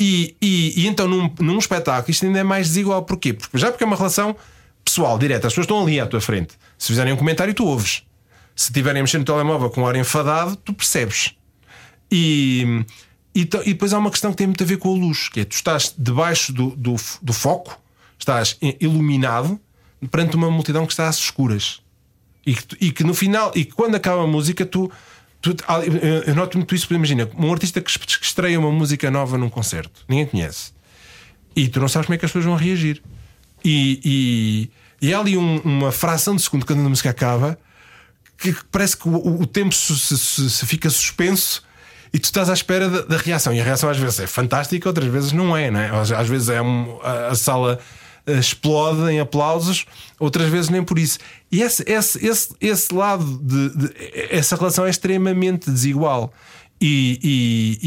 E, 0.00 0.34
e- 0.40 0.72
e 0.82 0.86
então 0.86 1.06
num, 1.06 1.30
num 1.40 1.58
espetáculo 1.58 2.10
isto 2.10 2.24
ainda 2.24 2.38
é 2.38 2.42
mais 2.42 2.68
desigual. 2.68 3.02
Porquê? 3.04 3.34
Porque, 3.34 3.58
já 3.58 3.70
porque 3.70 3.84
é 3.84 3.86
uma 3.86 3.96
relação 3.96 4.34
pessoal, 4.82 5.18
direta. 5.18 5.46
As 5.46 5.52
pessoas 5.52 5.66
estão 5.66 5.82
ali 5.82 6.00
à 6.00 6.06
tua 6.06 6.20
frente. 6.20 6.54
Se 6.78 6.88
fizerem 6.88 7.12
um 7.12 7.16
comentário, 7.16 7.52
tu 7.52 7.66
ouves. 7.66 8.02
Se 8.56 8.70
estiverem 8.70 9.00
a 9.00 9.02
mexer 9.02 9.18
no 9.18 9.24
telemóvel 9.24 9.68
com 9.70 9.82
um 9.82 9.86
ar 9.86 9.96
enfadado, 9.96 10.56
tu 10.56 10.72
percebes. 10.72 11.34
E, 12.10 12.84
e, 13.34 13.40
e 13.42 13.44
depois 13.44 13.92
há 13.92 13.98
uma 13.98 14.10
questão 14.10 14.30
que 14.32 14.38
tem 14.38 14.46
muito 14.46 14.62
a 14.64 14.66
ver 14.66 14.78
com 14.78 14.88
a 14.94 14.98
luz, 14.98 15.28
que 15.28 15.40
é 15.40 15.44
tu 15.44 15.52
estás 15.54 15.94
debaixo 15.96 16.52
do, 16.52 16.70
do, 16.70 16.96
do 17.22 17.32
foco, 17.32 17.78
estás 18.18 18.56
iluminado 18.80 19.60
perante 20.10 20.34
uma 20.34 20.50
multidão 20.50 20.86
que 20.86 20.92
está 20.92 21.08
às 21.08 21.18
escuras. 21.18 21.80
E 22.44 22.54
que, 22.54 22.84
e 22.86 22.90
que 22.92 23.04
no 23.04 23.14
final, 23.14 23.52
e 23.54 23.64
que 23.66 23.72
quando 23.72 23.94
acaba 23.94 24.24
a 24.24 24.26
música, 24.26 24.64
tu. 24.64 24.90
Tu 25.40 25.54
ah, 25.68 25.80
eu- 25.80 26.34
noto 26.34 26.56
muito 26.58 26.74
isso, 26.74 26.92
imagina, 26.92 27.28
um 27.36 27.52
artista 27.52 27.80
que 27.80 27.90
es- 27.90 27.96
que 27.96 28.24
estreia 28.24 28.58
uma 28.58 28.70
música 28.70 29.10
nova 29.10 29.36
num 29.38 29.48
concerto, 29.48 30.04
ninguém 30.08 30.26
conhece, 30.26 30.72
e 31.56 31.68
tu 31.68 31.80
não 31.80 31.88
sabes 31.88 32.06
como 32.06 32.14
é 32.14 32.18
que 32.18 32.24
as 32.24 32.30
pessoas 32.30 32.44
vão 32.44 32.54
reagir. 32.56 33.02
E, 33.64 34.00
e, 35.02 35.06
e 35.08 35.12
há 35.14 35.18
ali 35.18 35.36
um- 35.36 35.58
uma 35.60 35.92
fração 35.92 36.34
de 36.34 36.42
segundo 36.42 36.64
quando 36.64 36.80
a 36.84 36.88
música 36.88 37.10
acaba 37.10 37.58
que 38.38 38.54
parece 38.72 38.96
que 38.96 39.06
o, 39.08 39.40
o- 39.42 39.46
tempo 39.46 39.74
se, 39.74 39.98
se- 39.98 40.48
se- 40.50 40.66
fica 40.66 40.88
suspenso 40.88 41.62
e 42.12 42.18
tu 42.18 42.24
estás 42.24 42.48
à 42.48 42.54
espera 42.54 42.88
da, 42.88 43.02
da 43.02 43.16
reação. 43.18 43.52
E 43.52 43.60
a 43.60 43.64
reação 43.64 43.90
às 43.90 43.98
vezes 43.98 44.18
é 44.20 44.26
fantástica, 44.26 44.88
outras 44.88 45.08
vezes 45.12 45.32
não 45.32 45.54
é, 45.54 45.70
não 45.70 45.78
é? 45.78 45.90
Às, 45.90 46.26
vezes 46.28 46.48
é 46.48 46.62
um- 46.62 46.98
a, 47.02 47.28
a 47.28 47.34
sala 47.34 47.78
explode 48.26 49.10
em 49.12 49.20
aplausos, 49.20 49.86
outras 50.18 50.48
vezes 50.48 50.68
nem 50.70 50.82
por 50.82 50.98
isso. 50.98 51.18
E 51.50 51.62
esse, 51.62 51.82
esse, 51.86 52.24
esse, 52.26 52.54
esse 52.60 52.94
lado 52.94 53.24
de, 53.42 53.68
de- 53.76 53.92
essa 54.30 54.56
relação 54.56 54.86
é 54.86 54.90
extremamente 54.90 55.70
desigual. 55.70 56.32
E, 56.80 57.18
e, 57.22 57.78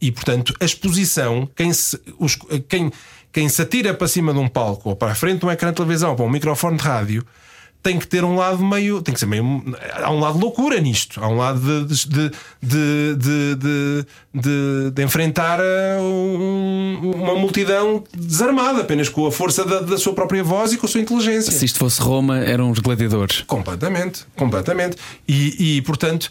e, 0.00 0.06
e, 0.08 0.12
portanto, 0.12 0.54
a 0.60 0.64
exposição, 0.64 1.48
quem 1.54 1.72
se, 1.72 2.00
os- 2.18 2.38
quem, 2.68 2.90
quem 3.30 3.48
se 3.48 3.60
atira 3.60 3.92
para 3.92 4.08
cima 4.08 4.32
de 4.32 4.38
um 4.38 4.48
palco 4.48 4.88
ou 4.90 4.96
para 4.96 5.12
a 5.12 5.14
frente 5.14 5.40
de 5.40 5.46
um 5.46 5.50
ecrã 5.50 5.68
de 5.70 5.76
televisão 5.76 6.10
ou 6.10 6.16
para 6.16 6.24
um 6.24 6.30
microfone 6.30 6.76
de 6.78 6.82
rádio 6.82 7.26
tem 7.82 7.98
que 7.98 8.06
ter 8.06 8.22
um 8.24 8.36
lado 8.36 8.64
meio. 8.64 9.02
Tem 9.02 9.12
que 9.12 9.18
ser 9.18 9.26
meio. 9.26 9.64
Há 10.02 10.10
um 10.10 10.20
lado 10.20 10.34
de 10.34 10.40
loucura 10.40 10.80
nisto. 10.80 11.22
Há 11.22 11.28
um 11.28 11.36
lado 11.36 11.84
de, 11.86 11.94
de, 12.06 12.30
de, 12.62 13.16
de, 14.34 14.90
de, 14.92 15.02
enfrentar 15.02 15.58
uh, 15.60 16.02
um- 16.02 17.12
uma 17.14 17.34
multidão 17.34 18.04
desarmada, 18.14 18.80
apenas 18.82 19.08
com 19.08 19.26
a 19.26 19.32
força 19.32 19.64
da, 19.64 19.80
da 19.80 19.98
sua 19.98 20.12
própria 20.12 20.42
voz 20.44 20.72
e 20.72 20.76
com 20.76 20.86
a 20.86 20.88
sua 20.88 21.00
inteligência. 21.00 21.52
Se 21.52 21.64
isto 21.64 21.78
fosse 21.78 22.00
Roma, 22.00 22.38
eram 22.38 22.70
os 22.70 22.78
gladiadores. 22.78 23.42
Completamente, 23.46 24.24
completamente. 24.36 24.96
E, 25.26 25.76
e, 25.78 25.82
portanto, 25.82 26.30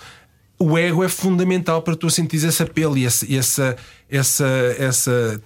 o 0.58 0.78
ego 0.78 1.04
é 1.04 1.10
fundamental 1.10 1.82
para 1.82 1.96
tu 1.96 2.10
sentires 2.10 2.44
esse 2.46 2.64
apelo 2.64 2.98
e 2.98 3.06
esse- 3.06 3.36
essa, 3.36 3.76
essa, 4.10 4.48
essa, 4.78 5.42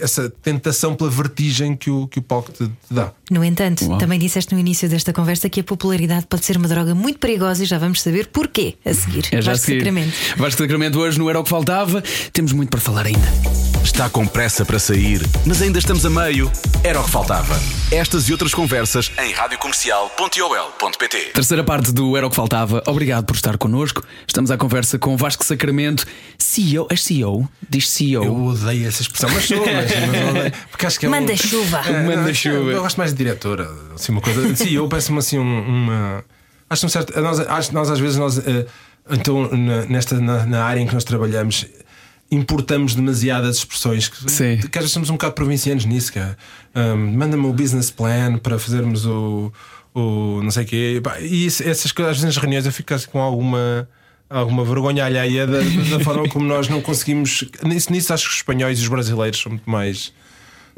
essa 0.00 0.28
tentação 0.42 0.94
pela 0.94 1.10
vertigem 1.10 1.76
que 1.76 1.90
o, 1.90 2.06
que 2.08 2.18
o 2.18 2.22
palco 2.22 2.50
te, 2.52 2.66
te 2.66 2.72
dá. 2.90 3.12
No 3.30 3.44
entanto, 3.44 3.86
Uau. 3.86 3.98
também 3.98 4.18
disseste 4.18 4.52
no 4.52 4.60
início 4.60 4.88
desta 4.88 5.12
conversa 5.12 5.48
que 5.48 5.60
a 5.60 5.64
popularidade 5.64 6.26
pode 6.26 6.44
ser 6.44 6.56
uma 6.56 6.68
droga 6.68 6.94
muito 6.94 7.18
perigosa 7.18 7.62
e 7.62 7.66
já 7.66 7.78
vamos 7.78 8.02
saber 8.02 8.26
porquê 8.28 8.74
a 8.84 8.92
seguir. 8.92 9.28
É 9.30 9.40
já 9.40 9.52
Vasco 9.52 9.66
seguir. 9.66 9.78
Sacramento. 9.78 10.12
Vasco 10.36 10.62
Sacramento 10.62 10.98
hoje 10.98 11.18
no 11.18 11.30
Era 11.30 11.38
o 11.38 11.44
que 11.44 11.50
Faltava. 11.50 12.02
Temos 12.32 12.52
muito 12.52 12.70
para 12.70 12.80
falar 12.80 13.06
ainda. 13.06 13.28
Está 13.84 14.10
com 14.10 14.26
pressa 14.26 14.64
para 14.64 14.78
sair, 14.78 15.20
mas 15.46 15.62
ainda 15.62 15.78
estamos 15.78 16.04
a 16.04 16.10
meio? 16.10 16.50
Era 16.84 17.00
o 17.00 17.04
que 17.04 17.10
faltava. 17.10 17.58
Estas 17.90 18.28
e 18.28 18.32
outras 18.32 18.54
conversas 18.54 19.10
em 19.18 19.32
radiocomercial.ol.pt 19.32 21.30
Terceira 21.32 21.64
parte 21.64 21.90
do 21.90 22.16
Era 22.16 22.26
o 22.26 22.30
que 22.30 22.36
Faltava. 22.36 22.82
Obrigado 22.86 23.24
por 23.24 23.34
estar 23.34 23.56
connosco. 23.56 24.04
Estamos 24.28 24.50
à 24.50 24.56
conversa 24.56 24.98
com 24.98 25.16
Vasco 25.16 25.44
Sacramento, 25.44 26.06
CEO. 26.38 26.86
És 26.90 27.02
CEO? 27.02 27.48
Diz 27.68 27.88
CEO. 27.88 28.24
Eu 28.24 28.44
odeio 28.44 28.86
essa 28.86 29.02
expressão, 29.02 29.30
mas 29.30 29.44
sou, 29.44 29.59
mas, 29.66 29.90
mas 30.06 30.28
odeio, 30.30 30.52
porque 30.70 30.86
acho 30.86 30.98
que 31.00 31.06
é 31.06 31.08
um- 31.08 31.12
Manda 31.12 31.36
chuva. 31.36 31.78
É, 31.86 31.92
Manda 32.06 32.22
não, 32.22 32.34
chuva. 32.34 32.70
Eu 32.70 32.82
gosto 32.82 32.96
mais 32.96 33.12
de 33.12 33.18
diretora, 33.18 33.68
assim, 33.94 34.12
uma 34.12 34.20
coisa. 34.20 34.56
Sim, 34.56 34.70
eu 34.70 34.88
peço-me 34.88 35.18
assim 35.18 35.38
um- 35.38 35.60
uma. 35.68 36.24
Acho 36.68 36.86
um 36.86 36.88
certo. 36.88 37.18
Nós, 37.20 37.40
acho, 37.40 37.74
nós 37.74 37.90
às 37.90 37.98
vezes 37.98 38.16
nós, 38.16 38.38
eh, 38.38 38.66
então 39.10 39.48
na- 39.56 39.84
nesta 39.86 40.20
na, 40.20 40.46
na 40.46 40.64
área 40.64 40.80
em 40.80 40.86
que 40.86 40.94
nós 40.94 41.04
trabalhamos 41.04 41.66
importamos 42.30 42.94
demasiadas 42.94 43.56
expressões 43.56 44.08
que, 44.08 44.30
Sim. 44.30 44.58
que 44.58 44.78
às 44.78 44.84
vezes 44.84 44.92
somos 44.92 45.10
um 45.10 45.14
bocado 45.14 45.34
provincianos 45.34 45.84
nisso, 45.84 46.12
que 46.12 46.18
é, 46.20 46.36
um, 46.76 46.96
manda-me 47.16 47.44
o 47.46 47.52
business 47.52 47.90
plan 47.90 48.38
para 48.38 48.56
fazermos 48.56 49.04
o, 49.04 49.52
o 49.92 50.40
não 50.42 50.50
sei 50.52 50.62
o 50.62 50.66
quê. 50.66 51.00
Pá, 51.02 51.18
E 51.20 51.46
essas 51.46 51.90
coisas, 51.90 52.12
às 52.12 52.16
vezes 52.20 52.24
nas 52.24 52.36
reuniões 52.36 52.66
eu 52.66 52.72
fico 52.72 52.94
assim 52.94 53.06
com 53.10 53.20
alguma 53.20 53.88
alguma 54.30 54.64
vergonha 54.64 55.04
alheia 55.04 55.46
da, 55.46 55.58
da 55.58 56.04
forma 56.04 56.28
como 56.28 56.46
nós 56.46 56.68
não 56.68 56.80
conseguimos. 56.80 57.44
Nisso, 57.64 57.92
nisso 57.92 58.14
acho 58.14 58.24
que 58.24 58.30
os 58.30 58.36
espanhóis 58.36 58.78
e 58.78 58.82
os 58.82 58.88
brasileiros 58.88 59.40
são 59.40 59.50
muito 59.50 59.68
mais. 59.68 60.12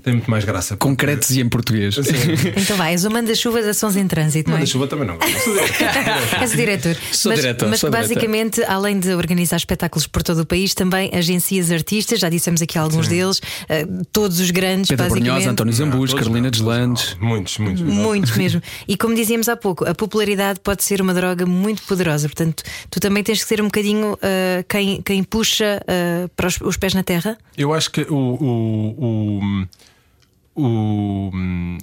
Têm 0.02 0.14
muito 0.14 0.30
mais 0.30 0.44
graça. 0.44 0.76
Concretos 0.76 1.30
e 1.30 1.40
em 1.40 1.48
português. 1.48 1.96
Então 2.56 2.76
vai, 2.76 2.92
és 2.92 3.04
o 3.04 3.10
manda-chuva 3.10 3.62
de 3.62 3.70
ações 3.70 3.96
em 3.96 4.06
trânsito, 4.06 4.50
é? 4.50 4.54
Manda 4.54 4.66
chuva 4.66 4.86
também 4.86 5.06
não. 5.06 5.16
diretor. 5.18 6.42
És 6.42 6.52
o 6.52 6.56
diretor. 6.56 6.96
Sou 7.12 7.32
mas, 7.32 7.40
diretor, 7.40 7.68
mas 7.68 7.80
sou 7.80 7.90
que 7.90 7.96
diretor. 7.96 8.14
basicamente, 8.14 8.64
além 8.64 8.98
de 8.98 9.14
organizar 9.14 9.56
espetáculos 9.56 10.06
por 10.06 10.22
todo 10.22 10.40
o 10.40 10.46
país, 10.46 10.74
também 10.74 11.10
agencias 11.14 11.70
artistas, 11.70 12.20
já 12.20 12.28
dissemos 12.28 12.62
aqui 12.62 12.78
alguns 12.78 13.08
deles, 13.08 13.40
eh, 13.68 13.86
todos 14.12 14.40
os 14.40 14.50
grandes, 14.50 14.88
Pedro. 14.88 15.08
Brunhosa, 15.08 15.50
António 15.50 15.72
Zambus, 15.72 16.14
Carolina 16.14 16.50
Deslandes. 16.50 17.16
Muitos, 17.20 17.58
muitos. 17.58 17.82
Muitos 17.82 18.36
mesmo. 18.36 18.62
E 18.88 18.96
como 18.96 19.14
dizíamos 19.14 19.48
há 19.48 19.56
pouco, 19.56 19.88
a 19.88 19.94
popularidade 19.94 20.60
pode 20.60 20.82
ser 20.82 21.00
uma 21.00 21.14
droga 21.14 21.46
muito 21.46 21.82
poderosa. 21.82 22.28
Portanto, 22.28 22.62
tu 22.90 23.00
também 23.00 23.22
tens 23.22 23.42
que 23.42 23.48
ser 23.48 23.60
um 23.60 23.66
bocadinho 23.66 24.18
eh, 24.20 24.64
quem, 24.68 25.00
quem 25.02 25.22
puxa 25.22 25.82
eh, 25.86 26.28
para 26.36 26.48
os, 26.48 26.60
os 26.60 26.76
pés 26.76 26.94
na 26.94 27.02
terra. 27.02 27.38
Eu 27.56 27.72
acho 27.72 27.90
que 27.90 28.02
o, 28.02 28.16
o, 28.16 29.40
o, 29.40 29.66
o- 30.54 31.30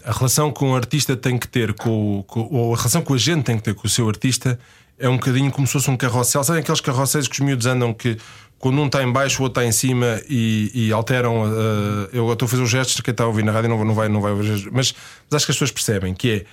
a 0.05 0.11
relação 0.11 0.51
que 0.51 0.63
um 0.63 0.75
artista 0.75 1.15
tem 1.15 1.37
que 1.37 1.47
ter 1.47 1.73
com, 1.73 2.19
o- 2.19 2.23
com 2.23 2.41
ou 2.51 2.73
a 2.73 2.77
relação 2.77 3.01
que 3.01 3.11
o 3.11 3.15
agente 3.15 3.43
tem 3.43 3.57
que 3.57 3.63
ter 3.63 3.73
com 3.73 3.87
o 3.87 3.89
seu 3.89 4.07
artista 4.07 4.59
é 4.97 5.07
um 5.07 5.15
bocadinho 5.15 5.49
como 5.51 5.65
se 5.65 5.73
fosse 5.73 5.89
um 5.89 5.95
carrossel. 5.97 6.43
Sabem 6.43 6.61
aqueles 6.61 6.81
carrosséis 6.81 7.27
que 7.27 7.33
os 7.33 7.39
miúdos 7.39 7.65
andam 7.65 7.93
que 7.93 8.17
quando 8.57 8.81
um 8.81 8.87
está 8.87 9.01
em 9.01 9.09
baixo, 9.11 9.41
o 9.41 9.43
outro 9.45 9.61
está 9.61 9.67
em 9.69 9.71
cima 9.71 10.19
e, 10.29 10.69
e 10.73 10.91
alteram. 10.91 11.45
eh, 11.45 12.09
eu 12.11 12.31
estou 12.33 12.45
a 12.45 12.49
fazer 12.49 12.61
os 12.63 12.69
gestos, 12.69 12.99
quem 12.99 13.11
está 13.13 13.23
a 13.23 13.27
ouvir 13.27 13.43
na 13.43 13.51
rádio 13.53 13.69
não, 13.69 13.85
não 13.85 13.93
vai, 13.95 14.09
não 14.09 14.19
vai 14.19 14.33
ouvir, 14.33 14.49
mas, 14.49 14.65
mas 14.73 14.93
acho 15.31 15.45
que 15.45 15.51
as 15.51 15.55
pessoas 15.55 15.71
percebem 15.71 16.13
que 16.13 16.29
é 16.31 16.45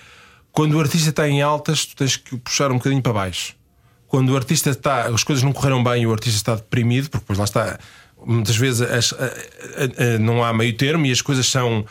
quando 0.53 0.75
o 0.75 0.81
artista 0.81 1.11
está 1.11 1.29
em 1.29 1.43
altas, 1.43 1.85
tu 1.87 1.97
tens 1.97 2.17
que 2.17 2.37
puxar 2.37 2.71
um 2.71 2.77
bocadinho 2.77 3.03
para 3.03 3.13
baixo 3.13 3.55
quando 4.07 4.31
o 4.31 4.37
artista 4.37 4.71
está, 4.71 5.09
as 5.09 5.25
coisas 5.25 5.43
não 5.43 5.53
correram 5.53 5.83
bem 5.83 6.05
e 6.05 6.07
o 6.07 6.13
artista 6.13 6.37
está 6.39 6.55
deprimido, 6.55 7.11
porque 7.11 7.25
depois 7.25 7.39
lá 7.41 7.45
está, 7.45 7.77
muitas 8.25 8.57
vezes 8.57 8.81
as- 8.81 9.13
a- 9.13 9.17
a- 9.25 10.15
a- 10.15 10.19
não 10.21 10.45
há 10.45 10.53
meio 10.55 10.73
termo 10.77 11.05
e 11.07 11.11
as 11.11 11.21
coisas 11.21 11.45
são. 11.47 11.85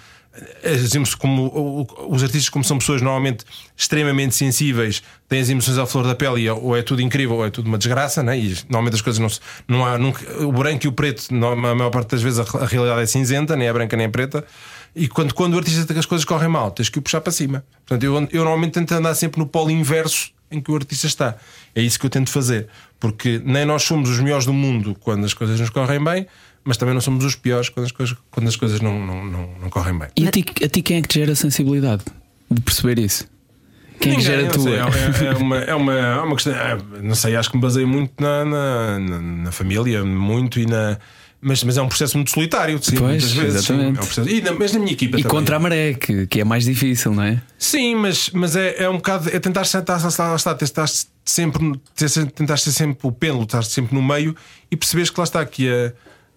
Dizemos 0.64 1.16
como 1.16 1.44
o- 1.48 1.82
o- 1.82 2.14
os 2.16 2.22
artistas, 2.24 2.50
como 2.50 2.64
são 2.66 2.78
pessoas 2.78 3.02
normalmente 3.02 3.46
extremamente 3.76 4.36
sensíveis, 4.36 5.02
têm 5.30 5.40
as 5.40 5.50
emoções 5.50 5.78
à 5.78 5.86
flor 5.86 6.06
da 6.06 6.16
pele 6.16 6.42
e 6.42 6.50
ou 6.50 6.76
é 6.76 6.82
tudo 6.82 7.02
incrível 7.02 7.38
ou 7.38 7.46
é 7.46 7.50
tudo 7.50 7.68
uma 7.68 7.78
desgraça, 7.78 8.22
né? 8.22 8.38
e 8.38 8.56
normalmente 8.70 8.96
as 8.96 9.02
coisas 9.02 9.20
não, 9.20 9.30
se- 9.30 9.40
não 9.68 9.86
há 9.86 9.98
nunca, 9.98 10.24
o 10.44 10.52
branco 10.52 10.86
e 10.86 10.90
o 10.90 10.92
preto, 10.92 11.24
a 11.34 11.56
maior 11.56 11.90
parte 11.90 12.10
das 12.12 12.22
vezes 12.22 12.40
a, 12.40 12.66
realidade 12.66 13.02
é 13.02 13.06
cinzenta, 13.06 13.56
nem 13.56 13.68
é 13.68 13.74
branca 13.74 13.96
nem 13.96 14.08
é 14.08 14.10
preta. 14.10 14.44
E 14.96 15.08
quando, 15.08 15.34
quando 15.34 15.54
o 15.56 15.58
artista 15.58 15.86
tem 15.86 15.98
as 15.98 16.06
coisas 16.06 16.24
correm 16.26 16.48
mal, 16.50 16.72
tens 16.72 16.90
que 16.90 17.00
o 17.00 17.02
puxar 17.02 17.20
para 17.22 17.32
cima. 17.32 17.64
Portanto, 17.86 18.04
eu, 18.04 18.14
eu 18.32 18.44
normalmente 18.44 18.74
tento 18.74 18.92
andar 18.94 19.14
sempre 19.16 19.40
no 19.40 19.46
polo 19.48 19.70
inverso 19.70 20.32
em 20.50 20.62
que 20.62 20.72
o 20.72 20.76
artista 20.76 21.06
está. 21.08 21.36
É 21.74 21.82
isso 21.82 22.00
que 22.00 22.06
eu 22.06 22.10
tento 22.10 22.30
fazer. 22.30 22.68
Porque 23.00 23.42
nem 23.44 23.66
nós 23.66 23.84
somos 23.84 24.10
os 24.10 24.20
melhores 24.20 24.46
do 24.46 24.54
mundo 24.54 24.96
quando 25.02 25.26
as 25.26 25.34
coisas 25.34 25.60
nos 25.60 25.70
correm 25.70 26.02
bem, 26.02 26.26
mas 26.66 26.76
também 26.78 26.94
não 26.94 27.00
somos 27.02 27.24
os 27.24 27.36
piores 27.36 27.70
quando 27.70 27.86
as 27.86 27.92
coisas, 27.94 28.18
quando 28.32 28.48
as 28.48 28.56
coisas 28.58 28.82
não, 28.82 29.00
não, 29.06 29.24
não, 29.26 29.50
não 29.62 29.70
correm 29.70 29.98
bem. 29.98 30.10
E 30.18 30.28
a 30.28 30.32
ti, 30.32 30.44
a 30.64 30.68
ti 30.68 30.82
quem 30.82 30.98
é 30.98 31.02
que 31.02 31.08
te 31.08 31.20
gera 31.20 31.36
sensibilidade 31.36 32.04
de 32.52 32.60
perceber 32.62 33.00
isso? 33.00 33.28
Quem 34.00 34.12
é 34.12 34.16
que 34.16 34.22
Ninguém, 34.22 34.22
gera 34.26 34.42
a 34.42 34.58
não 34.58 34.64
sei, 34.64 34.78
tua? 34.78 35.28
é, 35.28 35.32
é 35.32 35.34
uma, 35.38 35.58
é, 35.60 35.76
uma, 35.76 35.94
é 35.94 36.16
uma 36.22 36.36
questão. 36.36 36.54
é, 36.54 36.78
não 37.02 37.16
sei, 37.16 37.36
acho 37.36 37.50
que 37.50 37.56
me 37.56 37.62
baseio 37.62 37.88
muito 37.88 38.12
na, 38.22 38.44
na, 38.44 39.00
na- 39.00 39.52
família, 39.52 40.04
muito 40.04 40.60
e 40.60 40.66
na. 40.66 40.98
Mas, 41.42 41.64
mas 41.64 41.78
é 41.78 41.82
um 41.82 41.88
processo 41.88 42.18
muito 42.18 42.32
solitário, 42.32 42.82
sim, 42.84 42.96
Pois, 42.96 43.02
muitas 43.12 43.32
vezes. 43.32 43.66
sim, 43.66 43.74
exatamente. 43.76 44.00
é 44.00 44.02
um 44.02 44.06
processo- 44.06 44.30
e 44.30 44.42
na, 44.42 44.52
mas 44.54 44.74
na 44.74 44.80
minha 44.80 44.92
equipa 44.94 45.20
E 45.20 45.22
também. 45.22 45.38
contra 45.38 45.56
a 45.58 45.60
maré, 45.60 45.94
que, 45.94 46.26
que 46.26 46.42
é 46.42 46.44
mais 46.44 46.66
difícil, 46.66 47.14
não 47.14 47.22
é? 47.22 47.40
Sim, 47.60 47.96
mas, 47.96 48.32
mas 48.34 48.56
é, 48.56 48.84
é 48.84 48.90
um 48.90 48.96
bocado. 48.96 49.30
É 49.30 49.40
tentar 49.40 49.64
sentar, 49.66 50.02
lá 50.02 50.08
está, 50.08 50.30
lá 50.30 50.36
está, 50.36 50.56
tentar 50.56 50.88
sempre, 51.24 51.80
tentar 52.34 52.58
ser 52.58 52.72
sempre 52.72 52.98
o 53.08 53.12
pêndulo, 53.12 53.44
estar 53.44 53.64
sempre 53.64 53.94
no 53.96 54.02
meio 54.02 54.36
e 54.72 54.76
perceberes 54.76 55.10
que 55.12 55.20
lá 55.20 55.24
está 55.24 55.46
que, 55.46 55.68
é, 55.68 55.94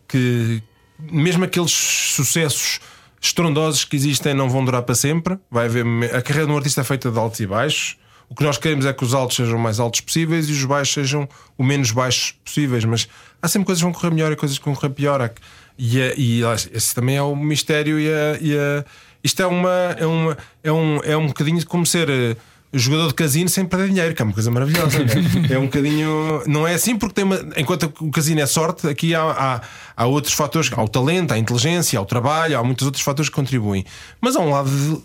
que 0.09 0.62
mesmo 0.98 1.44
aqueles 1.44 1.70
sucessos 1.70 2.80
estrondosos 3.20 3.84
que 3.84 3.96
existem 3.96 4.34
não 4.34 4.48
vão 4.48 4.64
durar 4.64 4.82
para 4.82 4.94
sempre. 4.94 5.38
Vai 5.50 5.66
haver, 5.66 5.84
a 6.14 6.22
carreira 6.22 6.46
de 6.46 6.52
um 6.52 6.56
artista 6.56 6.80
é 6.80 6.84
feita 6.84 7.11
de 7.11 7.18
altos 7.18 7.40
e 7.40 7.46
baixos. 7.46 7.96
O 8.28 8.34
que 8.34 8.42
nós 8.42 8.59
queremos 8.59 8.84
é 8.84 8.92
que 8.92 9.04
os 9.04 9.14
altos 9.14 9.36
sejam 9.36 9.59
o 9.59 9.61
mais 9.61 9.80
altos 9.80 10.00
possíveis 10.00 10.48
e 10.48 10.52
os 10.52 10.64
baixos 10.64 10.92
sejam 10.94 11.28
o 11.56 11.64
menos 11.64 11.90
baixos 11.90 12.32
possíveis. 12.44 12.84
Mas 12.84 13.09
há 13.40 13.48
sempre 13.48 13.66
coisas 13.66 13.80
que 13.80 13.84
vão 13.84 13.92
correr 13.92 14.11
melhor 14.11 14.32
e 14.32 14.36
coisas 14.36 14.59
que 14.59 14.64
vão 14.64 14.74
correr 14.74 14.90
pior. 14.90 15.32
E, 15.78 15.98
e 16.16 16.40
esse 16.72 16.94
também 16.94 17.16
é 17.16 17.22
o 17.22 17.34
mistério. 17.34 17.98
E, 17.98 18.09
e 18.40 18.84
isto 19.24 19.42
é, 19.42 19.46
uma, 19.46 19.96
é, 19.98 20.06
uma, 20.06 20.38
é, 20.62 20.72
um, 20.72 21.00
é 21.02 21.16
um 21.16 21.26
bocadinho 21.26 21.64
como 21.66 21.86
ser. 21.86 22.36
Jogador 22.73 23.09
de 23.09 23.14
casino 23.14 23.49
sem 23.49 23.64
perder 23.64 23.89
dinheiro, 23.89 24.14
que 24.14 24.21
é 24.21 24.25
uma 24.25 24.35
coisa 24.35 24.51
maravilhosa. 24.51 24.99
né? 24.99 25.12
é 25.51 25.59
um 25.59 25.64
bocadinho. 25.64 26.43
Não 26.47 26.66
é 26.69 26.75
assim, 26.75 26.97
porque 26.97 27.14
tem 27.14 27.25
uma, 27.25 27.41
enquanto 27.57 27.93
o 28.01 28.11
casino 28.11 28.41
é 28.41 28.47
sorte, 28.47 28.87
aqui 28.87 29.14
há, 29.14 29.23
há, 29.23 29.61
há 29.97 30.07
outros 30.07 30.35
fatores. 30.35 30.71
Há 30.73 30.83
o 30.83 30.89
talento, 30.89 31.33
há 31.33 31.35
a 31.37 31.39
inteligência, 31.39 31.99
há 31.99 32.03
o 32.03 32.07
trabalho, 32.07 32.59
há 32.59 32.62
muitos 32.62 32.85
outros 32.85 33.03
fatores 33.03 33.31
que 33.31 33.35
contribuem. 33.37 33.85
Mas 34.21 34.37
há 34.37 34.41
um 34.41 34.51
lado 34.51 34.71
de, 34.71 34.97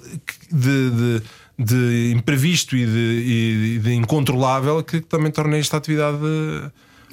de, 0.52 0.92
de- 0.92 1.22
de 1.56 2.12
imprevisto 2.16 2.76
e 2.76 2.84
de, 2.84 3.76
e 3.76 3.80
de 3.80 3.94
incontrolável 3.94 4.84
que 4.84 5.00
também 5.00 5.32
torna 5.32 5.56
esta 5.58 5.78
atividade. 5.78 6.18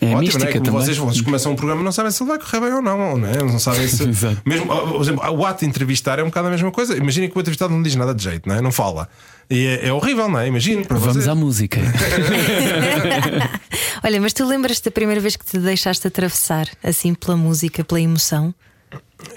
É 0.01 0.07
ótima, 0.07 0.21
mística 0.21 0.45
não 0.45 0.51
é? 0.51 0.53
Como 0.53 0.65
também. 0.65 0.81
vocês, 0.81 0.97
vocês 0.97 1.21
começam 1.21 1.53
um 1.53 1.57
programa 1.57 1.83
e 1.83 1.85
não 1.85 1.93
sabem 1.93 2.11
se 2.11 2.23
ele 2.23 2.31
vai 2.31 2.39
correr 2.39 2.61
bem 2.61 2.73
ou 2.73 2.81
não, 2.81 3.19
não, 3.19 3.29
é? 3.29 3.43
não 3.43 3.59
sabem 3.59 3.87
se. 3.87 4.07
Mesmo, 4.47 4.67
por 4.67 5.03
exemplo, 5.03 5.31
o 5.31 5.45
ato 5.45 5.61
de 5.61 5.67
entrevistar 5.67 6.19
é 6.19 6.23
um 6.23 6.27
bocado 6.27 6.49
a 6.49 6.51
mesma 6.51 6.71
coisa. 6.71 6.97
Imaginem 6.97 7.29
que 7.29 7.37
o 7.37 7.41
entrevistado 7.41 7.75
não 7.75 7.83
diz 7.83 7.95
nada 7.95 8.15
de 8.15 8.23
jeito, 8.23 8.49
não 8.49 8.57
é? 8.57 8.63
Não 8.63 8.73
fala. 8.73 9.09
E 9.51 9.67
é, 9.67 9.89
é 9.89 9.93
horrível, 9.93 10.29
não 10.29 10.39
é? 10.39 10.47
Imagino. 10.47 10.87
para 10.87 10.99
Vamos 10.99 11.15
vocês. 11.15 11.29
à 11.29 11.35
música. 11.35 11.81
Olha, 14.03 14.21
mas 14.21 14.33
tu 14.33 14.47
lembras-te 14.47 14.85
da 14.85 14.91
primeira 14.91 15.21
vez 15.21 15.37
que 15.37 15.45
te 15.45 15.59
deixaste 15.59 16.07
atravessar, 16.07 16.69
assim, 16.83 17.15
pela 17.15 17.37
música, 17.37 17.85
pela 17.85 18.01
emoção? 18.01 18.55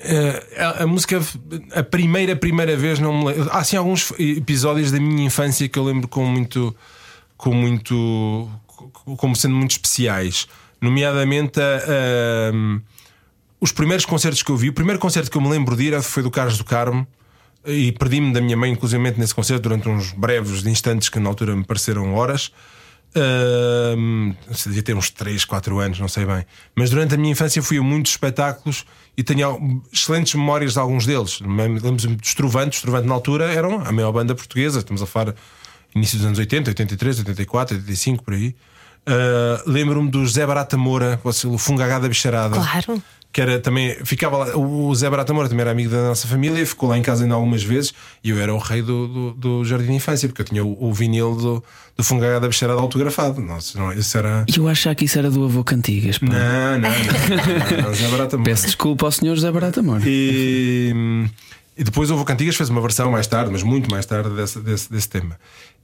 Eh, 0.03 0.43
a, 0.57 0.84
a 0.84 0.88
música, 0.88 1.22
a 1.76 1.84
primeira, 1.84 2.36
primeira 2.36 2.78
vez, 2.78 2.99
não 2.99 3.18
me 3.18 3.26
lembro. 3.26 3.49
Há 3.51 3.64
sim 3.64 3.76
alguns 3.76 4.11
episódios 4.20 4.91
da 4.91 4.99
minha 4.99 5.26
infância 5.26 5.68
que 5.68 5.78
eu 5.78 5.84
lembro 5.84 6.07
com 6.07 6.26
muito. 6.26 6.76
com 7.36 7.53
muito. 7.53 8.49
Como 9.17 9.35
sendo 9.35 9.55
muito 9.55 9.71
especiais. 9.71 10.47
Nomeadamente 10.81 11.59
a- 11.59 11.77
a- 11.77 12.81
os 13.59 13.71
primeiros 13.71 14.05
concertos 14.05 14.43
que 14.43 14.49
eu 14.51 14.57
vi. 14.57 14.69
O 14.69 14.73
primeiro 14.73 14.99
concerto 14.99 15.31
que 15.31 15.37
eu 15.37 15.41
me 15.41 15.49
lembro 15.49 15.75
de 15.75 15.83
ir 15.83 16.01
foi 16.01 16.21
do 16.23 16.29
Carlos 16.31 16.57
do 16.57 16.63
Carmo. 16.63 17.07
E 17.65 17.93
perdi-me 17.93 18.33
da 18.33 18.41
minha 18.41 18.57
mãe, 18.57 18.71
inclusive, 18.71 19.01
nesse 19.17 19.33
concerto, 19.33 19.63
durante 19.63 19.87
uns 19.87 20.11
breves 20.11 20.65
instantes 20.65 21.07
que 21.07 21.17
na 21.17 21.29
altura 21.29 21.55
me 21.55 21.63
pareceram 21.63 22.13
horas. 22.13 22.51
Ahm, 23.15 24.33
devia 24.65 24.81
ter 24.83 24.95
uns 24.95 25.09
3, 25.09 25.45
4 25.45 25.79
anos, 25.79 25.99
não 25.99 26.07
sei 26.09 26.25
bem. 26.25 26.45
Mas 26.75 26.89
durante 26.89 27.13
a 27.13 27.17
minha 27.17 27.31
infância 27.31 27.61
fui 27.61 27.77
a 27.77 27.81
muitos 27.81 28.11
espetáculos 28.11 28.85
e 29.15 29.23
tenho 29.23 29.81
excelentes 29.93 30.33
memórias 30.33 30.73
de 30.73 30.79
alguns 30.79 31.05
deles. 31.05 31.39
Lembro-me 31.39 32.15
dos 32.17 32.33
Trovantes. 32.33 32.77
Os 32.79 32.81
Trovantes, 32.81 33.07
na 33.07 33.13
altura, 33.13 33.45
eram 33.53 33.79
a 33.85 33.91
maior 33.91 34.11
banda 34.11 34.35
portuguesa. 34.35 34.79
Estamos 34.79 35.01
a 35.01 35.05
falar 35.05 35.33
início 35.95 36.17
dos 36.17 36.25
anos 36.27 36.39
80, 36.39 36.71
83, 36.71 37.19
84, 37.19 37.75
85, 37.77 38.23
por 38.23 38.33
aí. 38.33 38.55
Ah, 39.05 39.61
Lembro-me 39.65 40.09
do 40.09 40.25
Zé 40.27 40.45
Barata 40.45 40.77
Moura, 40.77 41.19
o 41.45 41.57
Fungagá 41.57 41.99
da 41.99 42.07
Bicharada 42.07 42.55
Claro. 42.55 43.01
que 43.33 43.41
era 43.41 43.59
também 43.59 43.95
ficava 44.05 44.37
lá, 44.37 44.55
o 44.57 44.93
Zé 44.95 45.09
Barata 45.09 45.33
Moura 45.33 45.49
também 45.49 45.61
era 45.61 45.71
amigo 45.71 45.89
da 45.91 46.09
nossa 46.09 46.27
família, 46.27 46.65
ficou 46.65 46.87
lá 46.89 46.97
em 46.97 47.01
casa 47.01 47.23
ainda 47.23 47.35
algumas 47.35 47.63
vezes 47.63 47.93
e 48.23 48.29
eu 48.29 48.39
era 48.39 48.53
o 48.53 48.57
rei 48.59 48.81
do, 48.81 49.07
do, 49.07 49.31
do 49.33 49.65
jardim 49.65 49.87
de 49.87 49.93
infância, 49.93 50.29
porque 50.29 50.41
eu 50.41 50.45
tinha 50.45 50.63
o, 50.63 50.77
o 50.89 50.93
vinil 50.93 51.35
do, 51.35 51.63
do 51.97 52.03
Fungagá 52.03 52.39
da 52.39 52.47
Bicharada 52.47 52.79
autografado. 52.79 53.41
Nossa, 53.41 53.77
não, 53.77 53.91
isso 53.91 54.17
era. 54.17 54.45
E 54.47 54.57
eu 54.57 54.67
achava 54.69 54.95
que 54.95 55.05
isso 55.05 55.17
era 55.19 55.29
do 55.31 55.43
avô 55.43 55.63
Cantigas. 55.63 56.17
pá. 56.19 56.27
Não, 56.27 56.79
não, 56.79 56.89
não, 56.89 57.77
não, 57.77 57.83
não, 57.89 57.93
Zé 57.95 58.07
Barata 58.07 58.37
Moura. 58.37 58.51
Peço 58.51 58.65
desculpa 58.67 59.05
ao 59.05 59.11
senhor 59.11 59.35
José 59.35 59.51
Barata 59.51 59.79
Amor. 59.79 60.01
E, 60.05 61.25
e 61.75 61.83
depois 61.83 62.09
houve 62.11 62.21
o 62.21 62.25
Cantigas, 62.25 62.55
fez 62.55 62.69
uma 62.69 62.81
versão 62.81 63.11
mais 63.11 63.25
tarde, 63.27 63.51
mas 63.51 63.63
muito 63.63 63.89
mais 63.89 64.05
tarde, 64.05 64.29
desse, 64.29 64.59
desse, 64.59 64.91
desse 64.91 65.09
tema. 65.09 65.37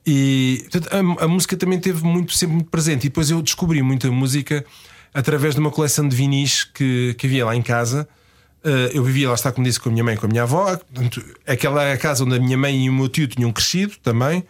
E 0.06 0.66
portanto, 0.72 0.90
a, 1.20 1.26
a 1.26 1.28
música 1.28 1.56
também 1.58 1.80
teve 1.80 2.04
muito, 2.04 2.34
sempre 2.34 2.56
muito 2.56 2.70
presente. 2.70 3.06
E 3.06 3.10
depois 3.10 3.30
eu 3.30 3.42
descobri 3.42 3.82
muita 3.82 4.10
música 4.12 4.66
através 5.14 5.56
de 5.56 5.60
uma 5.60 5.72
coleção 5.72 6.08
de 6.08 6.16
vinis 6.16 6.64
que, 6.64 7.16
que 7.18 7.28
havia 7.28 7.46
lá 7.46 7.56
em 7.56 7.62
casa. 7.62 8.08
Eh, 8.64 8.92
eu 8.94 9.04
vivia 9.04 9.30
lá, 9.30 9.36
está 9.36 9.52
como 9.52 9.66
disse, 9.66 9.80
com 9.80 9.90
a 9.90 9.92
minha 9.92 10.04
mãe 10.04 10.16
e 10.16 10.18
com 10.18 10.26
a 10.26 10.30
minha 10.30 10.44
avó. 10.44 10.66
Portanto, 10.78 11.24
aquela 11.48 11.84
é 11.84 11.94
a 11.94 11.98
casa 11.98 12.24
onde 12.24 12.36
a 12.36 12.40
minha 12.40 12.58
mãe 12.58 12.86
e 12.86 12.90
o 12.90 12.94
meu 12.94 13.08
tio 13.08 13.28
tinham 13.28 13.52
crescido 13.52 13.94
também. 14.04 14.44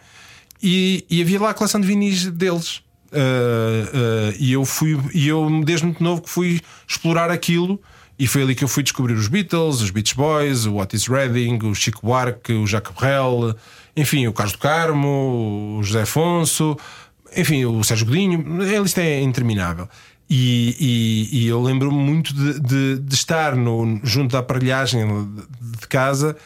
E, 0.62 1.04
e 1.08 1.22
havia 1.22 1.40
lá 1.40 1.50
a 1.50 1.54
coleção 1.54 1.80
de 1.80 1.86
vinis 1.86 2.26
deles. 2.26 2.82
Eh, 3.12 3.90
eh, 3.92 4.36
e 4.38 4.52
eu 4.52 4.64
fui, 4.64 4.98
e 5.14 5.28
eu 5.28 5.48
desde 5.64 5.84
muito 5.86 6.02
novo 6.02 6.22
que 6.22 6.30
fui 6.30 6.60
explorar 6.86 7.30
aquilo. 7.30 7.80
E 8.18 8.26
foi 8.26 8.42
ali 8.42 8.54
que 8.54 8.62
eu 8.62 8.68
fui 8.68 8.82
descobrir 8.82 9.14
os 9.14 9.28
Beatles, 9.28 9.80
os 9.80 9.90
Beach 9.90 10.14
Boys, 10.14 10.66
o 10.66 10.76
Otis 10.76 11.06
Redding, 11.06 11.58
o 11.62 11.74
Chico 11.74 12.06
Buarque, 12.06 12.52
o 12.52 12.66
Jacques 12.66 12.94
Brel, 12.94 13.56
enfim, 13.96 14.26
o 14.26 14.32
Carlos 14.32 14.52
do 14.52 14.58
Carmo, 14.58 15.78
o 15.78 15.82
José 15.82 16.02
Afonso, 16.02 16.76
enfim, 17.36 17.64
o 17.64 17.82
Sérgio 17.84 18.06
Godinho. 18.06 18.44
A 18.76 18.80
lista 18.80 19.00
é 19.00 19.20
interminável. 19.20 19.88
E, 20.28 20.76
e- 21.32 21.40
e 21.44 21.48
eu 21.48 21.60
lembro-me 21.60 21.98
muito 21.98 22.32
de, 22.32 22.60
de- 22.60 22.98
de 23.00 23.14
estar 23.14 23.56
no, 23.56 24.00
junto 24.04 24.32
da 24.32 24.38
aparelhagem 24.38 25.04
de, 25.80 25.88
casa. 25.88 26.36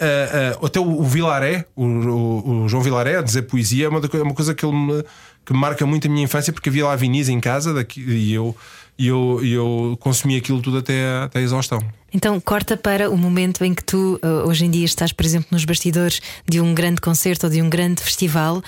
ah, 0.00 0.54
ah, 0.62 0.66
até 0.66 0.78
o, 0.78 1.00
o 1.00 1.04
Vilaré, 1.04 1.64
o, 1.74 1.84
o- 1.84 2.62
o 2.64 2.68
João 2.68 2.82
Vilaré, 2.84 3.16
a 3.18 3.22
dizer 3.22 3.42
poesia, 3.42 3.86
é 3.86 3.88
uma, 3.88 4.00
é 4.00 4.22
uma 4.22 4.34
coisa 4.34 4.54
que, 4.54 4.64
ele 4.64 4.76
me, 4.76 5.04
que 5.44 5.52
marca 5.52 5.84
muito 5.84 6.06
a 6.06 6.10
minha 6.10 6.24
infância, 6.24 6.52
porque 6.52 6.68
havia 6.68 6.86
lá 6.86 6.94
vinis 6.94 7.28
em 7.28 7.40
casa 7.40 7.74
daqui, 7.74 8.00
e 8.00 8.32
eu, 8.32 8.56
e 8.98 9.08
eu, 9.08 9.40
e 9.42 9.52
eu 9.52 9.96
consumi 10.00 10.36
aquilo 10.36 10.60
tudo 10.62 10.78
até, 10.78 11.22
até 11.24 11.38
a 11.38 11.42
exaustão. 11.42 11.80
Então, 12.14 12.38
corta 12.38 12.76
para 12.76 13.08
o 13.08 13.16
momento 13.16 13.64
em 13.64 13.72
que 13.72 13.82
tu, 13.82 14.20
uh, 14.22 14.46
hoje 14.46 14.66
em 14.66 14.70
dia, 14.70 14.84
estás, 14.84 15.12
por 15.12 15.24
exemplo, 15.24 15.48
nos 15.50 15.64
bastidores 15.64 16.20
de 16.46 16.60
um 16.60 16.74
grande 16.74 17.00
concerto 17.00 17.46
ou 17.46 17.50
de 17.52 17.62
um 17.62 17.70
grande 17.70 18.02
festival. 18.02 18.62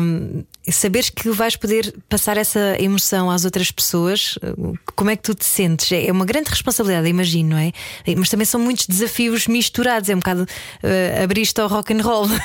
Um, 0.00 0.42
saberes 0.66 1.10
que 1.10 1.28
vais 1.30 1.56
poder 1.56 1.94
passar 2.08 2.38
essa 2.38 2.76
emoção 2.80 3.30
às 3.30 3.44
outras 3.44 3.70
pessoas, 3.70 4.38
uh, 4.38 4.78
como 4.96 5.10
é 5.10 5.16
que 5.16 5.22
tu 5.22 5.34
te 5.34 5.44
sentes? 5.44 5.92
É 5.92 6.10
uma 6.10 6.24
grande 6.24 6.48
responsabilidade, 6.48 7.06
imagino, 7.06 7.50
não 7.50 7.58
é? 7.58 7.70
Mas 8.16 8.30
também 8.30 8.46
são 8.46 8.58
muitos 8.58 8.86
desafios 8.86 9.46
misturados. 9.46 10.08
É 10.08 10.14
um 10.14 10.18
bocado 10.20 10.44
uh, 10.44 11.22
abrir-te 11.22 11.60
ao 11.60 11.68
rock 11.68 11.92
and 11.92 12.00
roll. 12.02 12.26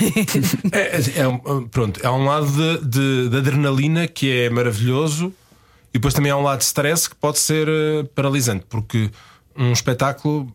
É, 0.73 0.97
é- 0.97 1.19
é 1.21 1.27
um- 1.29 1.65
pronto, 1.69 2.05
há 2.05 2.11
um 2.11 2.25
lado 2.25 2.47
de, 2.51 2.85
de- 2.89 3.29
de 3.29 3.37
adrenalina 3.37 4.05
que 4.05 4.29
é 4.31 4.49
maravilhoso 4.49 5.31
e 5.95 5.97
depois 5.97 6.13
também 6.13 6.29
há 6.29 6.35
um 6.35 6.43
lado 6.43 6.57
de 6.59 6.65
stress 6.65 7.09
que 7.09 7.15
pode 7.15 7.39
ser 7.39 7.69
eh, 7.69 8.03
paralisante, 8.13 8.65
porque 8.67 9.09
um 9.57 9.71
espetáculo, 9.71 10.53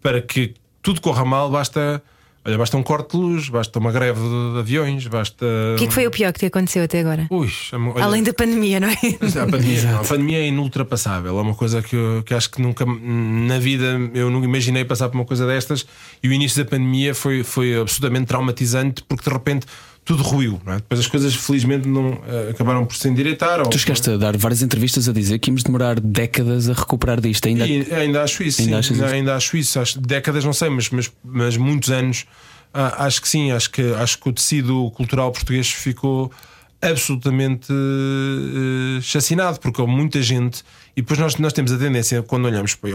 para 0.00 0.22
que 0.22 0.54
tudo 0.80 1.00
corra 1.00 1.24
mal, 1.24 1.50
basta, 1.50 2.00
olha, 2.46 2.56
basta 2.56 2.76
um 2.76 2.82
corte 2.84 3.10
de 3.10 3.16
luz, 3.16 3.48
basta 3.48 3.76
uma 3.80 3.90
greve 3.90 4.20
de, 4.20 4.58
aviões, 4.60 5.04
basta. 5.08 5.44
o 5.74 5.76
que 5.78 5.84
é 5.84 5.86
que 5.88 5.92
foi 5.92 6.06
o 6.06 6.12
pior 6.12 6.32
que 6.32 6.38
te 6.38 6.46
aconteceu 6.46 6.84
até 6.84 7.00
agora? 7.00 7.26
Ui, 7.28 7.50
olha, 7.72 8.04
Além 8.04 8.22
da 8.22 8.32
pandemia, 8.32 8.78
não 8.78 8.86
é? 8.88 8.92
a 8.94 9.46
pandemia, 9.50 9.82
não, 9.82 10.00
a 10.00 10.04
pandemia 10.04 10.38
é 10.38 10.46
inultrapassável. 10.46 11.36
É 11.36 11.42
uma 11.42 11.54
coisa 11.56 11.82
que, 11.82 11.96
eu- 11.96 12.22
que 12.24 12.32
acho 12.32 12.48
que 12.48 12.62
nunca 12.62 12.84
na 12.86 13.58
vida 13.58 13.98
eu 14.14 14.30
nunca 14.30 14.46
imaginei 14.46 14.84
passar 14.84 15.08
por 15.08 15.16
uma 15.16 15.24
coisa 15.24 15.44
destas. 15.44 15.84
E 16.22 16.28
o 16.28 16.32
início 16.32 16.62
da 16.64 16.70
pandemia 16.70 17.12
foi, 17.16 17.42
foi 17.42 17.80
absolutamente 17.80 18.26
traumatizante 18.26 19.02
porque 19.02 19.28
de 19.28 19.34
repente 19.34 19.66
tudo 20.08 20.22
ruiu. 20.22 20.58
é? 20.66 20.76
Depois 20.76 21.00
as 21.00 21.06
coisas, 21.06 21.34
felizmente, 21.34 21.86
não 21.86 22.20
eh, 22.26 22.48
acabaram 22.50 22.84
por 22.86 22.96
se 22.96 23.06
endireitar. 23.08 23.60
ou- 23.60 23.66
Tu 23.68 23.78
chegaste 23.78 24.08
a 24.10 24.16
dar 24.16 24.36
várias 24.38 24.62
entrevistas 24.62 25.06
a 25.08 25.12
dizer 25.12 25.38
que 25.38 25.50
íamos 25.50 25.62
demorar 25.62 26.00
décadas 26.00 26.68
a 26.68 26.72
recuperar 26.72 27.20
disto. 27.20 27.46
Ainda 27.46 27.66
E 27.66 27.92
ainda 27.92 28.22
acho 28.22 28.42
isso, 28.42 28.62
Ainda 28.62 28.82
sim. 28.82 28.94
isso? 28.94 29.04
ainda 29.04 29.36
acho 29.36 29.56
isso. 29.56 29.78
Acho, 29.78 30.00
décadas, 30.00 30.44
não 30.44 30.52
sei, 30.54 30.70
mas, 30.70 30.88
mas, 30.88 31.12
mas 31.22 31.56
muitos 31.58 31.90
anos. 31.90 32.24
ah, 32.72 33.04
acho 33.04 33.20
que 33.20 33.28
sim. 33.28 33.50
Acho 33.52 33.70
que, 33.70 33.82
acho 33.94 34.18
que 34.18 34.28
o 34.28 34.32
tecido 34.32 34.90
cultural 34.92 35.30
português 35.30 35.68
ficou 35.70 36.32
absolutamente 36.80 37.72
eh, 37.72 39.00
chacinado, 39.02 39.60
porque 39.60 39.80
houve 39.80 39.92
muita 39.92 40.22
gente. 40.22 40.62
E 40.96 41.02
depois 41.02 41.18
nós, 41.18 41.36
nós 41.36 41.52
temos 41.52 41.70
a 41.72 41.76
tendência, 41.78 42.22
quando 42.22 42.46
olhamos 42.46 42.74
para, 42.74 42.90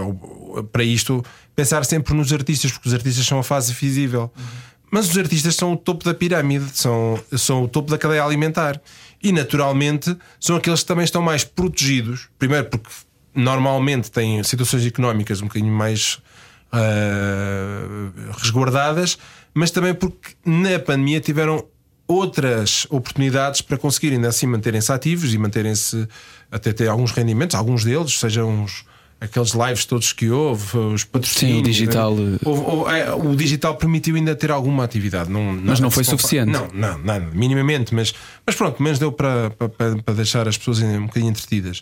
para 0.72 0.84
isto, 0.84 1.24
pensar 1.56 1.86
sempre 1.86 2.14
nos 2.14 2.32
artistas, 2.34 2.72
porque 2.72 2.88
os 2.88 2.94
artistas 2.94 3.26
são 3.26 3.40
a 3.40 3.44
fase 3.44 3.74
visível. 3.74 4.32
Mas 4.94 5.10
os 5.10 5.18
artistas 5.18 5.56
são 5.56 5.74
o 5.74 5.76
topo 5.76 6.06
da 6.06 6.14
pirâmide, 6.14 6.70
são, 6.76 7.20
são 7.36 7.64
o 7.64 7.68
topo 7.68 7.90
da 7.90 7.98
cadeia 7.98 8.24
alimentar. 8.24 8.80
E 9.24 9.32
naturalmente 9.32 10.16
são 10.40 10.56
aqueles 10.56 10.82
que 10.82 10.86
também 10.86 11.04
estão 11.04 11.20
mais 11.20 11.44
protegidos. 11.44 12.30
Primeiro, 12.38 12.70
porque 12.70 12.92
normalmente 13.34 14.12
têm 14.12 14.44
situações 14.44 14.86
económicas 14.86 15.42
um 15.42 15.48
bocadinho 15.48 15.74
mais 15.74 16.22
uh, 16.72 18.32
resguardadas, 18.38 19.18
mas 19.52 19.72
também 19.72 19.96
porque 19.96 20.36
na 20.46 20.78
pandemia 20.78 21.20
tiveram 21.20 21.66
outras 22.08 22.86
oportunidades 22.92 23.62
para 23.62 23.80
conseguirem 23.80 24.24
assim 24.28 24.46
manterem-se 24.46 24.92
ativos 24.92 25.34
e 25.34 25.40
manterem-se 25.40 26.08
até 26.52 26.72
ter 26.72 26.88
alguns 26.88 27.12
rendimentos, 27.14 27.56
alguns 27.56 27.84
deles, 27.84 28.20
sejam 28.20 28.64
os, 28.64 28.86
aqueles 29.24 29.52
lives 29.54 29.86
todos 29.86 30.12
que 30.14 30.30
houve, 30.30 30.78
os 30.78 31.04
patrocínios. 31.04 31.56
Sim, 31.56 31.62
o 31.62 31.64
digital. 31.64 32.16
né? 32.16 32.38
Houve- 32.44 32.62
houve- 32.66 32.92
é, 33.00 33.14
o 33.14 33.36
digital 33.36 33.76
permitiu 33.76 34.16
ainda 34.16 34.36
ter 34.36 34.52
alguma 34.52 34.84
atividade. 34.84 35.30
Não, 35.32 35.42
Mas 35.54 35.80
não 35.80 35.90
foi 35.90 36.04
suficiente. 36.04 36.52
Não, 36.52 36.68
não, 36.74 36.98
nada, 37.00 37.28
minimamente, 37.34 37.94
mas, 37.96 38.14
mas 38.46 38.56
pronto, 38.56 38.82
menos 38.84 39.00
deu 39.00 39.12
para, 39.12 39.50
para, 39.52 39.70
para- 39.70 40.14
deixar 40.14 40.48
as 40.48 40.58
pessoas 40.58 40.80
um 40.82 41.06
bocadinho 41.08 41.30
entretidas. 41.32 41.82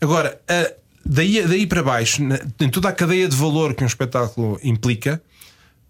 Agora, 0.00 0.38
a- 0.48 0.72
daí, 1.04 1.42
daí 1.46 1.66
para 1.66 1.82
baixo, 1.82 2.22
em 2.60 2.68
toda 2.68 2.88
a 2.88 2.92
cadeia 2.92 3.28
de 3.28 3.36
valor 3.36 3.74
que 3.74 3.82
um 3.82 3.86
espetáculo 3.86 4.58
implica. 4.62 5.22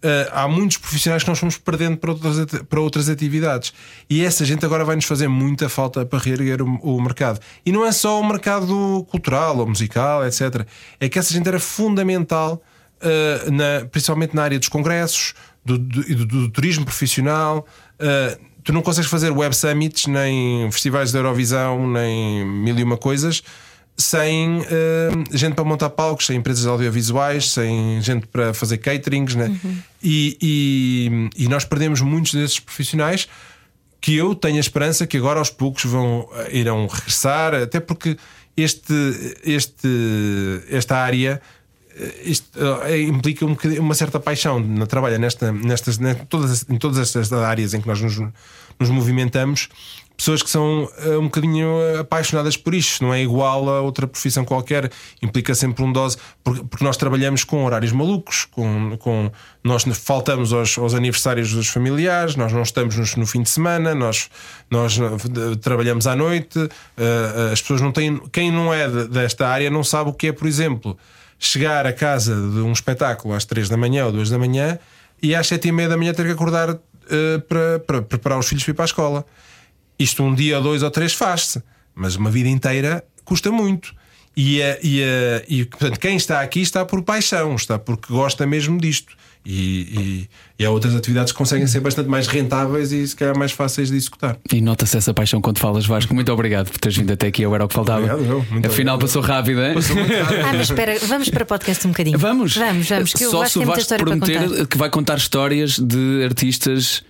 Uh, 0.05 0.29
há 0.31 0.47
muitos 0.47 0.77
profissionais 0.77 1.23
que 1.23 1.29
nós 1.29 1.39
fomos 1.39 1.57
perdendo 1.57 1.97
para 1.97 2.11
outras, 2.11 2.45
para 2.69 2.79
outras 2.79 3.09
atividades. 3.09 3.73
E 4.07 4.23
essa 4.23 4.45
gente 4.45 4.63
agora 4.63 4.85
vai 4.85 4.95
nos 4.95 5.05
fazer 5.05 5.27
muita 5.27 5.67
falta 5.67 6.05
para 6.05 6.19
reerguer 6.19 6.61
o, 6.61 6.75
o 6.83 7.01
mercado. 7.01 7.39
E 7.65 7.71
não 7.71 7.83
é 7.83 7.91
só 7.91 8.19
o 8.21 8.23
mercado 8.23 9.03
cultural 9.09 9.57
ou 9.57 9.65
musical, 9.65 10.23
etc. 10.23 10.63
É 10.99 11.09
que 11.09 11.17
essa 11.17 11.33
gente 11.33 11.47
era 11.47 11.59
fundamental, 11.59 12.61
uh, 13.01 13.51
na- 13.51 13.85
principalmente 13.89 14.35
na 14.35 14.43
área 14.43 14.59
dos 14.59 14.69
congressos, 14.69 15.33
do, 15.65 15.75
do- 15.79 16.03
do- 16.03 16.25
do 16.25 16.49
turismo 16.49 16.85
profissional. 16.85 17.65
Uh, 17.99 18.39
tu 18.63 18.71
não 18.71 18.83
consegues 18.83 19.09
fazer 19.09 19.31
web 19.31 19.55
summits, 19.55 20.05
nem 20.05 20.69
festivais 20.71 21.11
da 21.11 21.17
Eurovisão, 21.17 21.89
nem 21.91 22.45
mil 22.45 22.77
e 22.77 22.83
uma 22.83 22.97
coisas 22.97 23.41
sem 23.97 24.61
eh, 24.69 25.09
gente 25.31 25.53
para 25.55 25.63
montar 25.63 25.89
palcos, 25.91 26.25
sem 26.25 26.37
empresas 26.37 26.65
audiovisuais, 26.65 27.49
sem 27.51 28.01
gente 28.01 28.27
para 28.27 28.53
fazer 28.53 28.77
caterings, 28.79 29.35
né? 29.35 29.55
E, 30.03 30.37
e- 30.41 31.43
e 31.45 31.47
nós 31.47 31.63
perdemos 31.65 32.01
muitos 32.01 32.33
desses 32.33 32.59
profissionais 32.59 33.27
que 34.01 34.15
eu 34.15 34.35
tenho 34.35 34.57
a 34.57 34.59
esperança 34.59 35.07
que 35.07 35.17
agora 35.17 35.39
aos 35.39 35.49
poucos 35.49 35.85
vão 35.85 36.27
eh, 36.33 36.57
irão 36.57 36.87
regressar, 36.87 37.55
até 37.55 37.79
porque 37.79 38.17
este, 38.57 38.93
este, 39.43 39.87
esta 40.69 40.97
área 40.97 41.41
eh, 41.97 42.13
isto, 42.25 42.47
eh, 42.85 43.01
implica 43.01 43.45
um 43.45 43.55
uma 43.79 43.95
certa 43.95 44.19
paixão 44.19 44.59
na 44.59 44.85
trabalha 44.85 45.17
nesta, 45.17 45.51
nestas, 45.51 45.97
ne- 45.97 46.15
todas, 46.15 46.65
em 46.69 46.77
todas 46.77 46.99
estas 46.99 47.31
áreas 47.33 47.73
em 47.73 47.81
que 47.81 47.87
nós 47.87 47.99
nos, 48.01 48.17
nos 48.79 48.89
movimentamos, 48.89 49.69
pessoas 50.17 50.41
que 50.41 50.49
são 50.49 50.89
eh, 50.99 51.17
um 51.17 51.23
bocadinho 51.25 51.99
apaixonadas 51.99 52.55
por 52.55 52.73
isto, 52.73 53.03
não 53.03 53.13
é 53.13 53.21
igual 53.21 53.69
a 53.69 53.81
outra 53.81 54.07
profissão 54.07 54.45
qualquer, 54.45 54.91
implica 55.21 55.53
sempre 55.53 55.83
um 55.83 55.91
dose, 55.91 56.17
porque, 56.43 56.63
porque 56.63 56.83
nós 56.85 56.97
trabalhamos 56.97 57.43
com 57.43 57.65
horários 57.65 57.91
malucos, 57.91 58.45
com, 58.45 58.95
com 58.97 59.31
nós 59.63 59.83
faltamos 59.83 60.53
aos, 60.53 60.77
aos 60.77 60.93
aniversários 60.93 61.51
dos 61.53 61.67
familiares, 61.67 62.35
nós 62.35 62.51
não 62.53 62.61
estamos 62.61 62.95
no, 62.95 63.03
no 63.17 63.27
fim 63.27 63.41
de 63.41 63.49
semana, 63.49 63.93
nós, 63.93 64.29
nós 64.69 64.97
eh, 64.99 65.55
trabalhamos 65.61 66.07
à 66.07 66.15
noite, 66.15 66.57
eh, 66.97 67.49
as 67.51 67.61
pessoas 67.61 67.81
não 67.81 67.91
têm, 67.91 68.17
quem 68.31 68.51
não 68.51 68.73
é 68.73 68.87
de- 68.87 69.07
desta 69.07 69.47
área 69.47 69.69
não 69.69 69.83
sabe 69.83 70.09
o 70.09 70.13
que 70.13 70.27
é, 70.27 70.31
por 70.31 70.47
exemplo 70.47 70.97
chegar 71.37 71.85
a 71.85 71.91
casa 71.91 72.33
de 72.33 72.59
um 72.59 72.71
espetáculo 72.71 73.33
às 73.33 73.43
3 73.43 73.67
da 73.67 73.75
manhã 73.75 74.05
ou 74.05 74.11
2 74.13 74.29
da 74.29 74.39
manhã 74.39 74.79
e 75.21 75.35
às 75.35 75.45
7 75.47 75.67
e 75.67 75.71
meia 75.71 75.89
da 75.89 75.97
manhã 75.97 76.13
ter 76.13 76.25
que 76.25 76.31
acordar 76.31 76.69
eh, 77.09 77.37
para, 77.47 77.79
para 77.79 78.01
preparar 78.01 78.39
os 78.39 78.47
filhos 78.47 78.63
para 78.63 78.71
ir 78.71 78.73
para 78.73 78.85
a 78.85 78.87
escola. 78.87 79.25
Isto 79.97 80.23
um 80.23 80.33
dia, 80.33 80.59
dois 80.59 80.83
ou 80.83 80.91
três 80.91 81.13
faz-se, 81.13 81.61
mas 81.93 82.15
uma 82.15 82.29
vida 82.29 82.49
inteira 82.49 83.03
custa 83.23 83.51
muito. 83.51 83.93
E, 84.37 84.61
a- 84.61 84.77
e, 84.83 85.01
a- 85.03 85.43
e, 85.47 85.65
portanto, 85.65 85.97
quem 85.99 86.17
está 86.17 86.41
aqui 86.41 86.59
está 86.61 86.83
por 86.85 87.01
paixão, 87.03 87.55
está 87.55 87.79
porque 87.79 88.11
gosta 88.11 88.45
mesmo 88.45 88.77
disto. 88.79 89.13
E, 89.47 90.27
e, 90.57 90.63
e 90.63 90.65
há 90.65 90.71
outras 90.71 90.95
atividades 90.95 91.31
que 91.31 91.37
conseguem 91.37 91.67
ser 91.67 91.79
bastante 91.79 92.09
mais 92.09 92.25
rentáveis 92.25 92.91
e 92.91 93.07
se 93.07 93.15
calhar 93.15 93.37
mais 93.37 93.51
fáceis 93.51 93.89
de 93.91 93.95
executar. 93.95 94.39
E 94.51 94.59
nota-se 94.59 94.97
essa 94.97 95.13
paixão 95.13 95.39
quando 95.39 95.59
falas, 95.59 95.85
Vasco. 95.85 96.15
Muito 96.15 96.31
obrigado 96.33 96.69
por 96.71 96.79
teres 96.79 96.97
vindo 96.97 97.13
até 97.13 97.27
aqui. 97.27 97.43
Eu 97.43 97.53
era 97.53 97.63
o 97.63 97.67
que 97.67 97.75
faltava. 97.75 97.99
Obrigado, 97.99 98.23
eu. 98.25 98.45
Muito 98.49 98.65
Afinal, 98.65 98.95
obrigado. 98.95 98.99
passou 99.01 99.21
rápido, 99.21 99.61
hein? 99.63 99.75
Ah, 100.45 100.53
mas 100.53 100.61
espera, 100.71 100.97
vamos 101.07 101.29
para 101.29 101.43
o 101.43 101.45
podcast 101.45 101.85
um 101.85 101.91
bocadinho. 101.91 102.17
Vamos, 102.17 102.57
Vamos, 102.57 102.89
vamos, 102.89 103.13
que 103.13 103.23
eu 103.23 103.29
Só 103.29 103.45
se 103.45 103.59
o 103.59 103.65
Vasco 103.65 103.81
história 103.81 104.03
para 104.03 104.17
prometer 104.17 104.67
que 104.67 104.77
vai 104.79 104.89
contar 104.89 105.17
histórias 105.17 105.77
de 105.77 106.23
artistas 106.25 107.03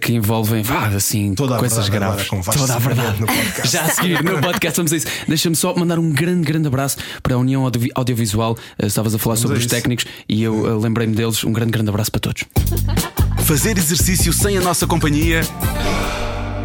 que 0.00 0.12
envolvem, 0.12 0.62
vá, 0.62 0.88
assim, 0.88 1.34
Toda 1.34 1.56
coisas 1.58 1.88
verdade 1.88 2.26
graves. 2.28 2.56
Toda 2.56 2.74
a 2.74 2.78
verdade. 2.78 3.20
no 3.20 3.26
podcast. 3.32 3.68
Já 3.72 3.82
a 3.82 3.88
seguir 3.88 4.22
no 4.22 4.40
podcast, 4.40 4.76
vamos 4.76 4.92
a 4.92 4.96
isso. 4.96 5.06
Deixa-me 5.26 5.56
só 5.56 5.74
mandar 5.74 5.98
um 5.98 6.10
grande, 6.12 6.42
grande 6.46 6.66
abraço 6.68 6.96
para 7.22 7.34
a 7.34 7.38
União 7.38 7.64
Audio- 7.64 7.90
Audiovisual. 7.94 8.56
Eh, 8.78 8.86
Estavas 8.86 9.14
a 9.14 9.18
falar 9.18 9.36
sobre 9.36 9.56
a 9.56 9.60
os 9.60 9.66
técnicos 9.66 10.04
e 10.28 10.42
eu 10.42 10.66
eh, 10.66 10.82
lembrei-me 10.82 11.14
deles. 11.14 11.42
Um 11.44 11.52
grande, 11.52 11.72
grande 11.72 11.88
abraço 11.88 12.10
para 12.10 12.20
todos. 12.20 12.44
Fazer 13.44 13.78
exercício 13.78 14.32
sem 14.32 14.56
a 14.58 14.60
nossa 14.60 14.86
companhia 14.86 15.40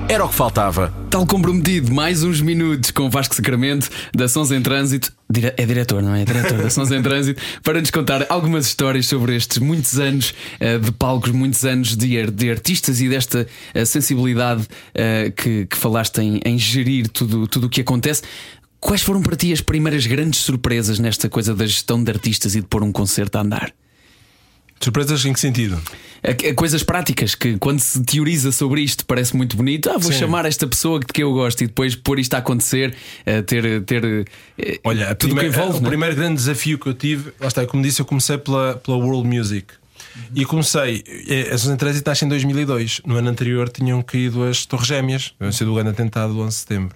era 0.07 0.23
o 0.23 0.29
que 0.29 0.35
faltava. 0.35 0.93
Tal 1.09 1.25
comprometido, 1.25 1.91
mais 1.93 2.23
uns 2.23 2.41
minutos 2.41 2.91
com 2.91 3.03
o 3.03 3.09
Vasco 3.09 3.33
Sacramento 3.35 3.89
da 4.13 4.27
Sons 4.27 4.51
em 4.51 4.61
Trânsito. 4.61 5.11
É 5.57 5.65
diretor, 5.65 6.01
não 6.01 6.13
é? 6.13 6.21
É 6.21 6.25
diretor 6.25 6.61
da 6.61 6.69
Sons 6.69 6.91
em 6.91 7.01
Trânsito 7.01 7.41
para 7.63 7.79
nos 7.79 7.91
contar 7.91 8.25
algumas 8.29 8.67
histórias 8.67 9.07
sobre 9.07 9.35
estes 9.35 9.57
muitos 9.57 9.99
anos 9.99 10.33
eh, 10.59 10.77
de 10.77 10.91
palcos, 10.91 11.31
muitos 11.31 11.63
anos 11.65 11.95
de, 11.95 12.25
de 12.27 12.49
artistas 12.49 13.01
e 13.01 13.09
desta 13.09 13.47
eh, 13.73 13.85
sensibilidade 13.85 14.67
eh, 14.93 15.31
que, 15.35 15.65
que 15.65 15.77
falaste 15.77 16.19
em, 16.19 16.39
em 16.45 16.57
gerir 16.57 17.09
tudo 17.09 17.47
tudo 17.47 17.67
o 17.67 17.69
que 17.69 17.81
acontece. 17.81 18.23
Quais 18.79 19.01
foram 19.01 19.21
para 19.21 19.35
ti 19.35 19.51
as 19.51 19.61
primeiras 19.61 20.05
grandes 20.05 20.41
surpresas 20.41 20.99
nesta 20.99 21.27
coisa 21.27 21.55
da 21.55 21.65
gestão 21.65 22.03
de 22.03 22.11
artistas 22.11 22.55
e 22.55 22.61
de 22.61 22.67
pôr 22.67 22.83
um 22.83 22.91
concerto 22.91 23.37
a 23.37 23.41
andar? 23.41 23.73
Surpresas 24.79 25.25
em 25.25 25.33
que 25.33 25.39
sentido? 25.39 25.81
A- 26.23 26.49
a 26.49 26.53
Coisas 26.55 26.83
práticas 26.83 27.33
que, 27.35 27.57
quando 27.57 27.79
se 27.79 28.03
teoriza 28.03 28.51
sobre 28.51 28.81
isto, 28.81 29.05
parece 29.05 29.35
muito 29.35 29.55
bonito. 29.55 29.89
Ah, 29.89 29.97
vou 29.97 30.11
Sim. 30.11 30.19
chamar 30.19 30.45
esta 30.45 30.67
pessoa 30.67 30.99
de 30.99 31.05
que 31.07 31.23
eu 31.23 31.31
gosto 31.33 31.63
e 31.63 31.67
depois 31.67 31.95
pôr 31.95 32.19
isto 32.19 32.33
a 32.33 32.37
acontecer, 32.39 32.95
eh, 33.25 33.41
ter, 33.41 33.81
ter 33.83 34.27
eh, 34.57 34.79
Olha, 34.83 35.11
a 35.11 35.15
tudo 35.15 35.31
o 35.31 35.35
que 35.35 35.41
primeira- 35.41 35.63
envolve. 35.63 35.77
o 35.77 35.81
não 35.81 35.87
é? 35.87 35.89
primeiro 35.89 36.15
grande 36.15 36.35
desafio 36.35 36.77
que 36.77 36.87
eu 36.87 36.93
tive, 36.93 37.31
lá 37.39 37.47
está, 37.47 37.65
como 37.65 37.81
disse, 37.83 38.01
eu 38.01 38.05
comecei 38.05 38.37
pela, 38.37 38.75
pela 38.75 38.97
World 38.97 39.27
Music. 39.27 39.67
E 40.33 40.45
comecei, 40.45 41.03
eh, 41.27 41.51
a 41.53 41.75
Trânsito 41.77 42.09
nasce 42.09 42.25
em 42.25 42.29
2002. 42.29 43.01
No 43.05 43.15
ano 43.15 43.29
anterior 43.29 43.69
tinham 43.69 44.01
caído 44.01 44.43
as 44.43 44.65
Torres 44.65 44.87
Gêmeas, 44.87 45.33
tinham 45.37 45.51
sido 45.51 45.71
o 45.71 45.75
grande 45.75 45.89
atentado 45.91 46.33
do 46.33 46.39
11 46.41 46.49
de 46.55 46.59
setembro. 46.61 46.95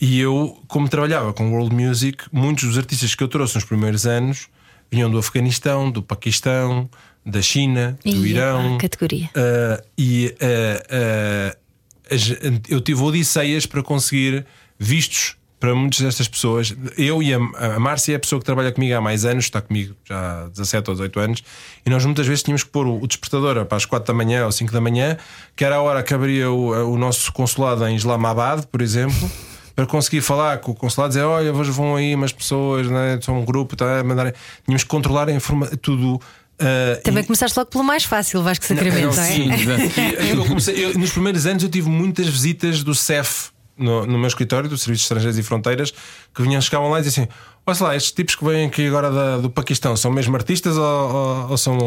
E 0.00 0.18
eu, 0.18 0.58
como 0.66 0.88
trabalhava 0.88 1.32
com 1.34 1.52
World 1.52 1.74
Music, 1.74 2.24
muitos 2.32 2.64
dos 2.64 2.78
artistas 2.78 3.14
que 3.14 3.22
eu 3.22 3.28
trouxe 3.28 3.54
nos 3.56 3.64
primeiros 3.64 4.06
anos 4.06 4.48
vinham 4.90 5.10
do 5.10 5.18
Afeganistão, 5.18 5.90
do 5.90 6.02
Paquistão, 6.02 6.88
da 7.24 7.42
China, 7.42 7.98
do 8.04 8.26
Irão. 8.26 8.76
ah, 8.76 8.78
categoria. 8.78 9.30
Uh, 9.36 9.84
e 9.96 10.34
uh, 10.40 11.54
uh, 11.54 12.60
eu 12.68 12.80
tive 12.80 13.02
odisseias 13.02 13.66
para 13.66 13.82
conseguir 13.82 14.44
vistos 14.78 15.36
para 15.60 15.74
muitas 15.74 16.00
destas 16.00 16.26
pessoas. 16.26 16.74
Eu 16.96 17.22
e 17.22 17.34
a, 17.34 17.36
a 17.36 17.78
Márcia 17.78 18.14
é 18.14 18.16
a 18.16 18.18
pessoa 18.18 18.40
que 18.40 18.46
trabalha 18.46 18.72
comigo 18.72 18.94
há 18.96 19.00
mais 19.00 19.26
anos, 19.26 19.44
está 19.44 19.60
comigo 19.60 19.94
já 20.04 20.44
há 20.44 20.48
17 20.48 20.88
ou 20.88 20.94
18 20.94 21.20
anos, 21.20 21.44
e 21.84 21.90
nós 21.90 22.02
muitas 22.04 22.26
vezes 22.26 22.42
tínhamos 22.42 22.64
que 22.64 22.70
pôr 22.70 22.86
o, 22.86 23.02
o 23.02 23.06
despertador 23.06 23.62
para 23.66 23.76
as 23.76 23.84
4 23.84 24.06
da 24.06 24.16
manhã 24.16 24.46
ou 24.46 24.50
5 24.50 24.72
da 24.72 24.80
manhã, 24.80 25.18
que 25.54 25.62
era 25.62 25.76
a 25.76 25.82
hora 25.82 26.02
que 26.02 26.14
abria 26.14 26.50
o, 26.50 26.94
o 26.94 26.96
nosso 26.96 27.30
consulado 27.32 27.86
em 27.86 27.94
Islamabad, 27.94 28.64
por 28.64 28.80
exemplo. 28.80 29.30
Para 29.74 29.86
conseguir 29.86 30.20
falar 30.20 30.58
com 30.58 30.72
o 30.72 30.74
consulado, 30.74 31.10
dizer: 31.10 31.22
Olha, 31.24 31.52
hoje 31.52 31.70
vão 31.70 31.96
aí 31.96 32.14
umas 32.14 32.32
pessoas, 32.32 32.86
né? 32.88 33.18
são 33.22 33.40
um 33.40 33.44
grupo, 33.44 33.76
tá, 33.76 34.00
a 34.00 34.04
mandar... 34.04 34.34
tínhamos 34.64 34.82
que 34.82 34.88
controlar 34.88 35.28
a 35.28 35.32
informa- 35.32 35.66
tudo. 35.80 36.14
uh, 36.16 37.02
Também 37.02 37.22
e- 37.22 37.26
começaste 37.26 37.58
logo 37.58 37.70
pelo 37.70 37.84
mais 37.84 38.04
fácil, 38.04 38.42
Vasco 38.42 38.64
Sacramento, 38.64 39.16
não, 39.16 39.22
é? 39.22 39.26
Sim, 39.26 39.50
e 40.26 40.30
eu 40.30 40.44
comecei- 40.44 40.84
eu, 40.84 40.98
nos 40.98 41.10
primeiros 41.12 41.46
anos 41.46 41.62
eu 41.62 41.68
tive 41.68 41.88
muitas 41.88 42.26
visitas 42.28 42.82
do 42.82 42.94
CEF 42.94 43.50
no, 43.78 44.04
no 44.06 44.18
meu 44.18 44.28
escritório, 44.28 44.68
do 44.68 44.76
Serviço 44.76 45.00
de 45.00 45.04
Estrangeiros 45.04 45.38
e 45.38 45.42
Fronteiras, 45.42 45.92
que 46.34 46.42
vinham, 46.42 46.60
chegavam 46.60 46.90
lá 46.90 46.98
e 46.98 47.02
diziam 47.02 47.24
assim: 47.24 47.32
Olha 47.66 47.76
lá, 47.90 47.96
estes 47.96 48.12
tipos 48.12 48.34
que 48.34 48.44
vêm 48.44 48.66
aqui 48.66 48.86
agora 48.86 49.10
da- 49.10 49.38
do 49.38 49.48
Paquistão 49.48 49.96
são 49.96 50.10
mesmo 50.10 50.34
artistas 50.36 50.76
ou, 50.76 50.84
ou- 50.84 51.50
ou 51.50 51.56
são. 51.56 51.78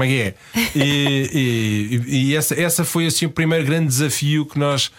É 0.00 0.06
que 0.06 0.20
é? 0.20 0.34
E, 0.76 2.00
e- 2.06 2.26
e 2.30 2.36
essa, 2.36 2.60
essa 2.60 2.84
foi 2.84 3.06
assim 3.06 3.26
o 3.26 3.30
primeiro 3.30 3.64
grande 3.64 3.86
desafio 3.88 4.46
que 4.46 4.58
nós, 4.58 4.92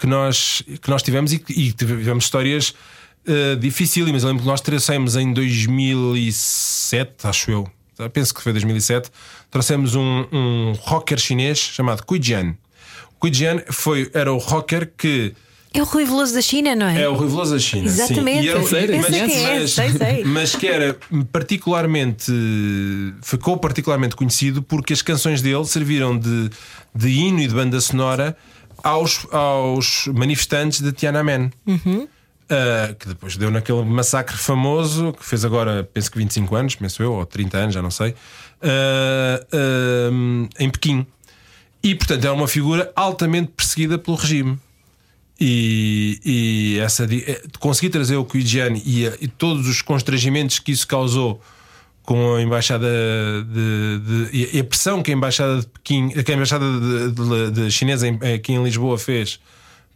que 0.00 0.06
nós, 0.06 0.62
que 0.80 0.88
nós 0.90 1.02
tivemos 1.02 1.32
e, 1.32 1.42
e 1.50 1.72
tivemos 1.72 2.24
histórias. 2.24 2.74
Uh, 3.28 3.54
dificílimas. 3.56 4.22
Eu 4.22 4.28
lembro 4.30 4.42
que 4.44 4.48
nós 4.48 4.62
trouxemos 4.62 5.14
em 5.14 5.30
2007, 5.34 7.26
acho 7.26 7.50
eu, 7.50 7.70
penso 8.14 8.34
que 8.34 8.40
foi 8.42 8.50
2007, 8.52 9.10
trouxemos 9.50 9.94
um, 9.94 10.26
um 10.32 10.72
rocker 10.80 11.18
chinês 11.18 11.58
chamado 11.58 12.02
Kui 12.04 12.18
Jian. 12.20 12.54
O 13.14 13.20
Kui 13.20 13.32
Jian 13.32 13.60
foi, 13.70 14.10
era 14.14 14.32
o 14.32 14.38
rocker 14.38 14.90
que 14.96 15.34
É 15.74 15.82
o 15.82 15.84
Rui 15.84 16.06
Veloso 16.06 16.32
da 16.34 16.40
China, 16.40 16.74
não 16.74 16.86
é? 16.86 17.02
é 17.02 17.08
o 17.10 17.14
Rui 17.14 17.28
Veloso 17.28 17.52
da 17.52 17.58
China. 17.60 17.84
Exatamente. 17.88 18.40
Sim. 18.40 18.46
E 18.46 18.48
era- 18.48 18.62
Sério? 18.64 18.94
Eu 18.96 19.02
sei 19.02 19.20
mas- 19.20 19.32
quem 19.32 19.42
mas- 19.60 19.70
sei, 19.72 19.90
sei. 19.92 20.24
Mas 20.24 20.56
que 20.56 20.66
era 20.66 20.98
particularmente. 21.30 22.32
ficou 23.22 23.58
particularmente 23.58 24.16
conhecido 24.16 24.62
porque 24.62 24.92
as 24.94 25.02
canções 25.02 25.42
dele 25.42 25.64
serviram 25.66 26.18
de, 26.18 26.50
de 26.94 27.08
hino 27.10 27.40
e 27.40 27.46
de 27.46 27.54
banda 27.54 27.78
sonora 27.80 28.34
aos, 28.82 29.26
aos 29.32 30.06
manifestantes 30.08 30.80
de 30.80 30.92
Tiananmen. 30.92 31.50
Uhum. 31.66 32.08
Uh, 32.50 32.94
que 32.96 33.06
depois 33.06 33.36
deu 33.36 33.48
naquele 33.48 33.84
massacre 33.84 34.36
famoso 34.36 35.12
que 35.12 35.24
fez 35.24 35.44
agora, 35.44 35.88
penso 35.94 36.10
que 36.10 36.18
25 36.18 36.56
anos, 36.56 36.74
penso 36.74 37.00
eu, 37.00 37.12
ou 37.12 37.24
30 37.24 37.56
anos, 37.56 37.74
já 37.74 37.80
não 37.80 37.92
sei, 37.92 38.10
uh, 38.10 38.14
uh, 39.54 40.48
em 40.58 40.68
Pequim. 40.68 41.06
E 41.80 41.94
portanto 41.94 42.24
era 42.24 42.34
uma 42.34 42.48
figura 42.48 42.92
altamente 42.96 43.52
perseguida 43.56 43.96
pelo 43.98 44.16
regime. 44.16 44.58
E, 45.42 46.20
e 46.22 46.78
essa 46.80 47.04
eh, 47.04 47.40
conseguir 47.58 47.88
trazer 47.88 48.16
o 48.16 48.26
Cuigiani 48.26 48.82
e, 48.84 49.06
e, 49.22 49.26
todos 49.26 49.66
os 49.66 49.80
constrangimentos 49.80 50.58
que 50.58 50.70
isso 50.70 50.86
causou 50.86 51.40
com 52.10 52.34
a 52.34 52.42
embaixada 52.42 52.88
de, 53.44 54.00
de, 54.00 54.52
e 54.52 54.58
a 54.58 54.64
pressão 54.64 55.00
que 55.00 55.12
a 55.12 55.14
embaixada 55.14 55.60
de 55.60 55.66
Pequim, 55.68 56.08
que 56.08 56.32
a 56.32 56.34
embaixada 56.34 56.64
de, 56.66 57.50
de, 57.52 57.70
chinesa 57.70 58.08
aqui 58.34 58.52
em 58.52 58.64
Lisboa 58.64 58.98
fez 58.98 59.38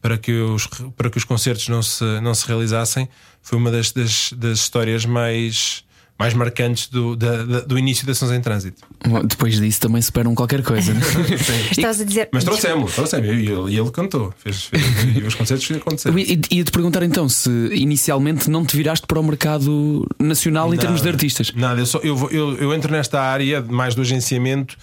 para 0.00 0.16
que 0.16 0.30
os, 0.30 0.68
para 0.96 1.10
que 1.10 1.18
os 1.18 1.24
concertos 1.24 1.68
não 1.68 1.82
se, 1.82 2.04
não 2.20 2.32
se 2.32 2.46
realizassem, 2.46 3.08
foi 3.42 3.58
uma 3.58 3.68
das, 3.68 3.90
das, 3.90 4.32
das 4.32 4.60
histórias 4.60 5.04
mais, 5.04 5.84
mais 6.18 6.32
marcantes 6.32 6.86
do, 6.88 7.16
da, 7.16 7.42
da, 7.44 7.60
do 7.60 7.78
início 7.78 8.06
da 8.06 8.14
Sons 8.14 8.30
em 8.30 8.40
Trânsito. 8.40 8.82
Depois 9.24 9.58
disso 9.58 9.80
também 9.80 10.00
superam 10.00 10.34
qualquer 10.34 10.62
coisa. 10.62 10.94
Né? 10.94 11.00
Estavas 11.70 12.00
a 12.00 12.04
dizer. 12.04 12.28
Mas 12.32 12.44
trouxemos, 12.44 12.94
trouxemos, 12.94 13.26
e 13.26 13.30
ele, 13.30 13.78
ele 13.78 13.90
cantou, 13.90 14.32
fez, 14.38 14.64
fez, 14.64 14.82
e 15.16 15.22
os 15.22 15.34
concertos 15.34 15.70
aconteceram. 15.72 16.16
E 16.18 16.40
ia-te 16.50 16.70
perguntar 16.70 17.02
então 17.02 17.28
se 17.28 17.50
inicialmente 17.72 18.48
não 18.48 18.64
te 18.64 18.76
viraste 18.76 19.06
para 19.06 19.18
o 19.18 19.22
mercado 19.24 20.06
nacional 20.18 20.66
nada, 20.66 20.76
em 20.76 20.78
termos 20.78 21.02
de 21.02 21.08
artistas. 21.08 21.52
Nada, 21.54 21.80
eu, 21.80 21.86
só, 21.86 21.98
eu, 21.98 22.30
eu, 22.30 22.56
eu 22.58 22.74
entro 22.74 22.92
nesta 22.92 23.20
área 23.20 23.60
mais 23.60 23.94
do 23.94 24.02
agenciamento 24.02 24.76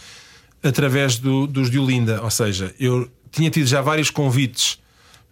através 0.62 1.18
do, 1.18 1.48
dos 1.48 1.72
de 1.72 1.80
Olinda, 1.80 2.22
ou 2.22 2.30
seja, 2.30 2.74
eu 2.80 3.10
tinha 3.32 3.50
tido 3.50 3.66
já 3.66 3.82
vários 3.82 4.10
convites 4.10 4.80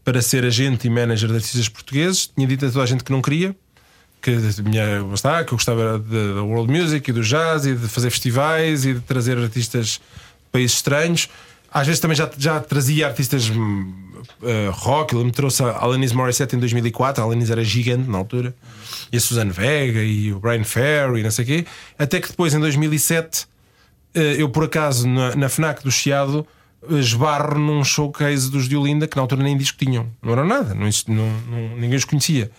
para 0.04 0.22
ser 0.22 0.46
agente 0.46 0.88
e 0.88 0.90
manager 0.90 1.30
de 1.30 1.36
artistas 1.36 1.70
portugueses. 1.70 2.28
Tinha 2.28 2.48
dito 2.48 2.66
a 2.66 2.72
toda 2.72 2.84
a 2.84 2.88
gente 2.88 3.04
que 3.04 3.12
não 3.12 3.22
queria, 3.22 3.56
que, 4.22 4.32
minha, 4.62 5.06
está, 5.14 5.44
que 5.44 5.54
eu 5.54 5.58
gostava 5.58 6.00
da 6.00 6.44
world 6.44 6.72
music 6.72 7.10
e 7.10 7.14
do 7.14 7.22
jazz 7.22 7.66
e 7.66 7.76
de 7.76 7.88
fazer 7.88 8.10
festivais 8.10 8.86
e 8.86 8.94
de 8.94 9.00
trazer 9.02 9.38
artistas 9.38 9.94
de 9.94 10.00
países 10.52 10.78
estranhos. 10.78 11.30
Às 11.72 11.88
vezes 11.88 12.00
também 12.00 12.18
já, 12.18 12.30
já 12.38 12.60
trazia 12.60 13.08
artistas 13.08 13.50
uh, 13.50 14.72
rock. 14.72 15.16
Ele 15.16 15.26
me 15.26 15.32
trouxe 15.32 15.64
a 15.64 15.72
Alanis 15.72 16.12
Morissette 16.12 16.56
em 16.56 16.60
2004. 16.60 17.22
A 17.22 17.26
Alanis 17.26 17.50
era 17.50 17.64
gigante 17.64 18.10
na 18.10 18.18
altura. 18.18 18.54
E 19.12 19.18
a 19.18 19.20
Suzanne 19.20 19.52
Vega 19.52 20.02
e 20.02 20.34
o 20.34 20.40
Brian 20.40 20.64
Ferry 20.64 21.20
e 21.20 21.24
não 21.24 21.32
sei 21.32 21.44
o 21.44 21.48
quê. 21.48 21.66
Até 21.98 22.20
que 22.20 22.28
depois, 22.30 22.54
em 22.54 22.60
2007, 22.60 23.44
uh, 23.44 23.48
eh, 24.16 24.36
eu 24.42 24.50
por 24.50 24.64
acaso 24.64 25.08
na, 25.08 25.36
na 25.36 25.48
FNAC 25.48 25.84
do 25.84 25.92
Chiado 25.92 26.46
esbarro 26.90 27.60
num 27.60 27.84
showcase 27.84 28.50
dos 28.50 28.68
de 28.68 28.76
Olinda 28.76 29.08
que 29.08 29.16
na 29.16 29.22
altura 29.22 29.44
nem 29.44 29.58
disco 29.58 29.78
tinham. 29.78 30.10
Não 30.22 30.32
era 30.32 30.46
nada, 30.46 30.74
não, 30.74 30.90
não, 31.08 31.32
não, 31.50 31.78
ninguém 31.78 31.98
os 31.98 32.06
conhecia. 32.06 32.50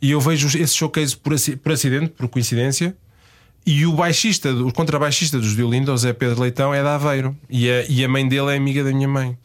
E 0.00 0.10
eu 0.10 0.20
vejo 0.20 0.46
esse 0.58 0.74
showcase 0.74 1.16
por, 1.16 1.34
por 1.62 1.72
acidente, 1.72 2.08
por 2.08 2.28
coincidência. 2.28 2.96
E 3.64 3.84
o 3.84 3.92
baixista, 3.92 4.52
o 4.52 4.72
contrabaixista 4.72 5.38
dos 5.38 5.56
de 5.56 5.62
Olinda, 5.62 5.92
o 5.92 5.96
Zé 5.96 6.12
Pedro 6.12 6.40
Leitão, 6.40 6.72
é 6.72 6.82
da 6.82 6.94
Aveiro. 6.94 7.36
E 7.50 7.68
a, 7.68 7.84
e 7.88 8.04
a 8.04 8.08
mãe 8.08 8.28
dele 8.28 8.52
é 8.52 8.56
amiga 8.56 8.84
da 8.84 8.92
minha 8.92 9.08
mãe. 9.08 9.36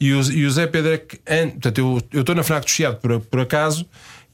E 0.00 0.12
o, 0.12 0.22
e 0.32 0.46
o 0.46 0.50
Zé 0.50 0.66
Pedro 0.66 0.92
é 0.92 0.98
que. 0.98 1.18
Portanto, 1.18 1.78
eu 2.12 2.20
estou 2.20 2.34
na 2.34 2.42
FNAC 2.42 2.64
do 2.64 2.70
Chiado 2.70 2.96
por, 2.96 3.20
por 3.20 3.40
acaso 3.40 3.86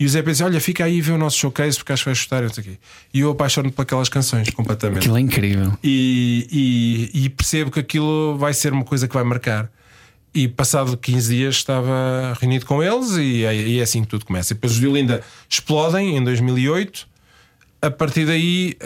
e 0.03 0.05
o 0.05 0.09
Zé 0.09 0.21
pensa: 0.21 0.45
Olha, 0.45 0.61
fica 0.61 0.85
aí 0.85 0.97
e 0.97 1.01
vê 1.01 1.13
o 1.13 1.19
nosso 1.19 1.39
showcase 1.39 1.79
porque 1.79 1.93
acho 1.93 2.03
que 2.03 2.09
vai 2.09 2.15
chutar. 2.17 2.43
Aqui. 2.43 2.77
E 3.15 3.21
eu 3.21 3.31
apaixono 3.31 3.71
por 3.71 3.83
aquelas 3.83 4.09
canções 4.09 4.51
completamente. 4.51 4.99
Aquilo 4.99 5.17
é 5.17 5.21
incrível. 5.21 5.79
E, 5.83 7.11
e, 7.15 7.25
e, 7.25 7.29
percebo 7.29 7.71
que 7.71 7.79
aquilo 7.79 8.37
vai 8.37 8.53
ser 8.53 8.73
uma 8.73 8.83
coisa 8.83 9.07
que 9.07 9.15
vai 9.15 9.23
marcar. 9.23 9.71
E 10.35 10.49
passado 10.49 10.97
15 10.97 11.35
dias 11.35 11.57
estava 11.57 12.37
reunido 12.41 12.65
com 12.65 12.83
eles 12.83 13.17
e 13.17 13.45
é, 13.45 13.55
e 13.55 13.79
é 13.81 13.83
assim 13.83 14.03
que 14.03 14.09
tudo 14.09 14.25
começa. 14.25 14.53
E 14.53 14.55
depois 14.55 14.73
os 14.73 14.81
de 14.81 14.87
Olinda 14.87 15.23
explodem 15.49 16.17
em 16.17 16.25
2008. 16.25 17.07
A 17.83 17.91
partir 17.91 18.25
daí, 18.25 18.77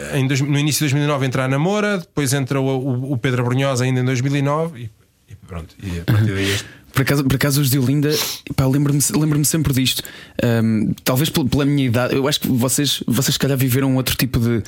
no 0.47 0.57
início 0.57 0.79
de 0.79 0.93
2009, 0.93 1.25
entra 1.25 1.45
a 1.45 1.47
Namora. 1.47 1.99
Depois 1.99 2.33
entra 2.33 2.59
o, 2.59 3.13
o 3.13 3.17
Pedro 3.17 3.43
Brunhosa 3.43 3.85
ainda 3.85 4.01
em 4.01 4.05
2009. 4.05 4.81
E, 4.81 4.89
e 5.31 5.35
pronto. 5.35 5.75
E 5.81 5.99
a 5.99 6.03
partir 6.03 6.33
daí. 6.33 6.57
Por 6.97 7.03
acaso, 7.03 7.23
por 7.25 7.35
acaso 7.35 7.61
os 7.61 7.69
de 7.69 7.77
Olinda, 7.77 8.09
lembro-me 8.59 8.99
lembro 9.13 9.45
sempre 9.45 9.71
disto. 9.71 10.01
Um, 10.43 10.93
talvez 11.03 11.29
pela 11.29 11.63
minha 11.63 11.85
idade, 11.85 12.15
eu 12.15 12.27
acho 12.27 12.39
que 12.39 12.47
vocês, 12.47 13.03
vocês 13.05 13.35
se 13.35 13.39
calhar 13.39 13.55
viveram 13.55 13.95
outro 13.95 14.15
tipo 14.15 14.39
de, 14.39 14.63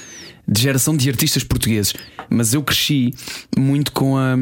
de 0.47 0.61
geração 0.61 0.95
de 0.95 1.09
artistas 1.09 1.43
portugueses, 1.43 1.95
mas 2.30 2.53
eu 2.53 2.61
cresci 2.61 3.15
muito 3.57 3.91
com 3.91 4.15
a, 4.15 4.36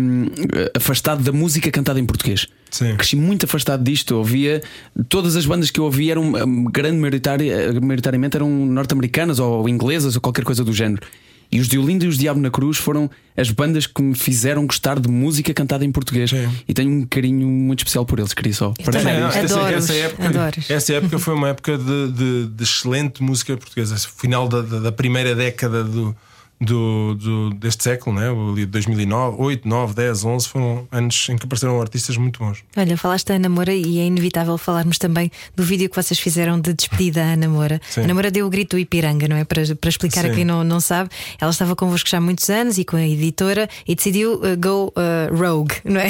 afastado 0.76 1.24
da 1.24 1.32
música 1.32 1.72
cantada 1.72 1.98
em 1.98 2.06
português. 2.06 2.48
Sim. 2.70 2.98
Cresci 2.98 3.16
muito 3.16 3.46
afastado 3.46 3.82
disto. 3.82 4.16
Eu 4.16 4.18
ouvia 4.18 4.62
todas 5.08 5.38
as 5.38 5.46
bandas 5.46 5.72
que 5.72 5.80
eu 5.80 5.86
ouvia 5.86 6.12
eram 6.12 6.66
grande 6.66 6.98
maioritariamente 6.98 8.36
eram 8.36 8.50
norte-americanas 8.50 9.40
ou 9.40 9.70
inglesas 9.70 10.14
ou 10.16 10.22
qualquer 10.22 10.44
coisa 10.44 10.62
do 10.62 10.74
género. 10.74 11.08
E 11.52 11.60
os 11.60 11.68
de 11.68 11.78
Olinda 11.78 12.06
e 12.06 12.08
os 12.08 12.18
Diabo 12.18 12.40
na 12.40 12.50
Cruz 12.50 12.78
foram 12.78 13.10
as 13.36 13.50
bandas 13.52 13.88
que 13.88 14.02
me 14.02 14.16
fizeram 14.16 14.66
gostar 14.66 15.00
de 15.00 15.08
música 15.08 15.54
cantada 15.54 15.86
em 15.86 15.92
português. 15.92 16.30
Sim. 16.30 16.50
E 16.68 16.74
tenho 16.74 16.92
um 16.92 17.06
carinho 17.06 17.48
muito 17.48 17.80
especial 17.80 18.06
por 18.06 18.20
eles, 18.20 18.34
queria 18.34 18.54
só. 18.54 18.74
Para 18.84 19.00
também, 19.00 19.16
essa, 19.16 19.60
essa, 19.70 19.94
época, 19.94 20.52
essa 20.70 20.94
época 20.94 21.20
foi 21.20 21.34
uma 21.34 21.50
época 21.50 21.78
de, 21.78 22.12
de, 22.12 22.48
de 22.48 22.64
excelente 22.64 23.24
música 23.24 23.56
portuguesa. 23.56 23.96
Final 23.98 24.48
da, 24.48 24.62
da 24.62 24.92
primeira 24.92 25.36
década 25.36 25.84
do 25.84 26.16
do, 26.60 27.16
do, 27.16 27.50
deste 27.52 27.84
século, 27.84 28.16
né? 28.16 28.28
de 28.56 28.66
2009, 28.66 29.38
8, 29.40 29.68
9, 29.68 29.94
10, 29.94 30.26
11 30.26 30.48
foram 30.48 30.88
anos 30.92 31.28
em 31.30 31.38
que 31.38 31.46
apareceram 31.46 31.80
artistas 31.80 32.18
muito 32.18 32.40
bons. 32.40 32.64
Olha, 32.76 32.98
falaste 32.98 33.28
da 33.28 33.36
Ana 33.36 33.48
Moura 33.48 33.74
e 33.74 34.00
é 34.00 34.06
inevitável 34.06 34.58
falarmos 34.58 34.98
também 34.98 35.32
do 35.56 35.64
vídeo 35.64 35.88
que 35.90 35.96
vocês 35.96 36.20
fizeram 36.20 36.60
de 36.60 36.74
despedida 36.74 37.24
à 37.24 37.34
Ana 37.34 37.48
Moura. 37.48 37.80
Sim. 37.88 38.02
A 38.02 38.04
Ana 38.06 38.14
Moura 38.14 38.32
deu 38.32 38.48
o 38.48 38.50
grito 38.50 38.76
do 38.76 38.80
Ipiranga, 38.80 39.28
não 39.28 39.36
é? 39.36 39.44
Para, 39.44 39.64
para 39.76 39.90
explicar 39.90 40.22
Sim. 40.24 40.32
a 40.32 40.34
quem 40.34 40.44
não, 40.44 40.64
não 40.64 40.80
sabe, 40.80 41.12
ela 41.40 41.52
estava 41.52 41.76
convosco 41.76 42.10
já 42.10 42.18
há 42.18 42.22
muitos 42.22 42.50
anos 42.50 42.78
e 42.80 42.86
com 42.86 42.98
a 42.98 43.06
editora 43.06 43.70
e 43.88 43.94
decidiu 43.94 44.36
uh, 44.36 44.58
go 44.58 44.92
uh, 44.98 45.36
rogue, 45.36 45.76
não 45.86 46.00
é? 46.00 46.10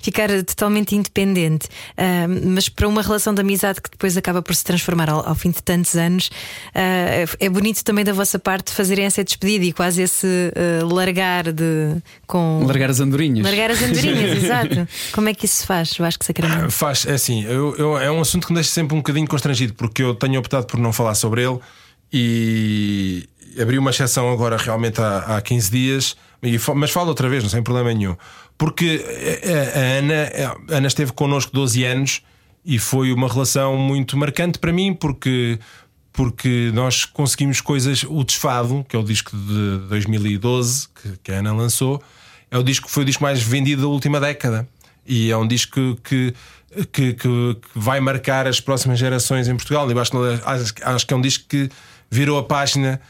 Ficar 0.00 0.28
totalmente 0.42 0.96
independente. 0.96 1.68
Uh, 1.96 2.48
mas 2.48 2.68
para 2.68 2.88
uma 2.88 3.02
relação 3.02 3.32
de 3.32 3.40
amizade 3.40 3.80
que 3.80 3.90
depois 3.90 4.16
acaba 4.16 4.42
por 4.42 4.54
se 4.56 4.64
transformar 4.64 5.08
ao, 5.08 5.26
ao 5.28 5.34
fim 5.36 5.50
de 5.50 5.62
tantos 5.62 5.94
anos, 5.94 6.30
é 6.74 7.48
bonito 7.48 7.82
também 7.84 8.04
da 8.04 8.12
vossa 8.12 8.38
parte 8.38 8.72
fazerem 8.72 9.04
essa 9.04 9.22
despedida 9.22 9.67
e 9.68 9.72
quase 9.72 10.00
esse 10.00 10.26
uh, 10.26 10.94
largar 10.94 11.52
de. 11.52 11.96
Com... 12.26 12.64
Largar 12.66 12.88
as 12.88 13.00
andorinhas. 13.00 13.44
Largar 13.44 13.70
as 13.70 13.82
andorinhas, 13.82 14.38
exato. 14.42 14.88
Como 15.12 15.28
é 15.28 15.34
que 15.34 15.44
isso 15.44 15.58
se 15.58 15.66
faz, 15.66 15.94
Vasco 15.98 16.24
Sacramento? 16.24 16.64
Ah, 16.64 16.70
faz, 16.70 17.04
é 17.06 17.12
assim, 17.12 17.44
eu, 17.44 17.76
eu, 17.76 17.98
é 17.98 18.10
um 18.10 18.20
assunto 18.20 18.46
que 18.46 18.52
me 18.52 18.56
deixa 18.56 18.70
sempre 18.70 18.94
um 18.94 19.00
bocadinho 19.00 19.28
constrangido, 19.28 19.74
porque 19.74 20.02
eu 20.02 20.14
tenho 20.14 20.40
optado 20.40 20.66
por 20.66 20.80
não 20.80 20.90
falar 20.90 21.14
sobre 21.14 21.42
ele 21.42 21.58
e 22.10 23.28
abri 23.60 23.78
uma 23.78 23.90
exceção 23.90 24.32
agora 24.32 24.56
realmente 24.56 25.00
há, 25.02 25.36
há 25.36 25.42
15 25.42 25.70
dias, 25.70 26.16
e, 26.42 26.58
mas 26.74 26.90
falo 26.90 27.08
outra 27.08 27.28
vez, 27.28 27.42
não 27.42 27.50
sem 27.50 27.62
problema 27.62 27.92
nenhum. 27.92 28.16
Porque 28.56 29.04
a, 29.44 29.78
a 29.78 29.82
Ana, 29.98 30.54
a 30.70 30.76
Ana 30.78 30.86
esteve 30.86 31.12
connosco 31.12 31.52
12 31.52 31.84
anos 31.84 32.22
e 32.64 32.78
foi 32.78 33.12
uma 33.12 33.28
relação 33.28 33.76
muito 33.76 34.16
marcante 34.16 34.58
para 34.58 34.72
mim, 34.72 34.94
porque 34.94 35.58
porque 36.18 36.72
nós 36.74 37.04
conseguimos 37.04 37.60
coisas. 37.60 38.02
O 38.02 38.24
Desfado, 38.24 38.84
que 38.88 38.96
é 38.96 38.98
o 38.98 39.04
disco 39.04 39.36
de 39.36 39.86
2012 39.88 40.88
que, 40.88 41.16
que 41.22 41.30
a 41.30 41.36
Ana 41.36 41.52
lançou, 41.52 42.02
é 42.50 42.58
o 42.58 42.62
disco 42.64 42.90
foi 42.90 43.04
o 43.04 43.06
disco 43.06 43.22
mais 43.22 43.40
vendido 43.40 43.82
da 43.82 43.88
última 43.88 44.18
década. 44.18 44.68
E 45.06 45.30
é 45.30 45.36
um 45.36 45.46
disco 45.46 45.94
que, 46.02 46.34
que, 46.90 47.12
que, 47.12 47.54
que 47.54 47.60
vai 47.72 48.00
marcar 48.00 48.48
as 48.48 48.60
próximas 48.60 48.98
gerações 48.98 49.46
em 49.46 49.54
Portugal. 49.54 49.88
Eu 49.88 50.00
acho, 50.00 50.12
acho, 50.44 50.74
acho 50.82 51.06
que 51.06 51.14
é 51.14 51.16
um 51.16 51.20
disco 51.20 51.44
que 51.48 51.70
virou 52.10 52.36
a 52.36 52.42
página 52.42 53.00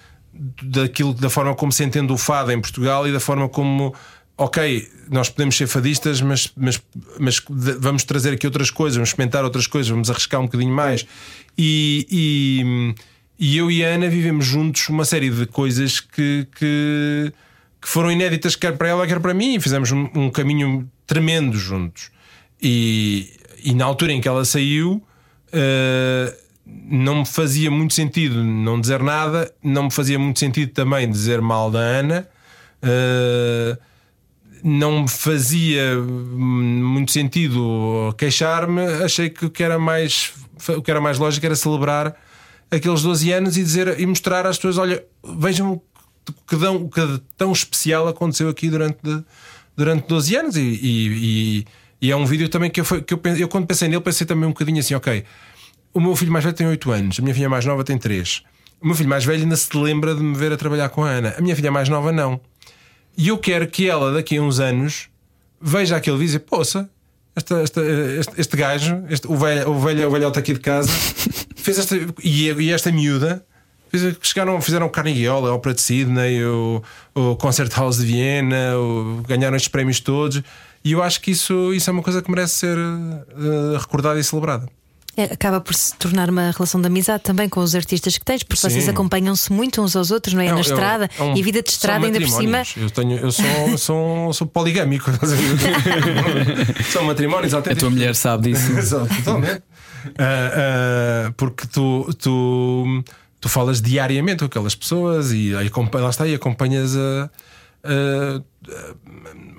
daquilo, 0.62 1.14
da 1.14 1.30
forma 1.30 1.54
como 1.54 1.72
se 1.72 1.82
entende 1.82 2.12
o 2.12 2.18
fado 2.18 2.52
em 2.52 2.61
Portugal 2.61 3.09
e 3.09 3.12
da 3.12 3.20
forma 3.20 3.48
como 3.48 3.94
ok, 4.39 4.89
nós 5.11 5.28
podemos 5.28 5.57
ser 5.57 5.66
fadistas, 5.66 6.20
mas, 6.20 6.51
mas, 6.57 6.80
mas 7.18 7.43
vamos 7.80 8.05
trazer 8.05 8.34
aqui 8.34 8.47
outras 8.47 8.70
coisas, 8.70 8.97
vamos 8.97 9.09
experimentar 9.09 9.43
outras 9.45 9.66
coisas, 9.66 9.91
vamos 9.91 10.09
arriscar 10.09 10.41
um 10.41 10.45
bocadinho 10.45 10.72
mais. 10.72 11.05
E, 11.59 12.07
e, 12.09 12.95
e 13.36 13.59
eu 13.59 13.68
e 13.68 13.84
a 13.84 13.89
Ana 13.89 14.09
vivemos 14.09 14.47
juntos 14.47 14.89
uma 14.89 15.05
série 15.05 15.28
de 15.28 15.45
coisas 15.47 15.99
que, 15.99 16.47
que, 16.57 17.32
que 17.82 17.89
foram 17.89 18.12
inéditas, 18.12 18.55
quer 18.55 18.76
para 18.76 18.89
ela, 18.89 19.07
quer 19.09 19.18
para 19.18 19.34
mim, 19.34 19.57
e 19.57 19.61
fizemos 19.61 19.91
um, 19.91 20.09
um 20.14 20.30
caminho 20.30 20.89
tremendo 21.05 21.59
juntos. 21.59 22.12
E, 22.62 23.32
e, 23.64 23.74
na 23.74 23.84
altura 23.84 24.12
em 24.12 24.20
que 24.20 24.28
ela 24.28 24.45
saiu. 24.45 25.03
Uh, 25.49 26.49
não 26.91 27.20
me 27.20 27.26
fazia 27.26 27.70
muito 27.70 27.95
sentido 27.95 28.45
não 28.45 28.78
dizer 28.78 29.03
nada, 29.03 29.51
não 29.62 29.84
me 29.84 29.91
fazia 29.91 30.18
muito 30.18 30.39
sentido 30.39 30.70
também 30.72 31.11
dizer 31.11 31.41
mal 31.41 31.70
da 31.70 31.78
Ana. 31.78 32.28
Uh, 32.82 33.78
não 34.62 35.02
me 35.02 35.09
fazia 35.09 35.96
muito 35.96 37.12
sentido 37.12 38.14
queixar-me, 38.16 38.82
achei 39.04 39.30
que 39.30 39.46
o 39.46 39.50
que 39.50 39.62
era 39.62 39.78
mais 39.78 40.32
o 40.76 40.82
que 40.82 40.90
era 40.90 41.00
mais 41.00 41.18
lógico 41.18 41.46
era 41.46 41.54
celebrar 41.54 42.14
aqueles 42.70 43.02
12 43.02 43.32
anos 43.32 43.56
e 43.56 43.62
dizer 43.62 43.98
e 43.98 44.06
mostrar 44.06 44.46
às 44.46 44.56
pessoas: 44.56 44.78
olha, 44.78 45.04
vejam 45.38 45.72
o 45.72 45.82
que, 46.46 46.56
dão, 46.56 46.88
que 46.88 47.00
tão 47.36 47.52
especial 47.52 48.06
aconteceu 48.09 48.48
aqui 48.48 48.68
durante, 48.68 48.98
durante 49.76 50.06
12 50.06 50.36
anos. 50.36 50.56
E, 50.56 50.61
e, 50.61 50.78
e, 50.82 51.66
e 52.02 52.11
é 52.11 52.16
um 52.16 52.26
vídeo 52.26 52.48
também 52.48 52.70
que 52.70 52.80
eu, 52.80 52.84
foi, 52.84 53.02
que 53.02 53.14
eu, 53.14 53.20
eu, 53.38 53.48
quando 53.48 53.66
pensei 53.66 53.88
nele, 53.88 54.02
pensei 54.02 54.26
também 54.26 54.46
um 54.46 54.52
bocadinho 54.52 54.78
assim: 54.78 54.94
ok, 54.94 55.24
o 55.94 56.00
meu 56.00 56.14
filho 56.16 56.32
mais 56.32 56.44
velho 56.44 56.56
tem 56.56 56.66
8 56.66 56.90
anos, 56.90 57.18
a 57.18 57.22
minha 57.22 57.34
filha 57.34 57.48
mais 57.48 57.64
nova 57.64 57.84
tem 57.84 57.96
3. 57.96 58.42
O 58.80 58.86
meu 58.86 58.94
filho 58.94 59.09
mais 59.09 59.24
velho 59.24 59.42
ainda 59.42 59.56
se 59.56 59.76
lembra 59.76 60.14
de 60.14 60.22
me 60.22 60.36
ver 60.36 60.52
a 60.52 60.56
trabalhar 60.56 60.88
com 60.90 61.02
a 61.02 61.11
Ana. 61.11 61.34
A 61.36 61.40
minha 61.40 61.56
filha 61.56 61.70
mais 61.70 61.88
nova 61.88 62.12
não. 62.12 62.40
E 63.19 63.29
eu 63.29 63.37
quero 63.39 63.66
que 63.66 63.89
ela, 63.91 64.12
daqui 64.12 64.37
a 64.37 64.43
uns 64.43 64.61
anos, 64.61 65.09
veja 65.61 65.97
aquele 65.97 66.16
vídeo 66.16 66.25
e 66.25 66.39
dizer: 66.39 66.39
Poça, 66.41 66.89
este, 67.37 67.53
este, 67.62 67.81
este, 68.21 68.41
este 68.41 68.57
gajo, 68.57 69.05
este, 69.11 69.27
o, 69.27 69.37
velho, 69.37 69.69
o, 69.71 69.81
velho, 69.81 70.07
o 70.09 70.11
velhote 70.11 70.39
aqui 70.39 70.53
de 70.55 70.61
casa, 70.61 70.89
fez 71.57 71.79
esta. 71.79 71.97
E, 72.23 72.53
e 72.53 72.71
esta 72.73 72.93
miúda. 72.93 73.45
Chegaram, 74.21 74.61
fizeram 74.61 74.87
o 74.87 74.91
Carnegie 74.91 75.27
Hall, 75.27 75.47
a 75.47 75.55
Ópera 75.55 75.75
de 75.75 75.81
Sydney, 75.81 76.45
o, 76.45 76.83
o 77.14 77.35
Concert 77.37 77.73
House 77.75 77.97
de 77.97 78.05
Viena, 78.05 78.77
o- 78.77 79.23
ganharam 79.27 79.57
estes 79.57 79.69
prémios 79.71 79.99
todos. 79.99 80.43
E 80.85 80.93
eu 80.93 81.03
acho 81.03 81.21
que 81.23 81.31
isso, 81.31 81.73
isso 81.73 81.89
é 81.89 81.93
uma 81.95 82.03
coisa 82.03 82.21
que 82.21 82.31
merece 82.31 82.55
ser 82.55 82.77
eh, 82.79 83.79
recordada 83.79 84.21
e 84.21 84.23
celebrada. 84.25 84.69
É, 85.21 85.25
acaba 85.25 85.61
por 85.61 85.75
se 85.75 85.93
tornar 85.97 86.31
uma 86.31 86.53
relação 86.53 86.81
de 86.81 86.87
amizade 86.87 87.25
também 87.25 87.49
com 87.49 87.59
os 87.59 87.75
artistas 87.75 88.16
que 88.16 88.25
tens, 88.25 88.45
porque 88.45 88.61
Sim. 88.61 88.71
vocês 88.71 88.89
acompanham-se 88.89 89.53
muito 89.53 89.83
uns 89.83 89.97
aos 89.97 90.12
outros, 90.12 90.33
não 90.33 90.41
é? 90.41 90.47
É 90.47 90.53
na 90.53 90.59
é 90.59 90.61
estrada 90.61 91.11
é 91.19 91.23
um- 91.25 91.37
e 91.37 91.41
a 91.41 91.45
vida 91.45 91.61
de 91.61 91.71
estrada 91.71 92.07
ainda 92.07 92.21
por 92.21 92.29
cima. 92.29 92.62
Eu, 92.77 92.89
tenho, 92.89 93.19
eu 93.19 93.33
sou, 93.33 93.45
sou, 93.79 94.33
sou 94.33 94.47
poligâmico. 94.47 95.11
são 96.93 97.03
matrimónios 97.05 97.53
A 97.53 97.57
autênticos. 97.57 97.81
tua 97.83 97.91
mulher 97.91 98.14
sabe 98.14 98.53
disso. 98.53 98.71
Exato, 98.79 99.12
totalmente. 99.16 99.62
Ah, 100.19 101.27
ah, 101.27 101.33
porque 101.37 101.66
tu, 101.66 102.09
tu, 102.19 103.03
tu 103.41 103.49
falas 103.49 103.83
diariamente 103.83 104.39
com 104.39 104.45
aquelas 104.45 104.77
pessoas 104.77 105.33
e 105.33 105.51
lá 105.53 106.09
está 106.11 106.27
e 106.29 106.35
acompanhas 106.37 106.97
a, 106.97 107.31
a- 107.85 108.41
a- 108.71 108.95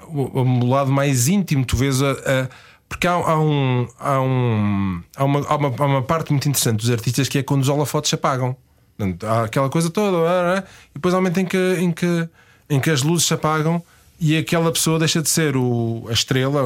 o, 0.07 0.39
o 0.41 0.69
lado 0.69 0.89
mais 0.91 1.27
íntimo. 1.27 1.65
Tu 1.65 1.75
vês 1.75 2.01
a. 2.01 2.49
porque 2.89 3.07
há, 3.07 3.13
há 3.13 3.39
um, 3.39 3.87
há, 3.99 4.19
um, 4.19 5.03
há, 5.15 5.23
uma, 5.23 5.47
há, 5.47 5.55
uma, 5.55 5.75
há 5.77 5.85
uma 5.85 6.01
parte 6.01 6.31
muito 6.31 6.49
interessante 6.49 6.77
dos 6.77 6.89
artistas 6.89 7.29
que 7.29 7.37
é 7.37 7.43
quando 7.43 7.61
os 7.61 7.69
holofotes 7.69 8.09
se 8.09 8.15
apagam. 8.15 8.57
Há 9.23 9.43
aquela 9.43 9.69
coisa 9.69 9.89
toda, 9.89 10.17
ah, 10.27 10.57
ah, 10.57 10.63
e 10.89 10.95
depois 10.95 11.13
há 11.13 11.17
um 11.17 11.21
momento 11.21 11.39
em 11.39 11.45
que, 11.45 11.75
em, 11.79 11.91
que, 11.91 12.27
em 12.69 12.79
que 12.79 12.89
as 12.89 13.01
luzes 13.01 13.27
se 13.27 13.33
apagam 13.33 13.81
e 14.19 14.35
aquela 14.35 14.71
pessoa 14.73 14.99
deixa 14.99 15.21
de 15.21 15.29
ser 15.29 15.55
o, 15.55 16.05
a 16.09 16.11
estrela 16.11 16.61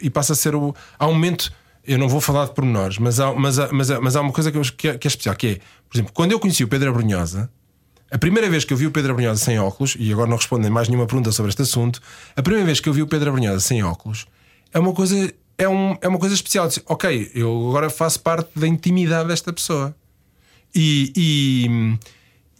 e 0.00 0.10
passa 0.10 0.32
a 0.32 0.36
ser 0.36 0.56
o. 0.56 0.74
Há 0.98 1.06
um 1.06 1.12
momento, 1.12 1.52
eu 1.86 1.98
não 1.98 2.08
vou 2.08 2.20
falar 2.20 2.46
de 2.46 2.54
pormenores, 2.54 2.98
mas 2.98 3.20
há, 3.20 3.32
mas 3.32 3.58
há, 3.58 3.68
mas 3.70 3.90
há, 3.90 4.00
mas 4.00 4.16
há 4.16 4.20
uma 4.22 4.32
coisa 4.32 4.50
que, 4.50 4.88
é, 4.88 4.98
que 4.98 5.06
é 5.06 5.08
especial, 5.08 5.36
que 5.36 5.46
é, 5.46 5.54
por 5.88 5.96
exemplo, 5.96 6.12
quando 6.12 6.32
eu 6.32 6.40
conheci 6.40 6.64
o 6.64 6.68
Pedro 6.68 6.90
Abrunhosa, 6.90 7.48
a 8.10 8.18
primeira 8.18 8.50
vez 8.50 8.64
que 8.64 8.72
eu 8.72 8.76
vi 8.76 8.86
o 8.86 8.90
Pedro 8.90 9.12
Abrunhosa 9.12 9.44
sem 9.44 9.58
óculos, 9.60 9.96
e 9.96 10.12
agora 10.12 10.28
não 10.28 10.36
respondem 10.36 10.70
mais 10.70 10.88
nenhuma 10.88 11.06
pergunta 11.06 11.30
sobre 11.30 11.50
este 11.50 11.62
assunto, 11.62 12.00
a 12.34 12.42
primeira 12.42 12.66
vez 12.66 12.80
que 12.80 12.88
eu 12.88 12.92
vi 12.92 13.02
o 13.02 13.06
Pedro 13.06 13.28
Abrunhosa 13.28 13.60
sem 13.60 13.84
óculos 13.84 14.26
é 14.72 14.78
uma 14.78 14.92
coisa, 14.92 15.32
é 15.58 15.68
um, 15.68 15.96
é 16.00 16.08
uma 16.08 16.18
coisa 16.18 16.34
especial. 16.34 16.68
Disse, 16.68 16.82
ok, 16.86 17.30
eu 17.34 17.68
agora 17.68 17.88
faço 17.90 18.20
parte 18.20 18.50
da 18.56 18.66
intimidade 18.66 19.28
desta 19.28 19.52
pessoa. 19.52 19.94
E, 20.74 21.12
e, 21.16 21.98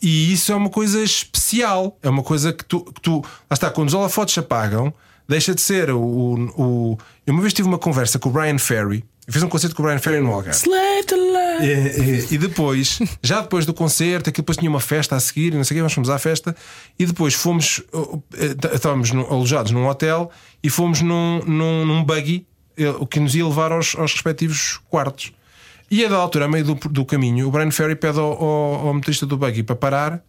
e 0.03 0.33
isso 0.33 0.53
é 0.53 0.57
uma 0.57 0.71
coisa 0.71 1.03
especial. 1.03 1.99
É 2.03 2.09
uma 2.09 2.23
coisa 2.23 2.53
que 2.53 2.65
tu, 2.65 2.81
que 2.85 3.01
tu. 3.01 3.21
Lá 3.23 3.55
está, 3.55 3.71
quando 3.71 3.89
os 3.89 3.95
holofotes 3.95 4.35
se 4.35 4.41
apagam, 4.41 4.93
deixa 5.29 5.55
de 5.55 5.61
ser 5.61 5.91
o. 5.91 6.01
o 6.57 6.99
eu 7.27 7.33
uma 7.35 7.43
vez 7.43 7.53
tive 7.53 7.69
uma 7.69 7.79
conversa 7.79 8.19
com 8.19 8.29
o 8.29 8.33
Brian 8.33 8.59
Ferry. 8.59 9.05
Eu 9.27 9.33
fiz 9.33 9.43
um 9.43 9.49
concerto 9.49 9.75
com 9.75 9.83
o 9.83 9.87
Brian 9.87 9.99
Ferry 9.99 10.21
no 10.21 10.33
Algarve. 10.33 10.57
E, 11.65 11.67
e- 11.67 12.35
e 12.35 12.39
depois, 12.39 12.99
já 13.21 13.41
depois 13.41 13.67
do 13.67 13.75
concerto, 13.75 14.31
aquilo 14.31 14.43
depois 14.45 14.57
tinha 14.57 14.71
uma 14.71 14.79
festa 14.81 15.17
a 15.17 15.21
seguir, 15.21 15.53
e 15.53 15.57
não 15.57 15.65
sei 15.65 15.75
o 15.75 15.79
quê, 15.79 15.83
nós 15.83 15.93
fomos 15.93 16.09
à 16.09 16.17
festa 16.19 16.55
e 16.99 17.05
depois 17.05 17.35
fomos, 17.35 17.83
eh, 18.35 18.55
t- 18.55 18.69
estávamos 18.75 19.11
alojados 19.11 19.73
num 19.73 19.87
hotel 19.89 20.31
e 20.63 20.71
fomos 20.71 21.01
num, 21.03 21.41
num, 21.45 21.85
num 21.85 22.05
buggy, 22.05 22.47
eh, 22.47 22.47
o 22.99 23.07
que 23.07 23.21
nos 23.21 23.35
ia 23.35 23.47
levar 23.47 23.73
aos, 23.73 23.95
aos 23.97 24.13
respectivos 24.13 24.81
quartos. 24.89 25.33
E 25.91 26.05
a 26.05 26.09
da 26.09 26.17
altura, 26.17 26.47
a 26.47 26.49
meio 26.49 26.65
do, 26.65 26.75
do 26.75 27.05
caminho, 27.05 27.47
o 27.47 27.51
Brian 27.51 27.71
Ferry 27.71 27.95
pede 27.95 28.19
ao, 28.19 28.33
ao, 28.33 28.89
ao 28.89 28.95
motorista 28.95 29.25
do 29.25 29.37
buggy 29.37 29.63
para 29.63 29.77
parar 29.77 30.25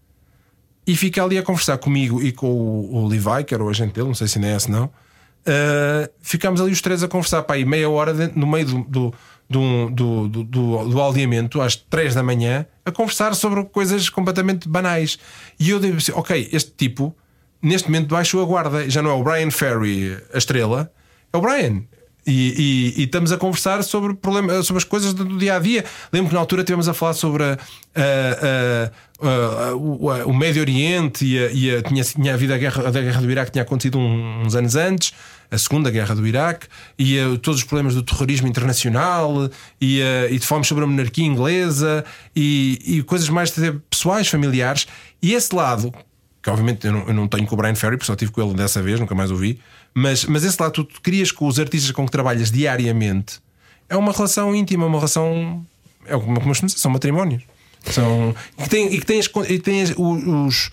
e 0.85 0.95
fica 0.95 1.23
ali 1.23 1.37
a 1.37 1.43
conversar 1.43 1.77
comigo 1.79 2.21
e 2.21 2.31
com 2.31 2.47
o, 2.47 2.95
o 3.03 3.07
Levi, 3.07 3.43
que 3.45 3.53
era 3.53 3.63
o 3.63 3.69
agente 3.69 3.93
dele, 3.93 4.07
não 4.07 4.15
sei 4.15 4.27
se 4.27 4.37
ainda 4.37 4.49
é 4.51 4.55
esse, 4.55 4.69
não. 4.71 4.85
Uh, 4.85 6.09
ficámos 6.21 6.59
ali 6.61 6.71
os 6.71 6.81
três 6.81 7.01
a 7.03 7.07
conversar, 7.07 7.41
pá, 7.43 7.53
aí 7.55 7.65
meia 7.65 7.89
hora 7.89 8.13
dentro- 8.13 8.37
no 8.39 8.45
meio 8.45 8.65
do, 8.65 8.83
do, 8.83 9.13
do, 9.49 9.89
do, 9.89 10.27
do, 10.27 10.43
do, 10.43 10.89
do 10.89 11.01
aldeamento, 11.01 11.61
às 11.61 11.75
três 11.75 12.13
da 12.13 12.21
manhã, 12.21 12.65
a 12.85 12.91
conversar 12.91 13.33
sobre 13.33 13.63
coisas 13.63 14.09
completamente 14.09 14.67
banais. 14.67 15.17
E 15.59 15.69
eu 15.69 15.79
digo 15.79 15.97
assim: 15.97 16.11
ok, 16.13 16.49
este 16.51 16.71
tipo, 16.71 17.15
neste 17.61 17.89
momento, 17.89 18.09
baixou 18.09 18.43
a 18.43 18.45
guarda, 18.45 18.89
já 18.89 19.01
não 19.01 19.09
é 19.09 19.13
o 19.13 19.23
Brian 19.23 19.49
Ferry 19.49 20.17
a 20.33 20.37
estrela, 20.37 20.91
é 21.31 21.37
o 21.37 21.41
Brian. 21.41 21.83
E, 22.27 22.93
e- 22.97 23.01
e 23.01 23.03
estamos 23.05 23.31
a 23.31 23.37
conversar 23.37 23.81
sobre, 23.83 24.13
problema, 24.13 24.61
sobre 24.61 24.79
as 24.79 24.83
coisas 24.83 25.13
do, 25.13 25.23
dia 25.37 25.55
a 25.55 25.59
dia. 25.59 25.85
Lembro 26.11 26.27
que 26.29 26.33
na 26.35 26.41
altura 26.41 26.61
estivemos 26.61 26.89
a 26.89 26.93
falar 26.93 27.13
sobre 27.13 27.43
a- 27.43 27.57
a- 27.95 28.91
a- 29.69 29.75
o, 29.75 30.07
o 30.29 30.33
Médio 30.33 30.61
Oriente 30.61 31.25
e, 31.25 31.37
e 31.37 31.81
tinha, 31.83 32.03
tinha 32.03 32.33
havido 32.33 32.53
a 32.53 32.57
guerra, 32.57 32.87
a 32.87 32.91
guerra 32.91 33.21
do 33.21 33.31
Iraque 33.31 33.51
tinha 33.51 33.61
acontecido 33.63 33.97
uns 33.97 34.55
anos 34.55 34.75
antes, 34.75 35.13
a 35.49 35.57
Segunda 35.57 35.89
Guerra 35.89 36.13
do 36.13 36.27
Iraque, 36.27 36.67
e 36.99 37.15
todos 37.41 37.61
os 37.61 37.63
problemas 37.63 37.95
do 37.95 38.03
terrorismo 38.03 38.47
internacional, 38.49 39.49
e, 39.79 40.01
e 40.29 40.39
falámos 40.39 40.67
sobre 40.67 40.83
a 40.83 40.87
monarquia 40.87 41.25
inglesa 41.25 42.03
e, 42.35 43.01
coisas 43.07 43.29
mais 43.29 43.53
pessoais, 43.89 44.27
familiares. 44.27 44.85
E 45.21 45.33
esse 45.33 45.55
lado, 45.55 45.93
que 46.43 46.49
obviamente 46.49 46.85
eu 46.85 46.91
não, 46.91 47.07
eu 47.07 47.13
não 47.13 47.27
tenho 47.29 47.47
com 47.47 47.55
o 47.55 47.57
Brian 47.57 47.75
Ferry, 47.75 47.95
porque 47.95 48.05
só 48.07 48.15
tive 48.15 48.31
com 48.31 48.41
ele 48.41 48.53
dessa 48.55 48.81
vez, 48.81 48.99
nunca 48.99 49.15
mais 49.15 49.31
ouvi. 49.31 49.57
Mas, 49.99 50.25
mas 50.25 50.43
esse 50.43 50.61
lado, 50.61 50.83
tu, 50.83 51.01
crias 51.01 51.31
com 51.31 51.47
os 51.47 51.59
artistas 51.59 51.89
com 51.91 52.05
que 52.05 52.11
trabalhas 52.11 52.51
diariamente, 52.51 53.39
é 53.89 53.97
uma 53.97 54.11
relação 54.11 54.55
íntima, 54.55 54.85
uma 54.85 54.97
relação. 54.99 55.65
É 56.05 56.11
como, 56.11 56.39
como 56.39 56.51
eu 56.51 56.55
são 56.69 56.91
matrimónios. 56.91 57.41
São, 57.89 58.35
e 58.63 58.69
tem, 58.69 58.93
e 58.93 58.99
que 58.99 59.05
con- 59.27 59.43
e 59.43 59.57
o- 59.97 60.45
os, 60.45 60.69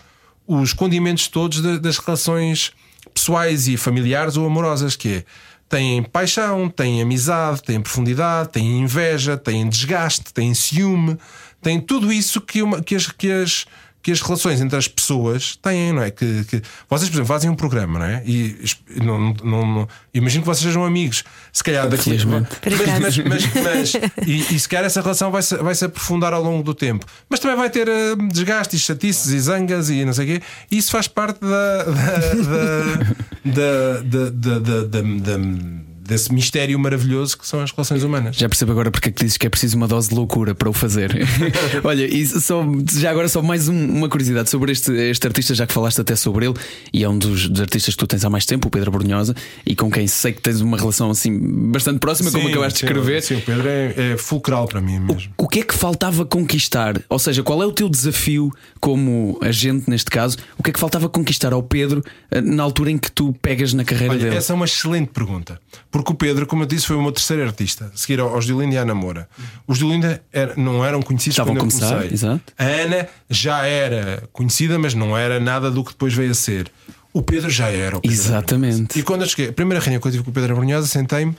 os 0.46 0.74
condimentos 0.74 1.26
todos 1.28 1.62
da- 1.62 1.78
das 1.78 1.96
relações 1.96 2.72
pessoais 3.14 3.66
e 3.66 3.78
familiares 3.78 4.36
ou 4.36 4.46
amorosas, 4.46 4.94
que 4.94 5.08
é. 5.08 5.24
Têm 5.70 6.02
paixão, 6.02 6.68
têm 6.68 7.00
amizade, 7.00 7.62
têm 7.62 7.80
profundidade, 7.80 8.50
têm 8.50 8.80
inveja, 8.80 9.38
têm 9.38 9.66
desgaste, 9.66 10.34
têm 10.34 10.52
ciúme, 10.52 11.16
têm 11.62 11.80
tudo 11.80 12.12
isso 12.12 12.42
que, 12.42 12.60
uma, 12.62 12.82
que, 12.82 12.94
as, 12.94 13.06
que, 13.10 13.32
as, 13.32 13.64
que 14.04 14.12
as 14.12 14.20
relações 14.20 14.60
entre 14.60 14.76
as 14.76 14.86
pessoas 14.86 15.56
têm, 15.56 15.92
não 15.94 16.02
é? 16.02 16.10
Que, 16.10 16.44
que 16.44 16.62
vocês, 16.90 17.08
por 17.08 17.16
exemplo, 17.16 17.26
fazem 17.26 17.48
um 17.48 17.54
programa, 17.56 17.98
não 17.98 18.04
é? 18.06 18.22
E 18.26 18.54
não, 19.02 19.34
não, 19.42 19.66
não- 19.66 19.88
imagino 20.12 20.42
que 20.42 20.46
vocês 20.46 20.62
sejam 20.64 20.84
amigos, 20.84 21.24
se 21.50 21.64
calhar 21.64 21.88
daqui 21.88 22.10
mas, 23.00 23.00
mas, 23.00 23.16
mas, 23.18 23.44
mas- 23.64 23.94
e, 24.28 24.54
e 24.54 24.60
se 24.60 24.68
calhar 24.68 24.84
essa 24.84 25.00
relação 25.00 25.30
vai 25.30 25.42
se, 25.42 25.56
vai 25.56 25.74
se 25.74 25.86
aprofundar 25.86 26.34
ao 26.34 26.42
longo 26.42 26.62
do 26.62 26.74
tempo. 26.74 27.06
Mas 27.30 27.40
também 27.40 27.56
vai 27.56 27.70
ter 27.70 27.88
eh, 27.88 28.14
desgastes, 28.30 28.82
chatices 28.82 29.32
e 29.32 29.40
zangas 29.40 29.88
e 29.88 30.04
não 30.04 30.12
sei 30.12 30.24
o 30.24 30.28
quê. 30.38 30.46
E 30.70 30.76
isso 30.76 30.90
faz 30.92 31.08
parte 31.08 31.40
da, 31.40 31.84
da, 33.44 34.00
da, 34.02 34.30
da, 34.30 34.58
da- 34.58 34.84
da- 34.84 35.00
da- 35.02 35.83
desse 36.06 36.32
mistério 36.32 36.78
maravilhoso 36.78 37.38
que 37.38 37.46
são 37.46 37.60
as 37.60 37.70
relações 37.70 38.02
humanas. 38.02 38.36
Já 38.36 38.48
percebo 38.48 38.72
agora 38.72 38.90
porque 38.90 39.08
é 39.08 39.12
que 39.12 39.22
dizes 39.24 39.36
que 39.36 39.46
é 39.46 39.50
preciso 39.50 39.76
uma 39.76 39.88
dose 39.88 40.08
de 40.10 40.14
loucura 40.14 40.54
para 40.54 40.68
o 40.68 40.72
fazer. 40.72 41.16
Olha, 41.82 42.04
e 42.06 42.26
só, 42.26 42.64
já 42.98 43.10
agora 43.10 43.28
só 43.28 43.42
mais 43.42 43.68
um- 43.68 43.88
uma 43.90 44.08
curiosidade 44.08 44.50
sobre 44.50 44.72
este, 44.72 44.92
este 44.92 45.26
artista, 45.26 45.54
já 45.54 45.66
que 45.66 45.72
falaste 45.72 46.00
até 46.00 46.14
sobre 46.16 46.46
ele, 46.46 46.54
e 46.92 47.02
é 47.04 47.08
um 47.08 47.18
dos, 47.18 47.48
dos 47.48 47.60
artistas 47.60 47.94
que 47.94 47.98
tu 47.98 48.06
tens 48.06 48.24
há 48.24 48.30
mais 48.30 48.44
tempo, 48.46 48.68
o 48.68 48.70
Pedro 48.70 48.90
Brunhosa, 48.90 49.34
e 49.66 49.74
com 49.74 49.90
quem 49.90 50.06
sei 50.06 50.32
que 50.32 50.40
tens 50.40 50.60
uma 50.60 50.76
relação 50.76 51.10
assim 51.10 51.36
bastante 51.70 51.98
próxima, 51.98 52.30
como 52.30 52.44
Sim, 52.44 52.50
acabaste 52.50 52.74
de 52.74 52.80
sim, 52.80 52.86
escrever. 52.86 53.22
Sim, 53.22 53.34
o 53.36 53.40
Pedro 53.42 53.68
é, 53.68 54.12
é 54.12 54.16
fulcral 54.16 54.66
para 54.68 54.80
mim 54.80 54.98
mesmo. 54.98 55.32
O 55.38 55.48
que 55.48 55.60
é 55.60 55.62
que 55.62 55.74
faltava 55.74 56.24
conquistar? 56.24 57.00
Ou 57.08 57.18
seja, 57.18 57.42
qual 57.42 57.62
é 57.62 57.66
o 57.66 57.72
teu 57.72 57.88
desafio 57.88 58.50
como 58.80 59.38
agente, 59.40 59.88
neste 59.88 60.10
caso? 60.10 60.36
O 60.58 60.62
que 60.62 60.70
é 60.70 60.72
que 60.72 60.80
faltava 60.80 61.08
conquistar 61.08 61.52
ao 61.52 61.62
Pedro 61.62 62.04
eh, 62.30 62.40
na 62.40 62.62
altura 62.62 62.90
em 62.90 62.98
que 62.98 63.10
tu 63.10 63.32
pegas 63.40 63.72
na 63.72 63.84
carreira 63.84 64.12
Olha, 64.14 64.22
dele? 64.24 64.36
essa 64.36 64.52
é 64.52 64.56
uma 64.56 64.64
excelente 64.64 65.08
pergunta. 65.08 65.60
Porque 65.94 66.10
o 66.10 66.14
Pedro, 66.16 66.44
como 66.44 66.64
eu 66.64 66.66
disse, 66.66 66.86
foi 66.88 66.96
o 66.96 67.02
meu 67.02 67.12
terceiro 67.12 67.44
artista, 67.44 67.88
a 67.94 67.96
seguir 67.96 68.18
aos 68.18 68.44
de 68.46 68.52
Olinda 68.52 68.74
e 68.74 68.78
à 68.78 68.84
Namora. 68.84 69.28
Os 69.64 69.78
de 69.78 69.84
Olinda 69.84 70.20
era- 70.32 70.52
não 70.56 70.84
eram 70.84 71.00
conhecidos 71.00 71.34
Estavam 71.34 71.54
quando 71.54 71.62
a 71.62 71.66
eu 71.66 71.70
começar, 71.70 71.94
comecei. 71.98 72.12
exato. 72.14 72.52
A 72.58 72.64
Ana 72.64 73.08
já 73.30 73.64
era 73.64 74.28
conhecida, 74.32 74.76
mas 74.76 74.92
não 74.92 75.16
era 75.16 75.38
nada 75.38 75.70
do 75.70 75.84
que 75.84 75.92
depois 75.92 76.12
veio 76.12 76.32
a 76.32 76.34
ser. 76.34 76.68
O 77.12 77.22
Pedro 77.22 77.48
já 77.48 77.68
era. 77.70 77.96
O 77.96 78.00
Pedro 78.00 78.16
Exatamente. 78.16 78.98
E 78.98 79.04
quando 79.04 79.22
eu 79.22 79.28
cheguei, 79.28 79.50
a 79.50 79.52
primeira 79.52 79.80
reunião 79.80 80.00
que 80.00 80.08
eu 80.08 80.10
tive 80.10 80.24
com 80.24 80.30
o 80.30 80.34
Pedro 80.34 80.52
Abrunhosa, 80.54 80.88
sentei-me 80.88 81.36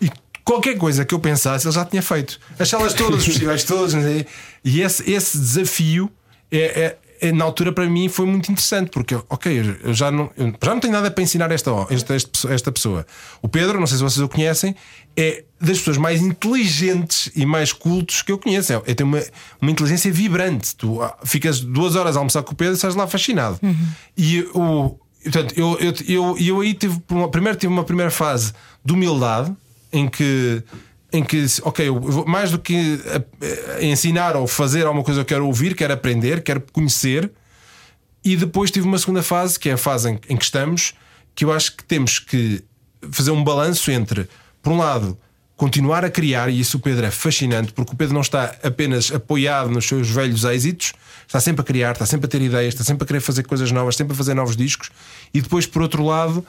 e 0.00 0.08
qualquer 0.44 0.78
coisa 0.78 1.04
que 1.04 1.12
eu 1.12 1.18
pensasse, 1.18 1.66
ele 1.66 1.74
já 1.74 1.84
tinha 1.84 2.00
feito. 2.00 2.38
As 2.60 2.68
salas 2.68 2.94
todas, 2.94 3.18
os 3.18 3.26
festivais 3.26 3.64
todos, 3.64 3.92
e 4.64 4.80
esse, 4.82 5.10
esse 5.10 5.36
desafio 5.36 6.08
é- 6.52 6.80
é, 6.80 6.96
na 7.32 7.44
altura 7.44 7.72
para 7.72 7.86
mim 7.88 8.08
foi 8.08 8.26
muito 8.26 8.50
interessante, 8.50 8.90
porque, 8.90 9.14
ok, 9.28 9.78
eu- 9.82 9.94
já 9.94 10.10
não, 10.10 10.30
eu 10.36 10.52
já 10.62 10.72
não 10.74 10.80
tenho 10.80 10.92
nada 10.92 11.10
para 11.10 11.22
ensinar 11.22 11.50
esta, 11.50 11.70
esta, 11.90 12.14
esta, 12.52 12.72
pessoa. 12.72 13.06
O 13.42 13.48
Pedro, 13.48 13.78
não 13.80 13.86
sei 13.86 13.96
se 13.98 14.02
vocês 14.02 14.22
o 14.24 14.28
conhecem, 14.28 14.74
é 15.16 15.44
das 15.60 15.78
pessoas 15.78 15.96
mais 15.96 16.20
inteligentes 16.20 17.30
e 17.34 17.46
mais 17.46 17.72
cultos 17.72 18.22
que 18.22 18.30
eu 18.32 18.38
conheço. 18.38 18.72
É, 18.72 18.82
é 18.86 18.94
tem 18.94 19.06
uma, 19.06 19.22
uma 19.60 19.70
inteligência 19.70 20.12
vibrante. 20.12 20.74
Tu 20.76 21.00
ah, 21.02 21.16
ficas 21.24 21.60
duas 21.60 21.96
horas 21.96 22.16
a 22.16 22.20
almoçar 22.20 22.42
com 22.42 22.52
o 22.52 22.56
Pedro 22.56 22.74
e 22.74 22.76
estás 22.76 22.94
lá 22.94 23.06
fascinado. 23.06 23.58
E 24.16 24.40
o. 24.54 24.98
Portanto, 25.22 25.54
eu, 25.56 25.76
eu, 25.80 25.94
eu, 26.06 26.38
eu 26.38 26.60
aí 26.60 26.74
tive. 26.74 27.00
uma- 27.10 27.28
Primeiro 27.30 27.58
tive 27.58 27.72
uma 27.72 27.84
primeira 27.84 28.10
fase 28.10 28.52
de 28.84 28.92
humildade 28.92 29.52
em 29.92 30.06
que, 30.08 30.62
em 31.16 31.24
que, 31.24 31.44
ok, 31.62 31.88
vou- 31.90 32.26
mais 32.26 32.50
do 32.50 32.58
que 32.58 33.00
a- 33.06 33.78
a 33.78 33.84
ensinar 33.84 34.36
ou 34.36 34.46
fazer 34.46 34.86
alguma 34.86 35.04
coisa, 35.04 35.20
eu 35.20 35.24
quero 35.24 35.46
ouvir, 35.46 35.74
quero 35.74 35.92
aprender, 35.92 36.42
quero 36.42 36.62
conhecer. 36.72 37.30
E 38.24 38.36
depois 38.36 38.70
tive 38.70 38.86
uma 38.86 38.98
segunda 38.98 39.22
fase, 39.22 39.58
que 39.58 39.68
é 39.68 39.72
a 39.74 39.76
fase 39.78 40.10
em, 40.10 40.18
em 40.28 40.36
que 40.36 40.44
estamos, 40.44 40.94
que 41.34 41.44
eu 41.44 41.52
acho 41.52 41.76
que 41.76 41.84
temos 41.84 42.18
que 42.18 42.62
fazer 43.10 43.30
um 43.30 43.42
balanço 43.44 43.90
entre, 43.90 44.28
por 44.62 44.72
um 44.72 44.78
lado, 44.78 45.16
continuar 45.56 46.04
a 46.04 46.10
criar, 46.10 46.50
e 46.50 46.58
isso 46.60 46.76
o 46.76 46.80
Pedro 46.80 47.06
é 47.06 47.10
fascinante, 47.10 47.72
porque 47.72 47.92
o 47.92 47.96
Pedro 47.96 48.14
não 48.14 48.20
está 48.20 48.54
apenas 48.62 49.10
apoiado 49.12 49.70
nos 49.70 49.86
seus 49.86 50.08
velhos 50.10 50.44
êxitos, 50.44 50.92
está 51.26 51.40
sempre 51.40 51.62
a 51.62 51.64
criar, 51.64 51.92
está 51.92 52.04
sempre 52.04 52.26
a 52.26 52.28
ter 52.28 52.42
ideias, 52.42 52.74
está 52.74 52.84
sempre 52.84 53.04
a 53.04 53.06
querer 53.06 53.20
fazer 53.20 53.44
coisas 53.44 53.70
novas, 53.70 53.96
sempre 53.96 54.12
a 54.12 54.16
fazer 54.16 54.34
novos 54.34 54.56
discos, 54.56 54.90
e 55.32 55.40
depois, 55.40 55.64
por 55.66 55.80
outro 55.82 56.04
lado, 56.04 56.44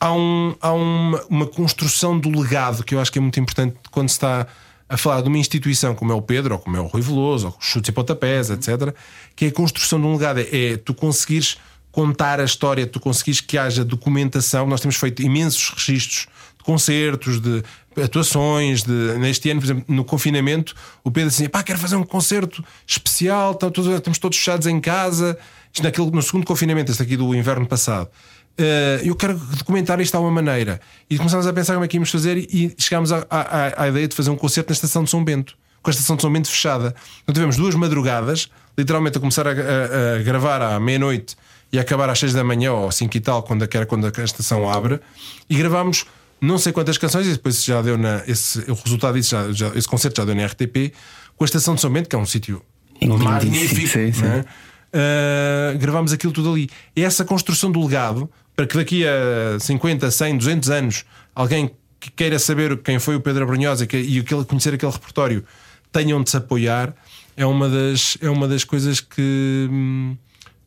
há, 0.00 0.12
um, 0.12 0.54
há 0.60 0.72
uma, 0.72 1.24
uma 1.28 1.46
construção 1.46 2.18
do 2.18 2.28
legado 2.28 2.84
que 2.84 2.94
eu 2.94 3.00
acho 3.00 3.10
que 3.10 3.18
é 3.18 3.22
muito 3.22 3.38
importante 3.38 3.76
quando 3.90 4.08
se 4.08 4.14
está 4.16 4.46
a 4.88 4.96
falar 4.96 5.20
de 5.20 5.28
uma 5.28 5.38
instituição 5.38 5.94
como 5.94 6.12
é 6.12 6.14
o 6.14 6.22
Pedro, 6.22 6.54
ou 6.54 6.60
como 6.60 6.76
é 6.76 6.80
o 6.80 6.86
Rui 6.86 7.02
Veloso, 7.02 7.48
ou 7.48 7.56
chutes 7.58 7.88
e 7.88 7.92
pontapés, 7.92 8.50
etc., 8.50 8.94
que 9.34 9.46
é 9.46 9.48
a 9.48 9.52
construção 9.52 10.00
de 10.00 10.06
um 10.06 10.12
legado. 10.12 10.40
É 10.40 10.76
tu 10.76 10.94
conseguires 10.94 11.56
contar 11.90 12.40
a 12.40 12.44
história, 12.44 12.86
tu 12.86 13.00
conseguires 13.00 13.40
que 13.40 13.58
haja 13.58 13.84
documentação. 13.84 14.66
Nós 14.66 14.80
temos 14.80 14.96
feito 14.96 15.22
imensos 15.22 15.70
registros 15.70 16.28
de 16.58 16.62
concertos, 16.62 17.40
de 17.40 17.64
atuações. 18.00 18.84
De, 18.84 19.18
neste 19.18 19.50
ano, 19.50 19.60
por 19.60 19.66
exemplo, 19.66 19.84
no 19.88 20.04
confinamento, 20.04 20.74
o 21.02 21.10
Pedro 21.10 21.30
disse 21.30 21.42
assim: 21.42 21.50
pá, 21.50 21.62
quero 21.64 21.78
fazer 21.78 21.96
um 21.96 22.04
concerto 22.04 22.64
especial, 22.86 23.58
estamos 23.60 24.18
todos 24.18 24.38
fechados 24.38 24.66
em 24.66 24.78
casa. 24.78 25.36
Isto 25.72 25.82
naquele, 25.82 26.10
no 26.10 26.22
segundo 26.22 26.46
confinamento, 26.46 26.92
este 26.92 27.02
aqui 27.02 27.16
do 27.16 27.34
inverno 27.34 27.66
passado. 27.66 28.08
Uh, 28.58 29.04
eu 29.04 29.14
quero 29.14 29.34
documentar 29.34 30.00
isto 30.00 30.12
de 30.12 30.16
alguma 30.16 30.32
maneira. 30.42 30.80
E 31.10 31.18
começámos 31.18 31.46
a 31.46 31.52
pensar 31.52 31.74
como 31.74 31.84
é 31.84 31.88
que 31.88 31.96
íamos 31.96 32.10
fazer 32.10 32.36
e 32.38 32.74
chegámos 32.78 33.12
à, 33.12 33.26
à- 33.30 33.82
à 33.82 33.88
ideia 33.88 34.08
de 34.08 34.16
fazer 34.16 34.30
um 34.30 34.36
concerto 34.36 34.70
na 34.70 34.74
estação 34.74 35.04
de 35.04 35.10
São 35.10 35.22
Bento, 35.22 35.54
com 35.82 35.90
a 35.90 35.92
estação 35.92 36.16
de 36.16 36.22
São 36.22 36.32
Bento 36.32 36.48
fechada. 36.48 36.94
Então 37.22 37.34
tivemos 37.34 37.56
duas 37.56 37.74
madrugadas, 37.74 38.48
literalmente 38.78 39.18
a 39.18 39.20
começar 39.20 39.46
a, 39.46 39.50
a- 39.50 40.16
a 40.20 40.22
gravar 40.22 40.62
à 40.62 40.80
meia-noite 40.80 41.36
e 41.70 41.78
a 41.78 41.82
acabar 41.82 42.08
às 42.08 42.18
seis 42.18 42.32
da 42.32 42.42
manhã 42.42 42.72
ou 42.72 42.90
cinco 42.90 43.14
e 43.16 43.20
tal, 43.20 43.42
quando, 43.42 43.66
que 43.68 43.76
era 43.76 43.84
quando 43.84 44.06
a 44.06 44.24
estação 44.24 44.70
abre, 44.70 45.00
e 45.50 45.54
gravámos 45.56 46.06
não 46.40 46.56
sei 46.58 46.72
quantas 46.72 46.96
canções, 46.96 47.26
e 47.26 47.32
depois 47.32 47.62
já 47.62 47.82
deu 47.82 47.98
na. 47.98 48.22
Esse, 48.26 48.60
o 48.70 48.74
resultado 48.74 49.14
disso, 49.16 49.30
já, 49.30 49.52
já- 49.52 49.74
esse 49.74 49.86
concerto 49.88 50.20
já 50.20 50.24
deu 50.24 50.34
na 50.34 50.46
RTP, 50.46 50.92
com 51.36 51.44
a 51.44 51.46
estação 51.46 51.74
de 51.74 51.80
São 51.82 51.90
Bento, 51.92 52.08
que 52.08 52.16
é 52.16 52.18
um 52.18 52.24
sítio 52.26 52.62
magnífico. 53.02 53.86
sim, 53.88 54.12
sim. 54.12 54.22
não 54.22 54.32
é? 54.32 54.44
Uh, 54.94 55.78
gravámos 55.78 56.12
aquilo 56.12 56.32
tudo 56.32 56.52
ali. 56.52 56.70
É 56.94 57.02
essa 57.02 57.24
construção 57.24 57.70
do 57.70 57.82
legado 57.84 58.30
para 58.56 58.66
que 58.66 58.76
daqui 58.76 59.04
a 59.06 59.60
50, 59.60 60.10
100, 60.10 60.38
200 60.38 60.70
anos 60.70 61.04
alguém 61.34 61.70
que 62.00 62.10
queira 62.10 62.38
saber 62.38 62.76
quem 62.78 62.98
foi 62.98 63.14
o 63.16 63.20
Pedro 63.20 63.44
Abrunhosa 63.44 63.84
e, 63.84 63.86
que- 63.86 64.18
aquele- 64.20 64.44
conhecer 64.44 64.72
aquele 64.74 64.90
repertório 64.92 65.44
tenham 65.92 66.22
de 66.22 66.30
se 66.30 66.36
apoiar 66.36 66.94
é 67.36 67.44
uma 67.46 67.68
das, 67.68 68.16
é 68.22 68.30
uma 68.30 68.48
das 68.48 68.64
coisas 68.64 69.00
que, 69.00 69.68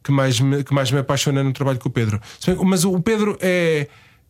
que, 0.03 0.11
mais 0.11 0.39
me, 0.39 0.63
que 0.63 0.73
mais 0.73 0.91
me 0.91 0.99
apaixona 0.99 1.43
no 1.43 1.51
trabalho 1.51 1.79
com 1.79 1.89
o 1.89 1.91
Pedro. 1.91 2.21
Mas 2.65 2.83
o 2.85 2.99
Pedro 3.01 3.37
é, 3.41 3.87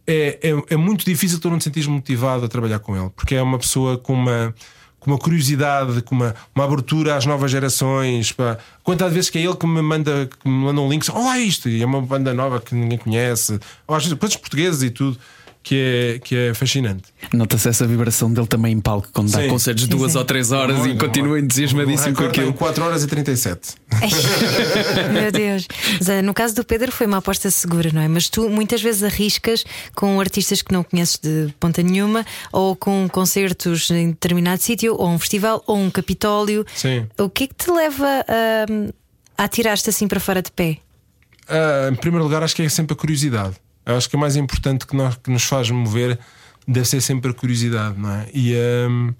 é, 0.07 0.39
é, 0.41 0.73
é 0.73 0.77
muito 0.77 1.03
difícil 1.05 1.39
tu 1.39 1.49
não 1.49 1.57
te 1.57 1.65
sentires 1.65 1.87
motivado 1.87 2.45
a 2.45 2.47
trabalhar 2.47 2.79
com 2.79 2.95
ele, 2.97 3.09
porque 3.15 3.35
é 3.35 3.41
uma 3.41 3.59
pessoa 3.59 3.97
com 3.97 4.13
uma 4.13 4.53
com 4.99 5.11
uma 5.11 5.17
curiosidade, 5.17 6.01
com 6.01 6.15
uma, 6.15 6.35
uma 6.53 6.65
abertura 6.65 7.15
às 7.15 7.25
novas 7.25 7.49
gerações. 7.49 8.31
Pá. 8.31 8.57
Quantas 8.83 9.11
vezes 9.13 9.29
que 9.29 9.37
é 9.37 9.41
ele 9.41 9.55
que 9.55 9.67
me 9.67 9.81
manda, 9.81 10.27
que 10.27 10.49
me 10.49 10.65
manda 10.65 10.81
um 10.81 10.89
link, 10.89 11.09
olha 11.11 11.39
isto, 11.39 11.69
e 11.69 11.81
é 11.81 11.85
uma 11.85 12.01
banda 12.01 12.33
nova 12.33 12.59
que 12.59 12.75
ninguém 12.75 12.97
conhece, 12.97 13.59
ou 13.87 13.95
às 13.95 14.03
vezes 14.03 14.17
quantos 14.17 14.37
portugueses 14.37 14.83
e 14.83 14.89
tudo, 14.89 15.17
que 15.61 15.75
é, 15.75 16.19
que 16.19 16.35
é 16.35 16.53
fascinante. 16.53 17.03
Nota-se 17.33 17.67
essa 17.67 17.85
vibração 17.85 18.31
dele 18.31 18.47
também 18.47 18.73
em 18.73 18.79
palco, 18.79 19.09
quando 19.13 19.31
dá 19.31 19.47
concertos 19.47 19.83
de 19.83 19.89
duas 19.89 20.13
sim. 20.13 20.17
ou 20.17 20.25
três 20.25 20.51
horas 20.51 20.79
Olha, 20.79 20.91
e 20.91 20.97
continua 20.97 21.33
olha. 21.33 21.41
entusiasmadíssimo 21.41 22.15
com 22.15 22.23
aquilo. 22.23 22.53
4 22.53 22.83
horas 22.83 23.03
e 23.03 23.07
37. 23.07 23.75
Meu 25.13 25.31
Deus. 25.31 25.67
Mas, 26.05 26.23
no 26.23 26.33
caso 26.33 26.55
do 26.55 26.63
Pedro 26.63 26.91
foi 26.91 27.05
uma 27.05 27.17
aposta 27.17 27.51
segura, 27.51 27.91
não 27.93 28.01
é? 28.01 28.07
Mas 28.07 28.29
tu 28.29 28.49
muitas 28.49 28.81
vezes 28.81 29.03
arriscas 29.03 29.65
com 29.93 30.19
artistas 30.19 30.61
que 30.61 30.71
não 30.71 30.83
conheces 30.83 31.19
de 31.21 31.53
ponta 31.59 31.83
nenhuma, 31.83 32.25
ou 32.51 32.75
com 32.75 33.07
concertos 33.09 33.91
em 33.91 34.09
determinado 34.09 34.61
sítio, 34.61 34.95
ou 34.95 35.09
um 35.09 35.19
festival, 35.19 35.63
ou 35.67 35.77
um 35.77 35.91
capitólio. 35.91 36.65
Sim. 36.73 37.07
O 37.17 37.29
que 37.29 37.43
é 37.43 37.47
que 37.47 37.55
te 37.55 37.69
leva 37.69 38.07
a, 38.07 39.43
a 39.43 39.47
tirar-te 39.47 39.89
assim 39.89 40.07
para 40.07 40.19
fora 40.19 40.41
de 40.41 40.51
pé? 40.51 40.77
Ah, 41.47 41.89
em 41.91 41.95
primeiro 41.95 42.23
lugar, 42.23 42.43
acho 42.43 42.55
que 42.55 42.61
é 42.61 42.69
sempre 42.69 42.93
a 42.93 42.95
curiosidade. 42.95 43.55
Eu 43.89 43.97
acho 43.97 44.09
que 44.09 44.15
o 44.15 44.19
mais 44.19 44.35
importante 44.35 44.85
que, 44.85 44.95
nós, 44.95 45.15
que 45.17 45.29
nos 45.31 45.43
faz 45.43 45.69
mover 45.71 46.17
deve 46.67 46.87
ser 46.87 47.01
sempre 47.01 47.31
a 47.31 47.33
curiosidade, 47.33 47.97
não 47.99 48.11
é? 48.11 48.27
E 48.33 48.53
ahm, 48.55 49.11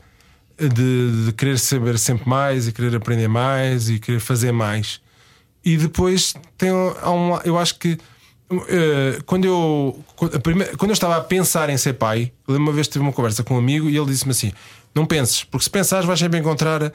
de, 0.60 1.26
de 1.26 1.32
querer 1.34 1.58
saber 1.58 1.98
sempre 1.98 2.28
mais 2.30 2.68
e 2.68 2.72
querer 2.72 2.96
aprender 2.96 3.28
mais 3.28 3.90
e 3.90 4.00
querer 4.00 4.20
fazer 4.20 4.52
mais. 4.52 5.02
E 5.66 5.76
depois 5.78 6.34
tem 6.58 6.72
um, 6.72 7.40
eu 7.44 7.58
acho 7.58 7.80
que 7.80 7.98
eh, 8.68 9.20
quando 9.26 9.46
eu 9.46 10.04
primeira- 10.44 10.76
quando 10.78 10.92
eu 10.92 10.94
estava 10.94 11.18
a 11.18 11.22
pensar 11.22 11.70
em 11.70 11.78
ser 11.78 11.94
pai, 11.94 12.32
lembro 12.48 12.64
uma 12.66 12.74
vez 12.74 12.88
tive 12.88 13.00
uma 13.00 13.12
conversa 13.14 13.44
com 13.44 13.56
um 13.56 13.58
amigo 13.58 13.90
e 13.90 13.98
ele 13.98 14.06
disse-me 14.06 14.32
assim: 14.32 14.52
Não 14.94 15.06
penses, 15.06 15.44
porque 15.44 15.64
se 15.64 15.70
pensares 15.70 16.06
vais 16.06 16.20
sempre 16.20 16.40
encontrar 16.40 16.92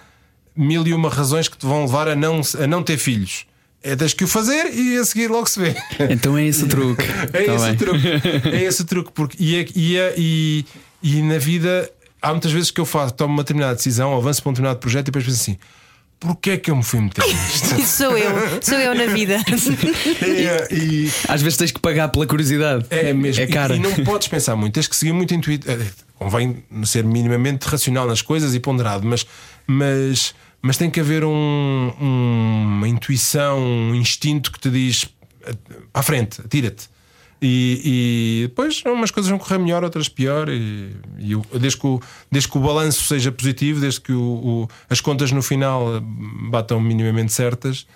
mil 0.56 0.86
e 0.86 0.94
uma 0.94 1.08
razões 1.10 1.48
que 1.48 1.56
te 1.56 1.66
vão 1.66 1.82
levar 1.82 2.08
a 2.08 2.14
não, 2.14 2.40
a 2.62 2.66
não 2.66 2.82
ter 2.82 2.98
filhos. 2.98 3.46
É 3.86 3.94
tens 3.94 4.14
que 4.14 4.24
o 4.24 4.28
fazer 4.28 4.72
e 4.74 4.96
a 4.96 5.04
seguir 5.04 5.28
logo 5.30 5.46
se 5.46 5.60
vê. 5.60 5.76
Então 6.08 6.38
é 6.38 6.46
esse 6.46 6.64
o 6.64 6.66
truque. 6.68 7.04
É 7.34 7.42
Tá 7.44 7.54
esse 7.54 7.64
bem. 7.66 7.74
o 7.74 7.76
truque. 7.76 8.08
É 8.48 8.62
esse 8.64 8.82
o 8.82 8.84
truque. 8.86 9.10
Porque, 9.12 9.36
e, 9.38 9.56
é- 9.56 9.66
e, 9.74 9.96
é- 9.98 10.14
e, 10.16 10.64
e 11.02 11.22
na 11.22 11.36
vida 11.38 11.90
há 12.22 12.30
muitas 12.30 12.50
vezes 12.50 12.70
que 12.70 12.80
eu 12.80 12.86
faço, 12.86 13.12
tomo 13.12 13.34
uma 13.34 13.42
determinada 13.42 13.74
decisão, 13.74 14.16
avanço 14.16 14.42
para 14.42 14.50
um 14.50 14.52
determinado 14.54 14.78
projeto 14.80 15.02
e 15.08 15.10
depois 15.10 15.24
penso 15.26 15.38
assim: 15.38 15.58
porquê 16.18 16.52
é 16.52 16.56
que 16.56 16.70
eu 16.70 16.76
me 16.76 16.82
fui 16.82 16.98
meter 17.00 17.22
nisto? 17.26 17.78
Isso 17.78 17.96
sou 18.04 18.16
eu, 18.16 18.32
sou 18.62 18.78
eu 18.78 18.94
na 18.94 19.04
vida. 19.12 19.36
e, 20.70 20.74
e- 21.06 21.12
Às 21.28 21.42
vezes 21.42 21.58
tens 21.58 21.70
que 21.70 21.78
pagar 21.80 22.08
pela 22.08 22.26
curiosidade. 22.26 22.86
é 22.88 23.12
mesmo. 23.12 23.42
É 23.42 23.46
cara. 23.46 23.74
E, 23.74 23.78
e 23.78 23.80
não 23.80 23.92
podes 24.04 24.28
pensar 24.28 24.56
muito, 24.56 24.72
tens 24.74 24.88
que 24.88 24.96
seguir 24.96 25.12
muito 25.12 25.34
intuito. 25.34 25.70
é, 25.70 25.78
Convém 26.18 26.64
ser 26.86 27.04
minimamente 27.04 27.66
racional 27.66 28.06
nas 28.06 28.22
coisas 28.22 28.54
e 28.54 28.60
ponderado, 28.60 29.06
mas, 29.06 29.26
mas, 29.66 30.34
mas 30.64 30.76
tem 30.78 30.90
que 30.90 30.98
haver 30.98 31.22
um- 31.24 31.92
um- 32.00 32.62
uma 32.78 32.88
intuição, 32.88 33.58
um 33.62 33.94
instinto 33.94 34.50
que 34.50 34.58
te 34.58 34.70
diz 34.70 35.04
"Eh, 35.46 35.54
à 35.92 36.02
frente, 36.02 36.40
atira-te. 36.40 36.88
E, 37.42 37.82
e 37.84 38.48
depois 38.48 38.82
umas 38.86 39.10
coisas 39.10 39.28
vão 39.28 39.38
correr 39.38 39.58
melhor, 39.58 39.84
outras 39.84 40.08
pior. 40.08 40.48
E, 40.48 40.96
e 41.18 41.36
o- 41.36 41.44
desde, 41.60 41.78
que 41.78 41.86
o, 41.86 42.00
desde 42.32 42.48
que 42.50 42.56
o 42.56 42.60
balanço 42.62 43.04
seja 43.04 43.30
positivo, 43.30 43.78
desde 43.80 44.00
que 44.00 44.12
o- 44.12 44.40
o- 44.64 44.68
as 44.88 45.00
contas 45.02 45.30
no 45.32 45.42
final 45.42 45.96
eh, 45.96 46.00
batam 46.50 46.80
minimamente 46.80 47.32
certas. 47.32 47.86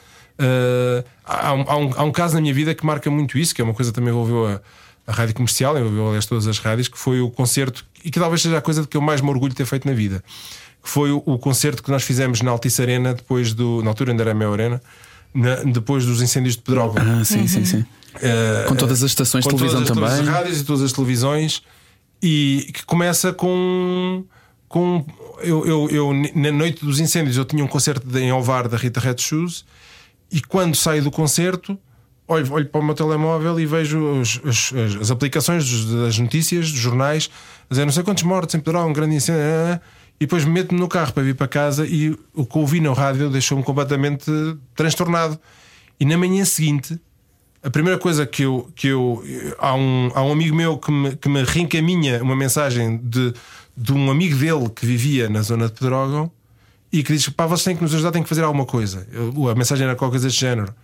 eh, 0.40 1.04
há, 1.24 1.52
um, 1.54 1.64
há 1.66 1.76
um- 1.76 1.92
há 1.96 2.04
um 2.04 2.12
caso 2.12 2.34
na 2.34 2.40
minha 2.40 2.54
vida 2.54 2.72
que 2.74 2.84
marca 2.86 3.10
muito 3.10 3.38
isso, 3.38 3.52
que 3.54 3.60
é 3.60 3.64
uma 3.64 3.74
coisa 3.74 3.90
que 3.90 3.94
também 3.96 4.10
envolveu 4.12 4.46
a, 4.46 4.60
a 5.06 5.12
rádio 5.12 5.34
comercial, 5.34 5.76
envolveu 5.78 6.06
aliás 6.08 6.26
todas 6.26 6.46
as 6.46 6.58
rádios, 6.60 6.86
que 6.86 6.96
foi 6.98 7.20
o 7.20 7.28
concerto, 7.30 7.84
e 8.04 8.10
que 8.10 8.20
talvez 8.20 8.42
seja 8.42 8.58
a 8.58 8.60
coisa 8.60 8.82
de 8.82 8.88
que 8.88 8.96
eu 8.96 9.00
mais 9.00 9.20
me 9.20 9.30
orgulho 9.30 9.50
de 9.50 9.56
ter 9.56 9.64
feito 9.66 9.88
na 9.88 9.94
vida. 9.94 10.22
Que 10.82 10.88
foi 10.88 11.10
o, 11.10 11.22
o 11.26 11.38
concerto 11.38 11.82
que 11.82 11.90
nós 11.90 12.02
fizemos 12.02 12.40
na 12.42 12.50
Altice 12.50 12.80
Arena, 12.82 13.14
depois 13.14 13.52
do. 13.52 13.82
Na 13.82 13.90
altura 13.90 14.12
ainda 14.12 14.22
era 14.22 14.30
a 14.30 14.34
Mel 14.34 14.52
Arena, 14.52 14.80
na- 15.34 15.56
depois 15.64 16.04
dos 16.06 16.22
incêndios 16.22 16.56
de 16.56 16.62
Pedrógão. 16.62 17.02
Ah, 17.20 17.24
sim, 17.24 17.46
sim, 17.46 17.64
sim. 17.64 17.84
Eh, 18.22 18.64
Com 18.66 18.74
todas 18.74 19.02
as 19.02 19.10
estações 19.10 19.44
de 19.44 19.50
televisão 19.50 19.82
todas, 19.84 19.94
também. 19.94 20.08
Todas 20.10 20.28
as 20.28 20.34
rádios 20.34 20.60
e 20.60 20.64
todas 20.64 20.82
as 20.82 20.92
televisões 20.92 21.62
e 22.22 22.70
que 22.72 22.84
começa 22.86 23.32
com. 23.32 24.24
com 24.68 25.04
eu, 25.42 25.64
eu, 25.66 25.88
eu, 25.90 26.12
na 26.34 26.50
noite 26.50 26.84
dos 26.84 26.98
incêndios, 26.98 27.36
eu 27.36 27.44
tinha 27.44 27.62
um 27.64 27.68
concerto 27.68 28.06
de- 28.08 28.18
em 28.20 28.30
Alvar 28.30 28.66
da 28.68 28.76
Rita 28.76 28.98
Red 28.98 29.16
Shoes 29.18 29.64
e 30.32 30.40
quando 30.40 30.74
saio 30.74 31.02
do 31.02 31.10
concerto. 31.10 31.78
Olho, 32.30 32.52
olho 32.52 32.66
para 32.66 32.80
o 32.80 32.84
meu 32.84 32.94
telemóvel 32.94 33.58
e 33.58 33.64
vejo 33.64 33.98
os- 34.20 34.38
os- 34.44 34.72
as, 34.74 35.00
as 35.02 35.10
aplicações 35.10 35.84
das 35.86 36.18
notícias, 36.18 36.70
dos 36.70 36.78
jornais, 36.80 37.30
a 37.70 37.72
dizer 37.74 37.86
não 37.86 37.92
sei 37.92 38.02
quantos 38.02 38.22
mortos 38.24 38.54
em 38.54 38.60
Pedro, 38.60 38.84
um 38.84 38.92
grande 38.92 39.14
incêndio, 39.14 39.40
ah, 39.42 39.74
ah, 39.76 39.80
e 40.20 40.26
depois 40.26 40.44
meto-me 40.44 40.80
no 40.80 40.88
carro 40.88 41.12
para 41.12 41.22
vir 41.22 41.34
para 41.34 41.46
casa 41.46 41.86
e 41.86 42.10
o 42.34 42.44
que 42.44 42.58
ouvi 42.58 42.80
na 42.80 42.92
rádio 42.92 43.30
deixou-me 43.30 43.62
completamente 43.62 44.30
transtornado. 44.74 45.38
E 46.00 46.04
na 46.04 46.16
manhã 46.18 46.44
seguinte, 46.44 47.00
a 47.62 47.70
primeira 47.70 47.98
coisa 47.98 48.26
que 48.26 48.42
eu. 48.42 48.70
Que 48.74 48.88
eu 48.88 49.22
há, 49.58 49.74
um, 49.74 50.10
há 50.14 50.22
um 50.22 50.32
amigo 50.32 50.54
meu 50.56 50.78
que 50.78 50.90
me, 50.90 51.16
que 51.16 51.28
me 51.28 51.42
reencaminha 51.42 52.22
uma 52.22 52.34
mensagem 52.36 52.98
de, 53.02 53.32
de 53.76 53.92
um 53.92 54.10
amigo 54.10 54.36
dele 54.36 54.68
que 54.70 54.84
vivia 54.86 55.28
na 55.28 55.42
zona 55.42 55.66
de 55.66 55.72
Pedrógão 55.72 56.30
e 56.92 57.02
que 57.02 57.12
diz: 57.12 57.28
pá, 57.28 57.46
vocês 57.46 57.64
têm 57.64 57.76
que 57.76 57.82
nos 57.82 57.94
ajudar, 57.94 58.10
têm 58.12 58.22
que 58.22 58.28
fazer 58.28 58.42
alguma 58.42 58.64
coisa. 58.66 59.06
Eu- 59.12 59.48
a 59.48 59.54
mensagem 59.54 59.86
era 59.86 59.94
qualquer 59.96 60.18
coisa 60.20 60.28
género. 60.28 60.74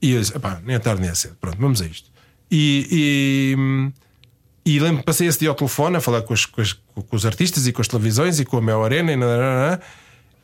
E 0.00 0.12
eu 0.12 0.20
disse: 0.20 0.38
pá, 0.38 0.60
nem 0.64 0.76
é 0.76 0.78
tarde 0.78 1.00
nem 1.02 1.10
é 1.10 1.14
cedo, 1.14 1.36
pronto, 1.40 1.58
vamos 1.58 1.82
a 1.82 1.86
isto. 1.86 2.10
E. 2.50 2.86
e 2.90 3.92
e 4.64 4.78
lembro 4.78 5.02
passei 5.02 5.26
esse 5.26 5.38
dia 5.38 5.48
ao 5.48 5.54
telefone 5.54 5.96
a 5.96 6.00
falar 6.00 6.22
com, 6.22 6.32
as- 6.34 6.44
com 6.46 6.60
as- 6.60 6.72
com 6.72 7.16
os 7.16 7.24
artistas 7.26 7.66
e 7.66 7.72
com 7.72 7.80
as 7.80 7.88
televisões 7.88 8.38
e 8.40 8.44
com 8.44 8.56
a 8.58 8.60
Mel 8.62 8.84
Arena 8.84 9.12
e, 9.12 9.16
nananana. 9.16 9.80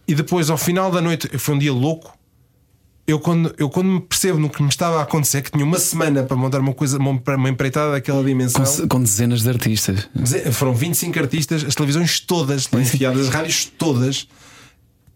e 0.09 0.15
depois 0.15 0.49
ao 0.51 0.57
final 0.59 0.91
da 0.91 1.01
noite 1.01 1.29
foi 1.39 1.55
um 1.55 1.59
dia 1.59 1.73
louco 1.73 2.17
eu 3.07 3.21
quando, 3.21 3.55
eu 3.57 3.71
quando 3.71 3.87
me 3.87 4.01
percebo 4.01 4.37
no 4.41 4.51
que 4.51 4.61
me 4.61 4.69
estava 4.69 4.99
a 4.99 5.03
acontecer, 5.03 5.41
que 5.41 5.53
tinha 5.53 5.65
uma 5.65 5.79
semana 5.79 6.25
para 6.25 6.37
montar 6.37 6.59
uma 6.59 6.75
coisa, 6.75 6.99
uma, 6.99 7.13
uma 7.37 7.49
empreitada 7.49 7.93
daquela 7.93 8.25
dimensão. 8.25 8.65
Com, 8.65 8.89
com 8.89 9.01
dezenas 9.01 9.43
de 9.43 9.49
artistas. 9.49 10.09
Foram 10.51 10.75
25 10.75 11.17
artistas, 11.17 11.63
as 11.65 11.73
televisões 11.77 12.19
todas 12.19 12.69
lá 12.73 12.81
enfiadas, 12.81 13.29
as 13.29 13.33
rádios 13.33 13.65
todas. 13.79 14.27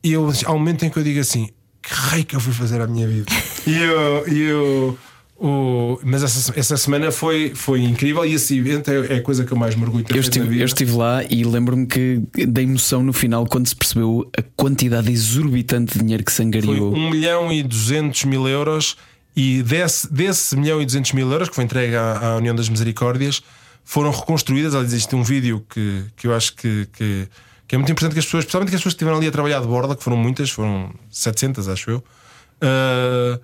E 0.04 0.12
eu, 0.12 0.30
há 0.46 0.52
um 0.52 0.58
momento 0.58 0.84
em 0.84 0.88
que 0.88 0.96
eu 1.00 1.02
digo 1.02 1.18
assim: 1.18 1.48
que 1.82 1.92
rei 2.10 2.22
que 2.22 2.36
eu 2.36 2.40
fui 2.40 2.52
fazer 2.52 2.80
à 2.80 2.86
minha 2.86 3.08
vida. 3.08 3.26
e 3.66 3.76
eu. 3.76 4.28
E 4.28 4.40
eu 4.40 4.98
o, 5.42 5.98
mas 6.04 6.22
essa, 6.22 6.52
essa 6.54 6.76
semana 6.76 7.10
foi, 7.10 7.52
foi 7.54 7.80
incrível 7.80 8.26
e 8.26 8.34
esse 8.34 8.58
evento 8.58 8.90
é, 8.90 9.14
é 9.14 9.16
a 9.16 9.22
coisa 9.22 9.42
que 9.42 9.50
eu 9.50 9.56
mais 9.56 9.74
me 9.74 9.82
orgulho 9.84 10.04
de 10.04 10.10
ter 10.10 10.16
eu 10.16 10.20
estive, 10.20 10.60
eu 10.60 10.66
estive 10.66 10.92
lá 10.92 11.24
e 11.24 11.42
lembro-me 11.44 11.86
que 11.86 12.22
da 12.46 12.60
emoção 12.60 13.02
no 13.02 13.14
final 13.14 13.46
quando 13.46 13.66
se 13.66 13.74
percebeu 13.74 14.30
a 14.36 14.42
quantidade 14.54 15.10
exorbitante 15.10 15.94
de 15.94 16.00
dinheiro 16.00 16.22
que 16.22 16.30
se 16.30 16.36
Foi 16.38 16.44
angariou. 16.44 16.92
1 16.92 17.10
milhão 17.10 17.50
e 17.50 17.62
200 17.62 18.24
mil 18.24 18.46
euros 18.46 18.98
e 19.34 19.62
desse, 19.62 20.12
desse 20.12 20.54
milhão 20.56 20.82
e 20.82 20.84
200 20.84 21.12
mil 21.12 21.32
euros 21.32 21.48
que 21.48 21.54
foi 21.54 21.64
entregue 21.64 21.96
à, 21.96 22.18
à 22.18 22.36
União 22.36 22.54
das 22.54 22.68
Misericórdias 22.68 23.42
foram 23.82 24.10
reconstruídas. 24.10 24.74
Aliás, 24.74 24.92
existe 24.92 25.16
um 25.16 25.22
vídeo 25.22 25.64
que, 25.72 26.04
que 26.16 26.26
eu 26.26 26.34
acho 26.34 26.54
que, 26.54 26.86
que, 26.92 27.26
que 27.66 27.74
é 27.74 27.78
muito 27.78 27.90
importante 27.90 28.12
que 28.12 28.18
as 28.18 28.26
pessoas, 28.26 28.42
especialmente 28.42 28.68
que 28.68 28.76
as 28.76 28.80
pessoas 28.82 28.92
que 28.92 28.98
estiveram 28.98 29.16
ali 29.16 29.26
a 29.26 29.32
trabalhar 29.32 29.60
de 29.60 29.66
borda, 29.66 29.96
que 29.96 30.04
foram 30.04 30.18
muitas, 30.18 30.50
foram 30.50 30.92
700, 31.10 31.66
acho 31.66 31.92
eu. 31.92 31.98
uh, 31.98 33.40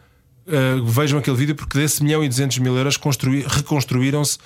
uh, 0.46 0.84
vejam 0.84 1.18
aquele 1.18 1.36
vídeo 1.36 1.54
porque 1.54 1.78
desse 1.78 2.02
milhão 2.02 2.22
e 2.24 2.28
200 2.28 2.58
mil 2.58 2.76
euros 2.76 2.96
construí- 2.96 3.44
reconstruíram-se 3.46 4.38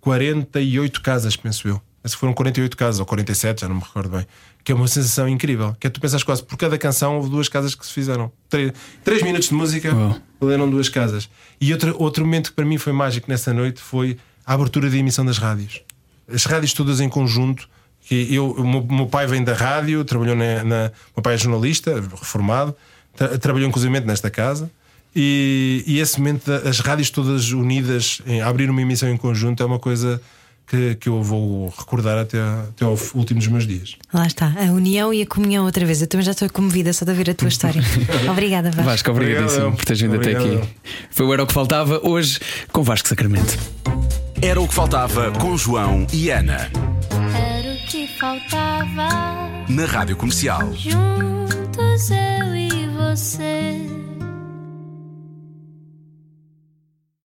48 0.00 1.00
casas, 1.02 1.36
penso 1.36 1.68
eu. 1.68 1.80
Que 2.02 2.16
foram 2.16 2.32
48 2.32 2.74
casas 2.76 3.00
ou 3.00 3.04
47, 3.06 3.60
já 3.62 3.68
não 3.68 3.74
me 3.76 3.82
recordo 3.82 4.08
bem. 4.16 4.26
Que 4.64 4.72
é 4.72 4.74
uma 4.74 4.88
sensação 4.88 5.28
incrível. 5.28 5.76
Que 5.78 5.88
é 5.88 5.90
tu 5.90 6.00
pensas 6.00 6.22
quase 6.22 6.42
por 6.42 6.56
cada 6.56 6.78
canção 6.78 7.16
houve 7.16 7.28
duas 7.28 7.48
casas 7.48 7.74
que 7.74 7.84
se 7.84 7.92
fizeram. 7.92 8.32
Três, 8.48 8.72
três 9.04 9.22
minutos 9.22 9.48
de 9.48 9.54
música 9.54 9.94
Uau. 9.94 10.16
leram 10.40 10.70
duas 10.70 10.88
casas. 10.88 11.28
E 11.60 11.70
outro, 11.72 11.94
outro 11.98 12.24
momento 12.24 12.50
que 12.50 12.56
para 12.56 12.64
mim 12.64 12.78
foi 12.78 12.92
mágico 12.94 13.28
nessa 13.28 13.52
noite 13.52 13.80
foi 13.82 14.16
a 14.46 14.54
abertura 14.54 14.88
de 14.88 14.96
emissão 14.96 15.24
das 15.26 15.36
rádios. 15.36 15.82
As 16.32 16.44
rádios 16.46 16.72
todas 16.72 17.00
em 17.00 17.08
conjunto. 17.08 17.68
Que 18.00 18.32
eu, 18.34 18.52
o 18.52 18.66
meu, 18.66 18.82
meu 18.86 19.06
pai 19.06 19.26
vem 19.26 19.44
da 19.44 19.52
rádio, 19.52 20.02
trabalhou 20.04 20.34
na, 20.36 20.64
na. 20.64 20.86
O 21.14 21.18
meu 21.18 21.22
pai 21.22 21.34
é 21.34 21.36
jornalista, 21.36 21.94
reformado, 22.00 22.74
tra- 23.14 23.36
trabalhou 23.36 23.68
inclusive 23.68 24.00
nesta 24.00 24.30
casa. 24.30 24.70
E, 25.20 25.82
e 25.84 25.98
esse 25.98 26.16
momento 26.20 26.46
das 26.46 26.78
rádios 26.78 27.10
todas 27.10 27.50
unidas 27.50 28.22
em 28.24 28.40
abrir 28.40 28.70
uma 28.70 28.80
emissão 28.80 29.08
em 29.08 29.16
conjunto 29.16 29.60
é 29.60 29.66
uma 29.66 29.80
coisa 29.80 30.22
que, 30.64 30.94
que 30.94 31.08
eu 31.08 31.20
vou 31.24 31.74
recordar 31.76 32.16
até, 32.16 32.40
até 32.40 32.84
ao 32.84 32.96
último 33.16 33.40
dos 33.40 33.48
meus 33.48 33.66
dias. 33.66 33.96
Lá 34.14 34.28
está, 34.28 34.54
a 34.56 34.70
união 34.70 35.12
e 35.12 35.22
a 35.22 35.26
comunhão 35.26 35.64
outra 35.64 35.84
vez. 35.84 36.00
Eu 36.00 36.06
também 36.06 36.24
já 36.24 36.30
estou 36.30 36.48
comovida 36.48 36.92
só 36.92 37.04
de 37.04 37.10
ouvir 37.10 37.30
a 37.30 37.34
tua 37.34 37.48
história. 37.48 37.82
Obrigada, 38.30 38.70
Vasco. 38.70 38.84
Vasco, 38.84 39.10
obrigadíssimo 39.10 39.66
Obrigado. 39.66 39.76
por 39.76 39.84
teres 39.86 40.00
vindo 40.02 40.14
até 40.14 40.36
aqui. 40.36 40.60
Foi 41.10 41.26
o 41.26 41.32
Era 41.34 41.42
o 41.42 41.46
que 41.48 41.52
Faltava 41.52 42.00
hoje 42.06 42.38
com 42.70 42.84
Vasco 42.84 43.08
Sacramento. 43.08 43.58
Era 44.40 44.60
o 44.60 44.68
que 44.68 44.74
faltava 44.74 45.32
com 45.32 45.56
João 45.56 46.06
e 46.12 46.30
Ana. 46.30 46.70
Era 47.34 47.74
o 47.74 47.86
que 47.88 48.06
faltava. 48.20 49.08
Na 49.68 49.84
Rádio 49.84 50.14
Comercial. 50.14 50.72
Juntos 50.76 52.08
eu 52.08 52.54
e 52.54 52.86
você. 52.96 54.07